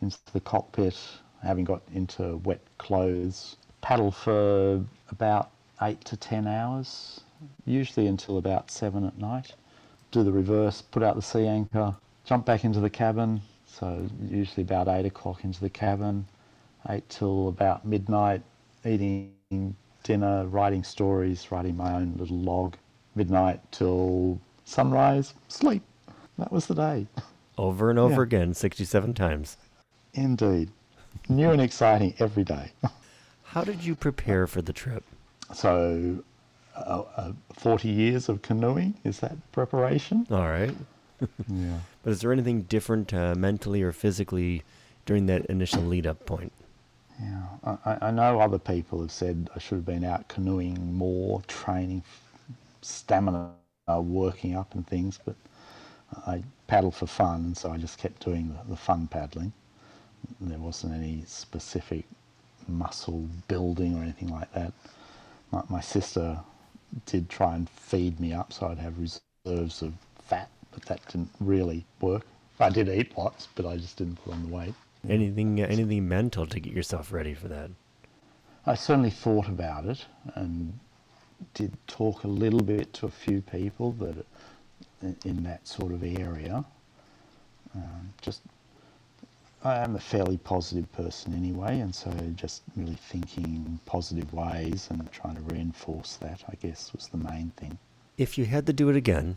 into 0.00 0.18
the 0.32 0.40
cockpit, 0.40 0.98
having 1.40 1.64
got 1.64 1.82
into 1.94 2.38
wet 2.38 2.60
clothes, 2.78 3.56
paddle 3.80 4.10
for 4.10 4.84
about 5.08 5.52
eight 5.82 6.04
to 6.06 6.16
ten 6.16 6.46
hours, 6.46 7.20
usually 7.64 8.06
until 8.06 8.38
about 8.38 8.70
seven 8.70 9.04
at 9.04 9.18
night. 9.18 9.54
Do 10.10 10.22
the 10.22 10.32
reverse, 10.32 10.82
put 10.82 11.02
out 11.02 11.16
the 11.16 11.22
sea 11.22 11.46
anchor, 11.46 11.94
jump 12.24 12.44
back 12.46 12.64
into 12.64 12.80
the 12.80 12.90
cabin, 12.90 13.40
so 13.66 14.08
usually 14.28 14.62
about 14.62 14.88
eight 14.88 15.06
o'clock 15.06 15.44
into 15.44 15.60
the 15.60 15.70
cabin, 15.70 16.26
eight 16.88 17.08
till 17.08 17.48
about 17.48 17.84
midnight, 17.86 18.42
eating 18.84 19.32
dinner, 20.02 20.46
writing 20.46 20.84
stories, 20.84 21.50
writing 21.50 21.76
my 21.76 21.94
own 21.94 22.14
little 22.18 22.38
log, 22.38 22.76
midnight 23.14 23.60
till 23.72 24.38
sunrise, 24.64 25.34
sleep. 25.48 25.82
That 26.38 26.52
was 26.52 26.66
the 26.66 26.74
day. 26.74 27.06
Over 27.58 27.90
and 27.90 27.98
over 27.98 28.14
Yeah. 28.16 28.22
again, 28.22 28.54
67 28.54 29.14
times. 29.14 29.56
Indeed. 30.14 30.70
New 31.28 31.50
and 31.50 31.60
exciting 31.60 32.14
every 32.18 32.44
day. 32.44 32.72
How 33.44 33.64
did 33.64 33.84
you 33.84 33.94
prepare 33.94 34.46
for 34.46 34.62
the 34.62 34.72
trip? 34.72 35.04
So, 35.52 36.24
uh, 36.76 37.02
uh, 37.16 37.32
40 37.52 37.88
years 37.88 38.28
of 38.28 38.42
canoeing, 38.42 38.94
is 39.04 39.20
that 39.20 39.36
preparation? 39.52 40.26
All 40.30 40.48
right. 40.48 40.74
Yeah. 41.48 41.78
But 42.02 42.10
is 42.10 42.20
there 42.20 42.32
anything 42.32 42.62
different 42.62 43.14
uh, 43.14 43.34
mentally 43.36 43.80
or 43.82 43.92
physically 43.92 44.62
during 45.06 45.26
that 45.26 45.46
initial 45.46 45.82
lead 45.82 46.04
up 46.06 46.26
point? 46.26 46.52
Yeah, 47.20 47.46
I, 47.84 47.98
I- 48.08 48.10
know 48.10 48.40
other 48.40 48.58
people 48.58 49.00
have 49.02 49.12
said 49.12 49.48
I 49.54 49.60
should 49.60 49.76
have 49.76 49.86
been 49.86 50.02
out 50.04 50.26
canoeing 50.28 50.94
more, 50.94 51.42
training 51.46 52.02
stamina, 52.80 53.50
uh, 53.88 54.00
working 54.00 54.56
up 54.56 54.74
and 54.74 54.86
things, 54.86 55.18
but 55.24 55.36
I 56.26 56.42
paddled 56.66 56.94
for 56.96 57.06
fun, 57.06 57.44
and 57.44 57.56
so 57.56 57.70
I 57.72 57.78
just 57.78 57.98
kept 57.98 58.24
doing 58.24 58.48
the, 58.48 58.70
the 58.70 58.76
fun 58.76 59.06
paddling. 59.06 59.52
There 60.40 60.58
wasn't 60.58 60.94
any 60.94 61.24
specific 61.26 62.04
muscle 62.68 63.28
building 63.48 63.96
or 63.96 64.02
anything 64.02 64.28
like 64.28 64.52
that. 64.54 64.72
My, 65.52 65.62
my 65.68 65.80
sister 65.80 66.40
did 67.06 67.28
try 67.28 67.54
and 67.54 67.68
feed 67.68 68.18
me 68.18 68.32
up 68.32 68.52
so 68.52 68.68
I'd 68.68 68.78
have 68.78 68.98
reserves 68.98 69.82
of 69.82 69.92
fat, 70.24 70.50
but 70.72 70.82
that 70.86 71.00
didn't 71.06 71.30
really 71.40 71.84
work. 72.00 72.26
I 72.58 72.70
did 72.70 72.88
eat 72.88 73.16
lots, 73.16 73.48
but 73.54 73.66
I 73.66 73.76
just 73.76 73.96
didn't 73.96 74.16
put 74.24 74.32
on 74.32 74.48
the 74.48 74.54
weight. 74.54 74.74
Anything 75.08 75.60
uh, 75.60 75.66
anything 75.66 76.08
mental 76.08 76.46
to 76.46 76.60
get 76.60 76.72
yourself 76.72 77.12
ready 77.12 77.34
for 77.34 77.48
that? 77.48 77.70
I 78.66 78.74
certainly 78.74 79.10
thought 79.10 79.48
about 79.48 79.86
it 79.86 80.06
and 80.34 80.78
did 81.54 81.76
talk 81.88 82.22
a 82.22 82.28
little 82.28 82.62
bit 82.62 82.92
to 82.94 83.06
a 83.06 83.10
few 83.10 83.42
people 83.42 83.92
that 83.92 84.24
in, 85.02 85.16
in 85.24 85.42
that 85.42 85.66
sort 85.66 85.92
of 85.92 86.04
area. 86.04 86.64
Um, 87.74 88.12
just 88.20 88.42
I 89.64 89.78
am 89.78 89.94
a 89.94 90.00
fairly 90.00 90.38
positive 90.38 90.90
person 90.92 91.34
anyway, 91.34 91.78
and 91.78 91.94
so 91.94 92.10
just 92.34 92.62
really 92.76 92.96
thinking 92.96 93.78
positive 93.86 94.32
ways 94.32 94.88
and 94.90 95.10
trying 95.12 95.36
to 95.36 95.42
reinforce 95.42 96.16
that, 96.16 96.42
I 96.48 96.54
guess, 96.56 96.92
was 96.92 97.06
the 97.06 97.18
main 97.18 97.52
thing. 97.56 97.78
If 98.18 98.36
you 98.36 98.44
had 98.44 98.66
to 98.66 98.72
do 98.72 98.88
it 98.88 98.96
again, 98.96 99.36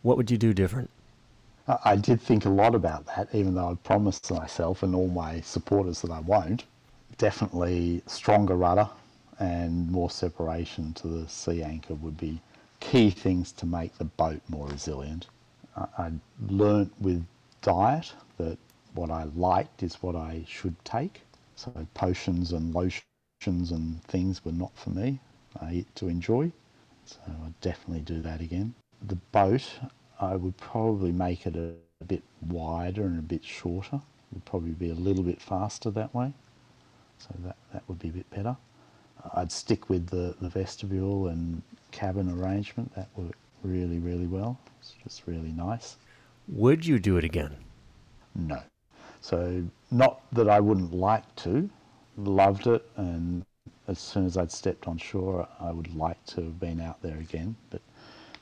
what 0.00 0.16
would 0.16 0.30
you 0.30 0.38
do 0.38 0.54
different? 0.54 0.88
I, 1.66 1.78
I 1.84 1.96
did 1.96 2.20
think 2.20 2.46
a 2.46 2.48
lot 2.48 2.74
about 2.74 3.04
that, 3.06 3.28
even 3.34 3.54
though 3.54 3.70
I 3.70 3.74
promised 3.74 4.30
myself 4.30 4.82
and 4.82 4.94
all 4.94 5.08
my 5.08 5.42
supporters 5.42 6.00
that 6.00 6.10
I 6.10 6.20
won't. 6.20 6.64
Definitely 7.18 8.02
stronger 8.06 8.56
rudder 8.56 8.88
and 9.38 9.90
more 9.90 10.10
separation 10.10 10.94
to 10.94 11.08
the 11.08 11.28
sea 11.28 11.62
anchor 11.62 11.94
would 11.94 12.16
be 12.16 12.40
key 12.80 13.10
things 13.10 13.52
to 13.52 13.66
make 13.66 13.96
the 13.98 14.04
boat 14.04 14.40
more 14.48 14.66
resilient. 14.68 15.26
I, 15.76 15.86
I 15.98 16.12
learnt 16.48 16.92
with 17.00 17.22
diet 17.60 18.12
that 18.38 18.56
what 18.94 19.10
I 19.10 19.24
liked 19.34 19.82
is 19.82 20.02
what 20.02 20.16
I 20.16 20.44
should 20.46 20.76
take. 20.84 21.22
So 21.56 21.72
potions 21.94 22.52
and 22.52 22.74
lotions 22.74 23.70
and 23.70 24.02
things 24.04 24.44
were 24.44 24.52
not 24.52 24.76
for 24.76 24.90
me. 24.90 25.20
I 25.60 25.72
eat 25.72 25.96
to 25.96 26.08
enjoy. 26.08 26.52
So 27.04 27.18
I'd 27.26 27.60
definitely 27.60 28.02
do 28.02 28.20
that 28.22 28.40
again. 28.40 28.74
The 29.06 29.16
boat, 29.32 29.64
I 30.20 30.36
would 30.36 30.56
probably 30.56 31.12
make 31.12 31.46
it 31.46 31.56
a, 31.56 31.72
a 32.00 32.04
bit 32.04 32.22
wider 32.48 33.02
and 33.02 33.18
a 33.18 33.22
bit 33.22 33.44
shorter. 33.44 33.96
It 33.96 34.34
would 34.34 34.44
probably 34.44 34.72
be 34.72 34.90
a 34.90 34.94
little 34.94 35.22
bit 35.24 35.40
faster 35.40 35.90
that 35.90 36.14
way. 36.14 36.32
So 37.18 37.28
that, 37.44 37.56
that 37.72 37.82
would 37.88 37.98
be 37.98 38.08
a 38.08 38.12
bit 38.12 38.30
better. 38.30 38.56
I'd 39.34 39.50
stick 39.50 39.88
with 39.88 40.08
the, 40.08 40.36
the 40.40 40.48
vestibule 40.48 41.28
and 41.28 41.62
cabin 41.90 42.30
arrangement. 42.30 42.94
That 42.94 43.08
worked 43.16 43.34
really, 43.64 43.98
really 43.98 44.26
well. 44.26 44.58
It's 44.80 44.94
just 45.02 45.22
really 45.26 45.52
nice. 45.52 45.96
Would 46.48 46.86
you 46.86 46.98
do 46.98 47.16
it 47.16 47.24
again? 47.24 47.56
No. 48.34 48.62
So 49.20 49.64
not 49.90 50.20
that 50.32 50.48
I 50.48 50.60
wouldn't 50.60 50.92
like 50.92 51.34
to. 51.36 51.68
Loved 52.16 52.66
it, 52.66 52.84
and 52.96 53.44
as 53.86 53.98
soon 53.98 54.26
as 54.26 54.36
I'd 54.36 54.50
stepped 54.50 54.88
on 54.88 54.98
shore, 54.98 55.48
I 55.60 55.70
would 55.70 55.94
like 55.94 56.24
to 56.26 56.42
have 56.42 56.58
been 56.58 56.80
out 56.80 57.00
there 57.00 57.18
again. 57.18 57.56
But 57.70 57.80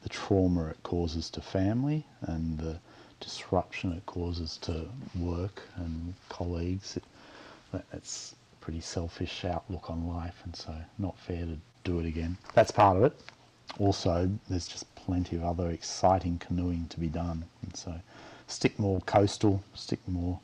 the 0.03 0.09
trauma 0.09 0.69
it 0.69 0.83
causes 0.83 1.29
to 1.31 1.41
family 1.41 2.07
and 2.23 2.59
the 2.59 2.79
disruption 3.21 3.93
it 3.93 4.07
causes 4.07 4.59
to 4.63 4.89
work 5.19 5.63
and 5.77 6.15
colleagues, 6.29 6.97
it, 6.97 7.05
a 7.73 8.01
pretty 8.61 8.81
selfish 8.81 9.45
outlook 9.45 9.91
on 9.91 10.09
life, 10.09 10.41
and 10.45 10.55
so 10.55 10.75
not 10.99 11.19
fair 11.19 11.45
to 11.45 11.59
do 11.85 12.01
it 12.01 12.07
again. 12.07 12.37
That's 12.55 12.71
part 12.71 12.97
of 12.97 13.05
it. 13.05 13.21
Also, 13.79 14.31
there's 14.49 14.69
just 14.69 14.93
plenty 14.95 15.37
of 15.37 15.45
other 15.45 15.71
exciting 15.71 16.39
canoeing 16.39 16.87
to 16.89 17.01
be 17.01 17.09
done, 17.09 17.45
and 17.63 17.77
so 17.77 17.95
stick 18.47 18.79
more 18.79 19.01
coastal, 19.03 19.63
stick 19.75 20.01
more 20.07 20.41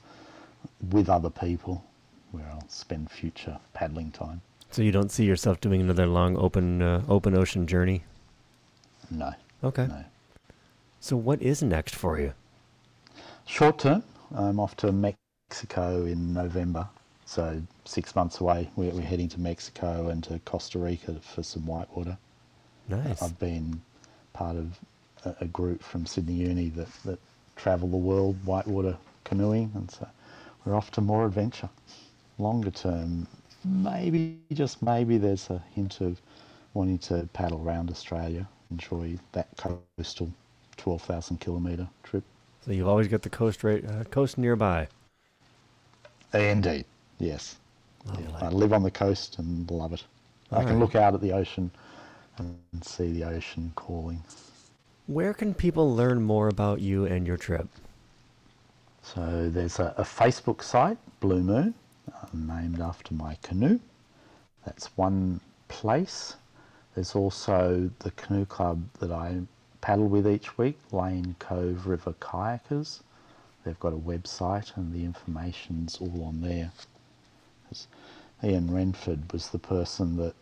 with 0.90 1.08
other 1.08 1.30
people, 1.30 1.84
where 2.32 2.46
I'll 2.50 2.68
spend 2.68 3.10
future 3.10 3.58
paddling 3.74 4.10
time. 4.10 4.40
So 4.70 4.82
you 4.82 4.92
don't 4.92 5.10
see 5.10 5.24
yourself 5.24 5.60
doing 5.60 5.80
another 5.80 6.06
long 6.06 6.36
open 6.36 6.80
uh, 6.82 7.02
open 7.08 7.36
ocean 7.36 7.66
journey? 7.66 8.04
No, 9.10 9.34
Okay. 9.62 9.86
no. 9.86 10.04
So 11.00 11.16
what 11.16 11.42
is 11.42 11.62
next 11.62 11.94
for 11.94 12.18
you? 12.18 12.32
Short 13.44 13.78
term, 13.80 14.02
I'm 14.34 14.58
off 14.60 14.76
to 14.78 14.92
Mexico 14.92 16.04
in 16.06 16.32
November, 16.32 16.88
so 17.26 17.60
six 17.84 18.14
months 18.14 18.40
away. 18.40 18.70
We're, 18.76 18.92
we're 18.92 19.02
heading 19.02 19.28
to 19.30 19.40
Mexico 19.40 20.08
and 20.08 20.22
to 20.24 20.38
Costa 20.46 20.78
Rica 20.78 21.16
for 21.20 21.42
some 21.42 21.66
whitewater. 21.66 22.16
Nice. 22.88 23.20
I've 23.20 23.38
been 23.38 23.82
part 24.32 24.56
of 24.56 24.78
a, 25.24 25.34
a 25.42 25.46
group 25.46 25.82
from 25.82 26.06
Sydney 26.06 26.34
Uni 26.34 26.68
that, 26.70 26.88
that 27.04 27.18
travel 27.56 27.88
the 27.88 27.96
world 27.96 28.36
whitewater 28.44 28.96
canoeing, 29.24 29.70
and 29.74 29.90
so 29.90 30.08
we're 30.64 30.74
off 30.74 30.90
to 30.92 31.00
more 31.00 31.26
adventure. 31.26 31.68
Longer 32.38 32.70
term, 32.70 33.26
maybe, 33.64 34.38
just 34.52 34.82
maybe, 34.82 35.18
there's 35.18 35.50
a 35.50 35.62
hint 35.74 36.00
of 36.00 36.20
wanting 36.74 36.98
to 36.98 37.28
paddle 37.32 37.62
around 37.62 37.90
Australia, 37.90 38.48
enjoy 38.70 39.18
that 39.32 39.48
coastal 39.56 40.32
12,000 40.76 41.38
kilometre 41.40 41.88
trip. 42.02 42.24
So 42.64 42.72
you've 42.72 42.88
always 42.88 43.08
got 43.08 43.22
the 43.22 43.30
coast 43.30 43.62
right 43.64 43.84
uh, 43.84 44.04
coast 44.04 44.38
nearby. 44.38 44.88
Indeed, 46.32 46.86
yes. 47.18 47.56
Lovely. 48.06 48.32
I 48.40 48.48
live 48.48 48.72
on 48.72 48.82
the 48.82 48.90
coast 48.90 49.38
and 49.38 49.70
love 49.70 49.92
it. 49.92 50.04
I 50.50 50.64
can 50.64 50.78
look 50.78 50.94
out 50.94 51.14
at 51.14 51.20
the 51.20 51.32
ocean 51.32 51.70
and 52.38 52.84
see 52.84 53.12
the 53.12 53.24
ocean 53.24 53.72
calling. 53.76 54.22
Where 55.06 55.34
can 55.34 55.54
people 55.54 55.94
learn 55.94 56.22
more 56.22 56.48
about 56.48 56.80
you 56.80 57.04
and 57.04 57.26
your 57.26 57.36
trip? 57.36 57.68
So 59.14 59.50
there's 59.50 59.78
a, 59.78 59.94
a 59.98 60.04
Facebook 60.04 60.62
site, 60.62 60.96
Blue 61.20 61.42
Moon, 61.42 61.74
uh, 62.14 62.26
named 62.32 62.80
after 62.80 63.12
my 63.12 63.36
canoe. 63.42 63.78
That's 64.64 64.86
one 64.96 65.40
place. 65.68 66.36
There's 66.94 67.14
also 67.14 67.90
the 67.98 68.10
canoe 68.12 68.46
club 68.46 68.82
that 69.00 69.10
I 69.10 69.40
paddle 69.82 70.08
with 70.08 70.26
each 70.26 70.56
week, 70.56 70.78
Lane 70.92 71.36
Cove 71.38 71.86
River 71.86 72.14
Kayakers. 72.20 73.00
They've 73.64 73.78
got 73.80 73.92
a 73.92 73.96
website 73.96 74.74
and 74.76 74.94
the 74.94 75.04
information's 75.04 75.98
all 76.00 76.24
on 76.24 76.40
there. 76.40 76.72
Ian 78.42 78.72
Renford 78.72 79.30
was 79.30 79.50
the 79.50 79.58
person 79.58 80.16
that 80.16 80.34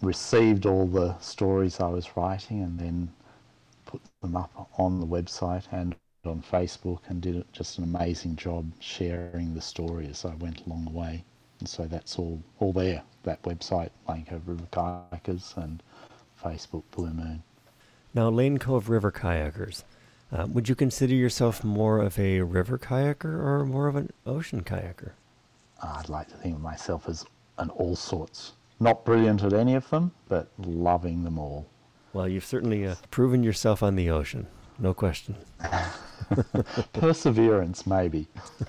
received 0.00 0.64
all 0.64 0.86
the 0.86 1.18
stories 1.18 1.80
I 1.80 1.88
was 1.88 2.16
writing 2.16 2.62
and 2.62 2.78
then 2.78 3.12
put 3.84 4.00
them 4.22 4.36
up 4.36 4.70
on 4.78 5.00
the 5.00 5.06
website 5.06 5.64
and 5.72 5.96
on 6.26 6.42
Facebook 6.42 7.00
and 7.08 7.20
did 7.20 7.44
just 7.52 7.78
an 7.78 7.84
amazing 7.84 8.36
job 8.36 8.70
sharing 8.80 9.54
the 9.54 9.60
story 9.60 10.06
as 10.08 10.24
I 10.24 10.34
went 10.34 10.64
along 10.66 10.84
the 10.84 10.90
way. 10.90 11.24
And 11.60 11.68
so 11.68 11.86
that's 11.86 12.18
all, 12.18 12.42
all 12.58 12.72
there, 12.72 13.02
that 13.22 13.42
website, 13.42 13.90
Lane 14.08 14.26
Cove 14.28 14.46
River 14.46 14.66
Kayakers 14.72 15.56
and 15.56 15.82
Facebook 16.42 16.82
Blue 16.90 17.10
Moon. 17.10 17.42
Now, 18.12 18.28
Lane 18.28 18.58
Cove 18.58 18.88
River 18.88 19.10
Kayakers. 19.10 19.84
Uh, 20.32 20.46
would 20.46 20.68
you 20.68 20.74
consider 20.74 21.14
yourself 21.14 21.62
more 21.62 22.00
of 22.00 22.18
a 22.18 22.40
river 22.40 22.76
kayaker 22.76 23.24
or 23.24 23.64
more 23.64 23.86
of 23.86 23.94
an 23.94 24.10
ocean 24.26 24.62
kayaker? 24.62 25.12
I'd 25.80 26.08
like 26.08 26.28
to 26.28 26.36
think 26.36 26.56
of 26.56 26.60
myself 26.60 27.08
as 27.08 27.24
an 27.58 27.70
all 27.70 27.94
sorts. 27.94 28.54
Not 28.80 29.04
brilliant 29.04 29.42
at 29.44 29.52
any 29.52 29.74
of 29.74 29.88
them, 29.90 30.12
but 30.28 30.48
loving 30.58 31.22
them 31.22 31.38
all. 31.38 31.66
Well, 32.12 32.28
you've 32.28 32.44
certainly 32.44 32.86
uh, 32.86 32.96
proven 33.10 33.42
yourself 33.42 33.82
on 33.82 33.96
the 33.96 34.10
ocean, 34.10 34.46
no 34.78 34.92
question. 34.94 35.36
Perseverance, 36.92 37.86
maybe. 37.86 38.26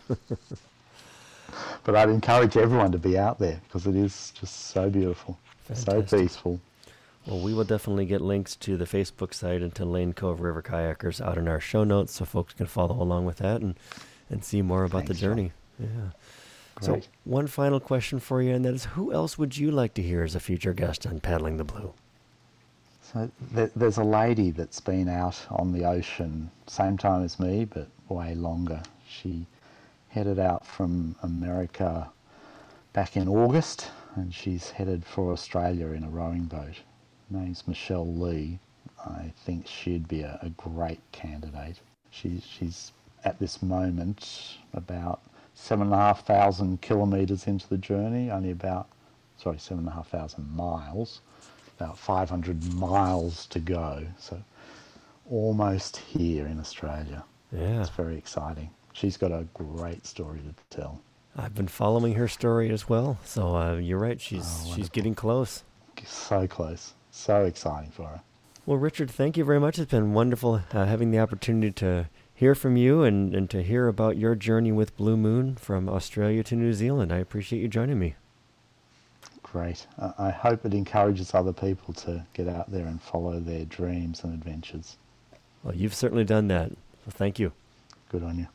but 1.84 1.96
I'd 1.96 2.10
encourage 2.10 2.58
everyone 2.58 2.92
to 2.92 2.98
be 2.98 3.18
out 3.18 3.40
there 3.40 3.62
because 3.68 3.88
it 3.88 3.96
is 3.96 4.34
just 4.40 4.68
so 4.68 4.90
beautiful, 4.90 5.38
so 5.74 6.02
peaceful. 6.02 6.60
Well, 7.26 7.40
we 7.40 7.54
will 7.54 7.64
definitely 7.64 8.06
get 8.06 8.22
links 8.22 8.56
to 8.58 8.78
the 8.78 8.86
Facebook 8.86 9.34
site 9.34 9.62
and 9.62 9.74
to 9.76 9.86
Lane 9.86 10.14
Cove 10.14 10.42
River 10.42 10.62
Kayakers 10.62 11.20
out 11.20 11.38
in 11.38 11.48
our 11.48 11.60
show 11.60 11.84
notes 11.84 12.14
so 12.14 12.26
folks 12.26 12.54
can 12.54 12.68
follow 12.68 13.02
along 13.02 13.26
with 13.26 13.38
that 13.38 13.62
and, 13.62 13.76
and 14.30 14.44
see 14.44 14.62
more 14.62 14.84
about 14.84 15.04
the 15.04 15.14
Thanks, 15.14 15.22
John. 15.22 15.30
journey. 15.30 15.52
Yeah. 15.80 16.12
So, 16.82 17.02
one 17.24 17.48
final 17.48 17.80
question 17.80 18.20
for 18.20 18.42
you, 18.42 18.54
and 18.54 18.66
that 18.66 18.74
is 18.74 18.86
who 18.86 19.14
else 19.14 19.38
would 19.38 19.58
you 19.58 19.72
like 19.72 19.94
to 19.94 20.02
hear 20.02 20.24
as 20.24 20.36
a 20.36 20.42
future 20.42 20.74
guest 20.74 21.08
on 21.08 21.22
Paddling 21.22 21.58
the 21.58 21.64
Blue? 21.64 21.94
So 23.14 23.30
there, 23.52 23.70
there's 23.76 23.98
a 23.98 24.04
lady 24.04 24.50
that's 24.50 24.80
been 24.80 25.08
out 25.08 25.46
on 25.52 25.72
the 25.72 25.86
ocean 25.86 26.50
same 26.66 26.98
time 26.98 27.24
as 27.24 27.40
me, 27.40 27.66
but 27.66 27.88
way 28.10 28.34
longer. 28.34 28.82
She 29.08 29.46
headed 30.10 30.40
out 30.40 30.66
from 30.66 31.16
America 31.22 32.10
back 32.94 33.16
in 33.16 33.28
August 33.28 33.92
and 34.16 34.34
she's 34.34 34.72
headed 34.72 35.06
for 35.06 35.32
Australia 35.32 35.88
in 35.90 36.04
a 36.04 36.10
rowing 36.10 36.46
boat. 36.46 36.78
Her 37.32 37.38
name's 37.38 37.68
Michelle 37.68 38.12
Lee. 38.12 38.58
I 39.06 39.32
think 39.46 39.68
she'd 39.68 40.08
be 40.08 40.22
a, 40.22 40.40
a 40.42 40.50
great 40.50 41.02
candidate. 41.12 41.80
She, 42.10 42.42
she's 42.42 42.92
at 43.24 43.38
this 43.40 43.62
moment 43.62 44.58
about 44.74 45.22
seven 45.54 45.88
and 45.88 45.94
a 45.94 45.98
half 45.98 46.26
thousand 46.26 46.82
kilometres 46.82 47.46
into 47.46 47.68
the 47.68 47.78
journey, 47.78 48.32
only 48.32 48.50
about, 48.52 48.88
sorry, 49.38 49.60
seven 49.60 49.80
and 49.80 49.90
a 49.90 49.92
half 49.92 50.08
thousand 50.08 50.50
miles, 50.56 51.22
about 51.80 51.98
500 51.98 52.74
miles 52.74 53.46
to 53.48 53.60
go. 53.60 54.06
So 54.18 54.42
almost 55.30 55.98
here 55.98 56.48
in 56.48 56.60
Australia. 56.60 57.24
Yeah. 57.52 57.82
It's 57.82 57.90
very 57.90 58.18
exciting. 58.18 58.70
She's 58.94 59.18
got 59.18 59.32
a 59.32 59.46
great 59.54 60.06
story 60.06 60.40
to 60.40 60.78
tell. 60.78 61.02
I've 61.38 61.54
been 61.56 61.68
following 61.68 62.14
her 62.14 62.28
story 62.28 62.70
as 62.70 62.88
well. 62.88 63.18
So 63.26 63.56
uh, 63.56 63.76
you're 63.76 64.00
right. 64.00 64.20
She's 64.22 64.64
Oh, 64.66 64.74
she's 64.76 64.90
getting 64.90 65.16
close. 65.16 65.64
So 66.06 66.48
close. 66.48 66.94
So 67.12 67.44
exciting 67.44 67.92
for 67.92 68.04
her. 68.08 68.22
Well, 68.66 68.78
Richard, 68.78 69.12
thank 69.12 69.38
you 69.38 69.44
very 69.44 69.60
much. 69.60 69.78
It's 69.78 69.92
been 69.92 70.14
wonderful 70.14 70.62
uh, 70.72 70.86
having 70.86 71.12
the 71.12 71.20
opportunity 71.20 71.72
to 71.74 72.10
hear 72.34 72.56
from 72.56 72.78
you 72.78 73.04
and, 73.04 73.36
and 73.36 73.50
to 73.50 73.62
hear 73.64 73.88
about 73.88 74.18
your 74.18 74.36
journey 74.36 74.72
with 74.72 74.98
Blue 74.98 75.16
Moon 75.16 75.56
from 75.56 75.88
Australia 75.88 76.44
to 76.44 76.56
New 76.56 76.74
Zealand. 76.74 77.12
I 77.14 77.18
appreciate 77.18 77.62
you 77.62 77.68
joining 77.68 78.00
me. 78.00 78.16
Great. 79.56 79.88
I 79.98 80.12
I 80.18 80.30
hope 80.32 80.66
it 80.66 80.74
encourages 80.74 81.34
other 81.34 81.54
people 81.54 81.94
to 81.94 82.26
get 82.34 82.50
out 82.50 82.70
there 82.70 82.86
and 82.88 83.02
follow 83.02 83.40
their 83.40 83.64
dreams 83.64 84.22
and 84.22 84.34
adventures. 84.34 84.98
Well, 85.64 85.74
you've 85.74 85.94
certainly 85.94 86.26
done 86.26 86.50
that. 86.50 86.72
So 86.72 87.12
thank 87.12 87.40
you. 87.40 87.54
Good 88.10 88.22
on 88.22 88.38
you. 88.38 88.48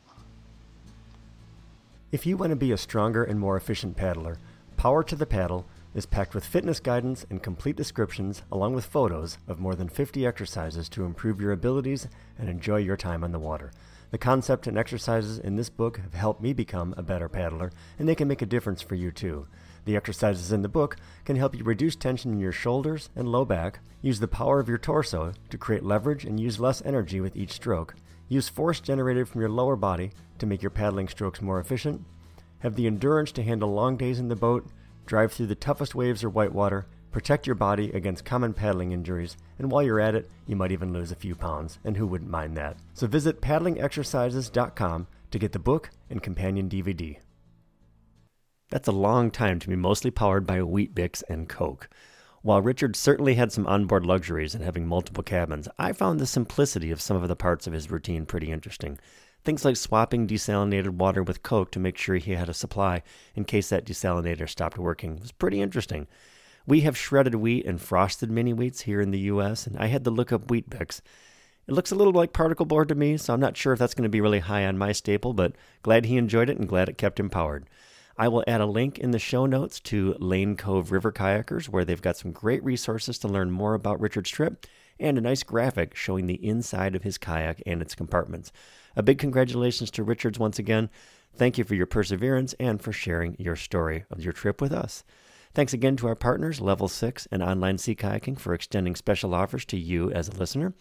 If 2.11 2.27
you 2.27 2.37
want 2.37 2.51
to 2.51 2.55
be 2.55 2.71
a 2.71 2.77
stronger 2.77 3.23
and 3.23 3.39
more 3.39 3.57
efficient 3.57 3.97
paddler, 3.97 4.37
Power 4.77 5.03
to 5.05 5.15
the 5.15 5.25
Paddle 5.25 5.65
is 5.93 6.05
packed 6.05 6.33
with 6.33 6.45
fitness 6.45 6.79
guidance 6.79 7.25
and 7.29 7.43
complete 7.43 7.75
descriptions, 7.75 8.43
along 8.51 8.73
with 8.73 8.85
photos 8.85 9.37
of 9.47 9.59
more 9.59 9.75
than 9.75 9.89
50 9.89 10.25
exercises 10.25 10.87
to 10.89 11.03
improve 11.03 11.41
your 11.41 11.51
abilities 11.51 12.07
and 12.37 12.49
enjoy 12.49 12.77
your 12.77 12.97
time 12.97 13.23
on 13.23 13.31
the 13.31 13.39
water. 13.39 13.71
The 14.11 14.17
concept 14.17 14.67
and 14.67 14.77
exercises 14.77 15.39
in 15.39 15.55
this 15.55 15.69
book 15.69 15.97
have 15.99 16.13
helped 16.13 16.41
me 16.41 16.51
become 16.51 16.93
a 16.97 17.03
better 17.03 17.29
paddler, 17.29 17.71
and 17.97 18.07
they 18.07 18.15
can 18.15 18.27
make 18.27 18.41
a 18.41 18.45
difference 18.45 18.81
for 18.81 18.95
you 18.95 19.11
too. 19.11 19.47
The 19.85 19.95
exercises 19.95 20.51
in 20.51 20.61
the 20.61 20.69
book 20.69 20.97
can 21.25 21.37
help 21.37 21.55
you 21.55 21.63
reduce 21.63 21.95
tension 21.95 22.33
in 22.33 22.39
your 22.39 22.51
shoulders 22.51 23.09
and 23.15 23.27
low 23.27 23.45
back, 23.45 23.79
use 24.01 24.19
the 24.19 24.27
power 24.27 24.59
of 24.59 24.67
your 24.67 24.77
torso 24.77 25.33
to 25.49 25.57
create 25.57 25.83
leverage 25.83 26.25
and 26.25 26.39
use 26.39 26.59
less 26.59 26.81
energy 26.85 27.21
with 27.21 27.35
each 27.35 27.53
stroke, 27.53 27.95
use 28.27 28.49
force 28.49 28.79
generated 28.79 29.27
from 29.27 29.41
your 29.41 29.49
lower 29.49 29.75
body 29.75 30.11
to 30.39 30.45
make 30.45 30.61
your 30.61 30.71
paddling 30.71 31.07
strokes 31.07 31.41
more 31.41 31.59
efficient, 31.59 32.05
have 32.59 32.75
the 32.75 32.87
endurance 32.87 33.31
to 33.31 33.43
handle 33.43 33.73
long 33.73 33.97
days 33.97 34.19
in 34.19 34.27
the 34.27 34.35
boat, 34.35 34.69
drive 35.05 35.33
through 35.33 35.47
the 35.47 35.55
toughest 35.55 35.95
waves 35.95 36.23
or 36.23 36.29
whitewater, 36.29 36.87
protect 37.11 37.45
your 37.45 37.55
body 37.55 37.91
against 37.91 38.25
common 38.25 38.53
paddling 38.53 38.91
injuries, 38.91 39.37
and 39.59 39.71
while 39.71 39.83
you're 39.83 39.99
at 39.99 40.15
it, 40.15 40.29
you 40.45 40.55
might 40.55 40.71
even 40.71 40.93
lose 40.93 41.11
a 41.11 41.15
few 41.15 41.35
pounds, 41.35 41.79
and 41.83 41.97
who 41.97 42.07
wouldn't 42.07 42.29
mind 42.29 42.55
that? 42.57 42.77
So 42.93 43.07
visit 43.07 43.41
paddlingexercises.com 43.41 45.07
to 45.31 45.39
get 45.39 45.51
the 45.51 45.59
book 45.59 45.89
and 46.09 46.23
companion 46.23 46.69
DVD. 46.69 47.17
That's 48.69 48.87
a 48.87 48.93
long 48.93 49.31
time 49.31 49.59
to 49.59 49.67
be 49.67 49.75
mostly 49.75 50.11
powered 50.11 50.47
by 50.47 50.61
Weet-Bix 50.61 51.23
and 51.29 51.49
Coke. 51.49 51.89
While 52.41 52.61
Richard 52.61 52.95
certainly 52.95 53.35
had 53.35 53.51
some 53.51 53.67
onboard 53.67 54.05
luxuries 54.05 54.55
in 54.55 54.61
having 54.61 54.87
multiple 54.87 55.23
cabins, 55.23 55.67
I 55.77 55.91
found 55.91 56.19
the 56.19 56.25
simplicity 56.25 56.89
of 56.89 57.01
some 57.01 57.21
of 57.21 57.27
the 57.27 57.35
parts 57.35 57.67
of 57.67 57.73
his 57.73 57.91
routine 57.91 58.25
pretty 58.25 58.51
interesting. 58.51 58.97
Things 59.43 59.65
like 59.65 59.75
swapping 59.75 60.27
desalinated 60.27 60.89
water 60.89 61.23
with 61.23 61.41
Coke 61.41 61.71
to 61.71 61.79
make 61.79 61.97
sure 61.97 62.17
he 62.17 62.33
had 62.33 62.49
a 62.49 62.53
supply 62.53 63.01
in 63.33 63.43
case 63.43 63.69
that 63.69 63.85
desalinator 63.85 64.47
stopped 64.47 64.77
working 64.77 65.19
was 65.19 65.31
pretty 65.31 65.61
interesting. 65.61 66.07
We 66.67 66.81
have 66.81 66.95
shredded 66.95 67.35
wheat 67.35 67.65
and 67.65 67.81
frosted 67.81 68.29
mini 68.29 68.53
wheats 68.53 68.81
here 68.81 69.01
in 69.01 69.09
the 69.09 69.19
US, 69.31 69.65
and 69.65 69.77
I 69.79 69.87
had 69.87 70.03
to 70.03 70.11
look 70.11 70.31
up 70.31 70.51
Weet-Bix. 70.51 71.01
It 71.67 71.73
looks 71.73 71.91
a 71.91 71.95
little 71.95 72.13
like 72.13 72.33
particle 72.33 72.67
board 72.67 72.89
to 72.89 72.95
me, 72.95 73.17
so 73.17 73.33
I'm 73.33 73.39
not 73.39 73.57
sure 73.57 73.73
if 73.73 73.79
that's 73.79 73.95
going 73.95 74.03
to 74.03 74.09
be 74.09 74.21
really 74.21 74.39
high 74.39 74.65
on 74.65 74.77
my 74.77 74.91
staple, 74.91 75.33
but 75.33 75.53
glad 75.81 76.05
he 76.05 76.17
enjoyed 76.17 76.49
it 76.49 76.59
and 76.59 76.69
glad 76.69 76.87
it 76.87 76.99
kept 76.99 77.19
him 77.19 77.29
powered. 77.29 77.65
I 78.17 78.27
will 78.27 78.43
add 78.45 78.61
a 78.61 78.67
link 78.67 78.99
in 78.99 79.09
the 79.09 79.17
show 79.17 79.47
notes 79.47 79.79
to 79.81 80.15
Lane 80.19 80.55
Cove 80.55 80.91
River 80.91 81.11
Kayakers, 81.11 81.67
where 81.67 81.83
they've 81.83 82.01
got 82.01 82.17
some 82.17 82.31
great 82.31 82.63
resources 82.63 83.17
to 83.19 83.27
learn 83.27 83.49
more 83.49 83.73
about 83.73 83.99
Richard's 83.99 84.29
trip 84.29 84.67
and 84.99 85.17
a 85.17 85.21
nice 85.21 85.41
graphic 85.41 85.95
showing 85.95 86.27
the 86.27 86.45
inside 86.45 86.95
of 86.95 87.01
his 87.01 87.17
kayak 87.17 87.63
and 87.65 87.81
its 87.81 87.95
compartments. 87.95 88.51
A 88.95 89.03
big 89.03 89.17
congratulations 89.17 89.91
to 89.91 90.03
Richards 90.03 90.39
once 90.39 90.59
again. 90.59 90.89
Thank 91.35 91.57
you 91.57 91.63
for 91.63 91.75
your 91.75 91.85
perseverance 91.85 92.53
and 92.59 92.81
for 92.81 92.91
sharing 92.91 93.35
your 93.39 93.55
story 93.55 94.05
of 94.11 94.21
your 94.21 94.33
trip 94.33 94.61
with 94.61 94.73
us. 94.73 95.03
Thanks 95.53 95.73
again 95.73 95.97
to 95.97 96.07
our 96.07 96.15
partners, 96.15 96.61
Level 96.61 96.87
6 96.87 97.27
and 97.31 97.43
Online 97.43 97.77
Sea 97.77 97.95
Kayaking, 97.95 98.39
for 98.39 98.53
extending 98.53 98.95
special 98.95 99.33
offers 99.33 99.65
to 99.65 99.77
you 99.77 100.11
as 100.11 100.27
a 100.27 100.35
listener. 100.35 100.73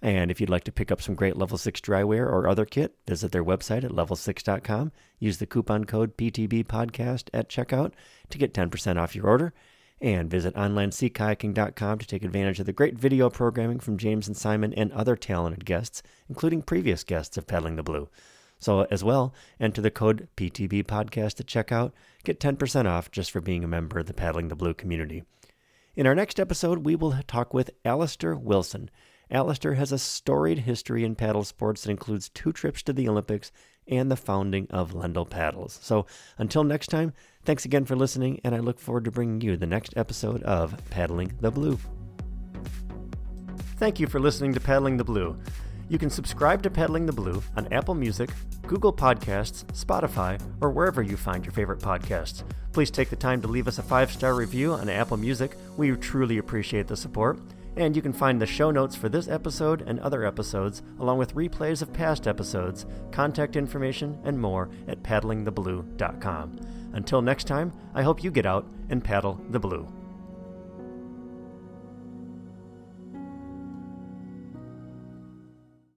And 0.00 0.30
if 0.30 0.40
you'd 0.40 0.50
like 0.50 0.64
to 0.64 0.72
pick 0.72 0.92
up 0.92 1.00
some 1.00 1.14
great 1.14 1.36
Level 1.36 1.56
6 1.56 1.80
drywear 1.80 2.26
or 2.26 2.46
other 2.46 2.66
kit, 2.66 2.94
visit 3.06 3.32
their 3.32 3.44
website 3.44 3.84
at 3.84 3.90
level6.com. 3.90 4.92
Use 5.18 5.38
the 5.38 5.46
coupon 5.46 5.84
code 5.84 6.16
PTBpodcast 6.16 7.30
at 7.32 7.48
checkout 7.48 7.92
to 8.28 8.38
get 8.38 8.52
10% 8.52 8.98
off 8.98 9.14
your 9.14 9.26
order. 9.26 9.54
And 10.04 10.28
visit 10.28 10.54
onlineseakayaking.com 10.54 11.98
to 11.98 12.06
take 12.06 12.22
advantage 12.22 12.60
of 12.60 12.66
the 12.66 12.74
great 12.74 12.98
video 12.98 13.30
programming 13.30 13.80
from 13.80 13.96
James 13.96 14.28
and 14.28 14.36
Simon 14.36 14.74
and 14.74 14.92
other 14.92 15.16
talented 15.16 15.64
guests, 15.64 16.02
including 16.28 16.60
previous 16.60 17.02
guests 17.04 17.38
of 17.38 17.46
Paddling 17.46 17.76
the 17.76 17.82
Blue. 17.82 18.10
So, 18.58 18.82
as 18.90 19.02
well, 19.02 19.32
enter 19.58 19.80
the 19.80 19.90
code 19.90 20.28
PTB 20.36 20.84
PTBpodcast 20.84 21.40
at 21.40 21.46
checkout. 21.46 21.92
Get 22.22 22.38
10% 22.38 22.84
off 22.84 23.10
just 23.10 23.30
for 23.30 23.40
being 23.40 23.64
a 23.64 23.66
member 23.66 23.98
of 23.98 24.04
the 24.04 24.12
Paddling 24.12 24.48
the 24.48 24.54
Blue 24.54 24.74
community. 24.74 25.24
In 25.96 26.06
our 26.06 26.14
next 26.14 26.38
episode, 26.38 26.84
we 26.84 26.94
will 26.94 27.18
talk 27.26 27.54
with 27.54 27.70
Alistair 27.82 28.36
Wilson. 28.36 28.90
Alistair 29.30 29.72
has 29.72 29.90
a 29.90 29.98
storied 29.98 30.58
history 30.58 31.02
in 31.02 31.14
paddle 31.14 31.44
sports 31.44 31.82
that 31.82 31.90
includes 31.90 32.28
two 32.28 32.52
trips 32.52 32.82
to 32.82 32.92
the 32.92 33.08
Olympics 33.08 33.50
and 33.88 34.10
the 34.10 34.16
founding 34.16 34.66
of 34.70 34.92
Lendal 34.92 35.28
Paddles. 35.28 35.78
So 35.82 36.06
until 36.38 36.64
next 36.64 36.88
time, 36.88 37.12
thanks 37.44 37.64
again 37.64 37.84
for 37.84 37.96
listening, 37.96 38.40
and 38.44 38.54
I 38.54 38.58
look 38.58 38.78
forward 38.78 39.04
to 39.04 39.10
bringing 39.10 39.40
you 39.40 39.56
the 39.56 39.66
next 39.66 39.96
episode 39.96 40.42
of 40.42 40.74
Paddling 40.90 41.32
the 41.40 41.50
Blue. 41.50 41.78
Thank 43.76 44.00
you 44.00 44.06
for 44.06 44.20
listening 44.20 44.54
to 44.54 44.60
Paddling 44.60 44.96
the 44.96 45.04
Blue. 45.04 45.36
You 45.88 45.98
can 45.98 46.08
subscribe 46.08 46.62
to 46.62 46.70
Paddling 46.70 47.06
the 47.06 47.12
Blue 47.12 47.42
on 47.56 47.70
Apple 47.72 47.94
Music, 47.94 48.30
Google 48.66 48.92
Podcasts, 48.92 49.64
Spotify, 49.72 50.40
or 50.60 50.70
wherever 50.70 51.02
you 51.02 51.16
find 51.16 51.44
your 51.44 51.52
favorite 51.52 51.80
podcasts. 51.80 52.44
Please 52.72 52.90
take 52.90 53.10
the 53.10 53.16
time 53.16 53.42
to 53.42 53.48
leave 53.48 53.68
us 53.68 53.78
a 53.78 53.82
five 53.82 54.10
star 54.10 54.34
review 54.34 54.72
on 54.72 54.88
Apple 54.88 55.18
Music. 55.18 55.56
We 55.76 55.90
truly 55.92 56.38
appreciate 56.38 56.86
the 56.86 56.96
support. 56.96 57.38
And 57.76 57.96
you 57.96 58.02
can 58.02 58.12
find 58.12 58.40
the 58.40 58.46
show 58.46 58.70
notes 58.70 58.94
for 58.94 59.08
this 59.08 59.28
episode 59.28 59.82
and 59.82 59.98
other 60.00 60.24
episodes, 60.24 60.82
along 61.00 61.18
with 61.18 61.34
replays 61.34 61.82
of 61.82 61.92
past 61.92 62.28
episodes, 62.28 62.86
contact 63.10 63.56
information, 63.56 64.18
and 64.24 64.38
more 64.38 64.70
at 64.86 65.02
paddlingtheblue.com. 65.02 66.60
Until 66.92 67.22
next 67.22 67.44
time, 67.48 67.72
I 67.94 68.02
hope 68.02 68.22
you 68.22 68.30
get 68.30 68.46
out 68.46 68.66
and 68.90 69.02
paddle 69.02 69.40
the 69.50 69.58
blue. 69.58 70.03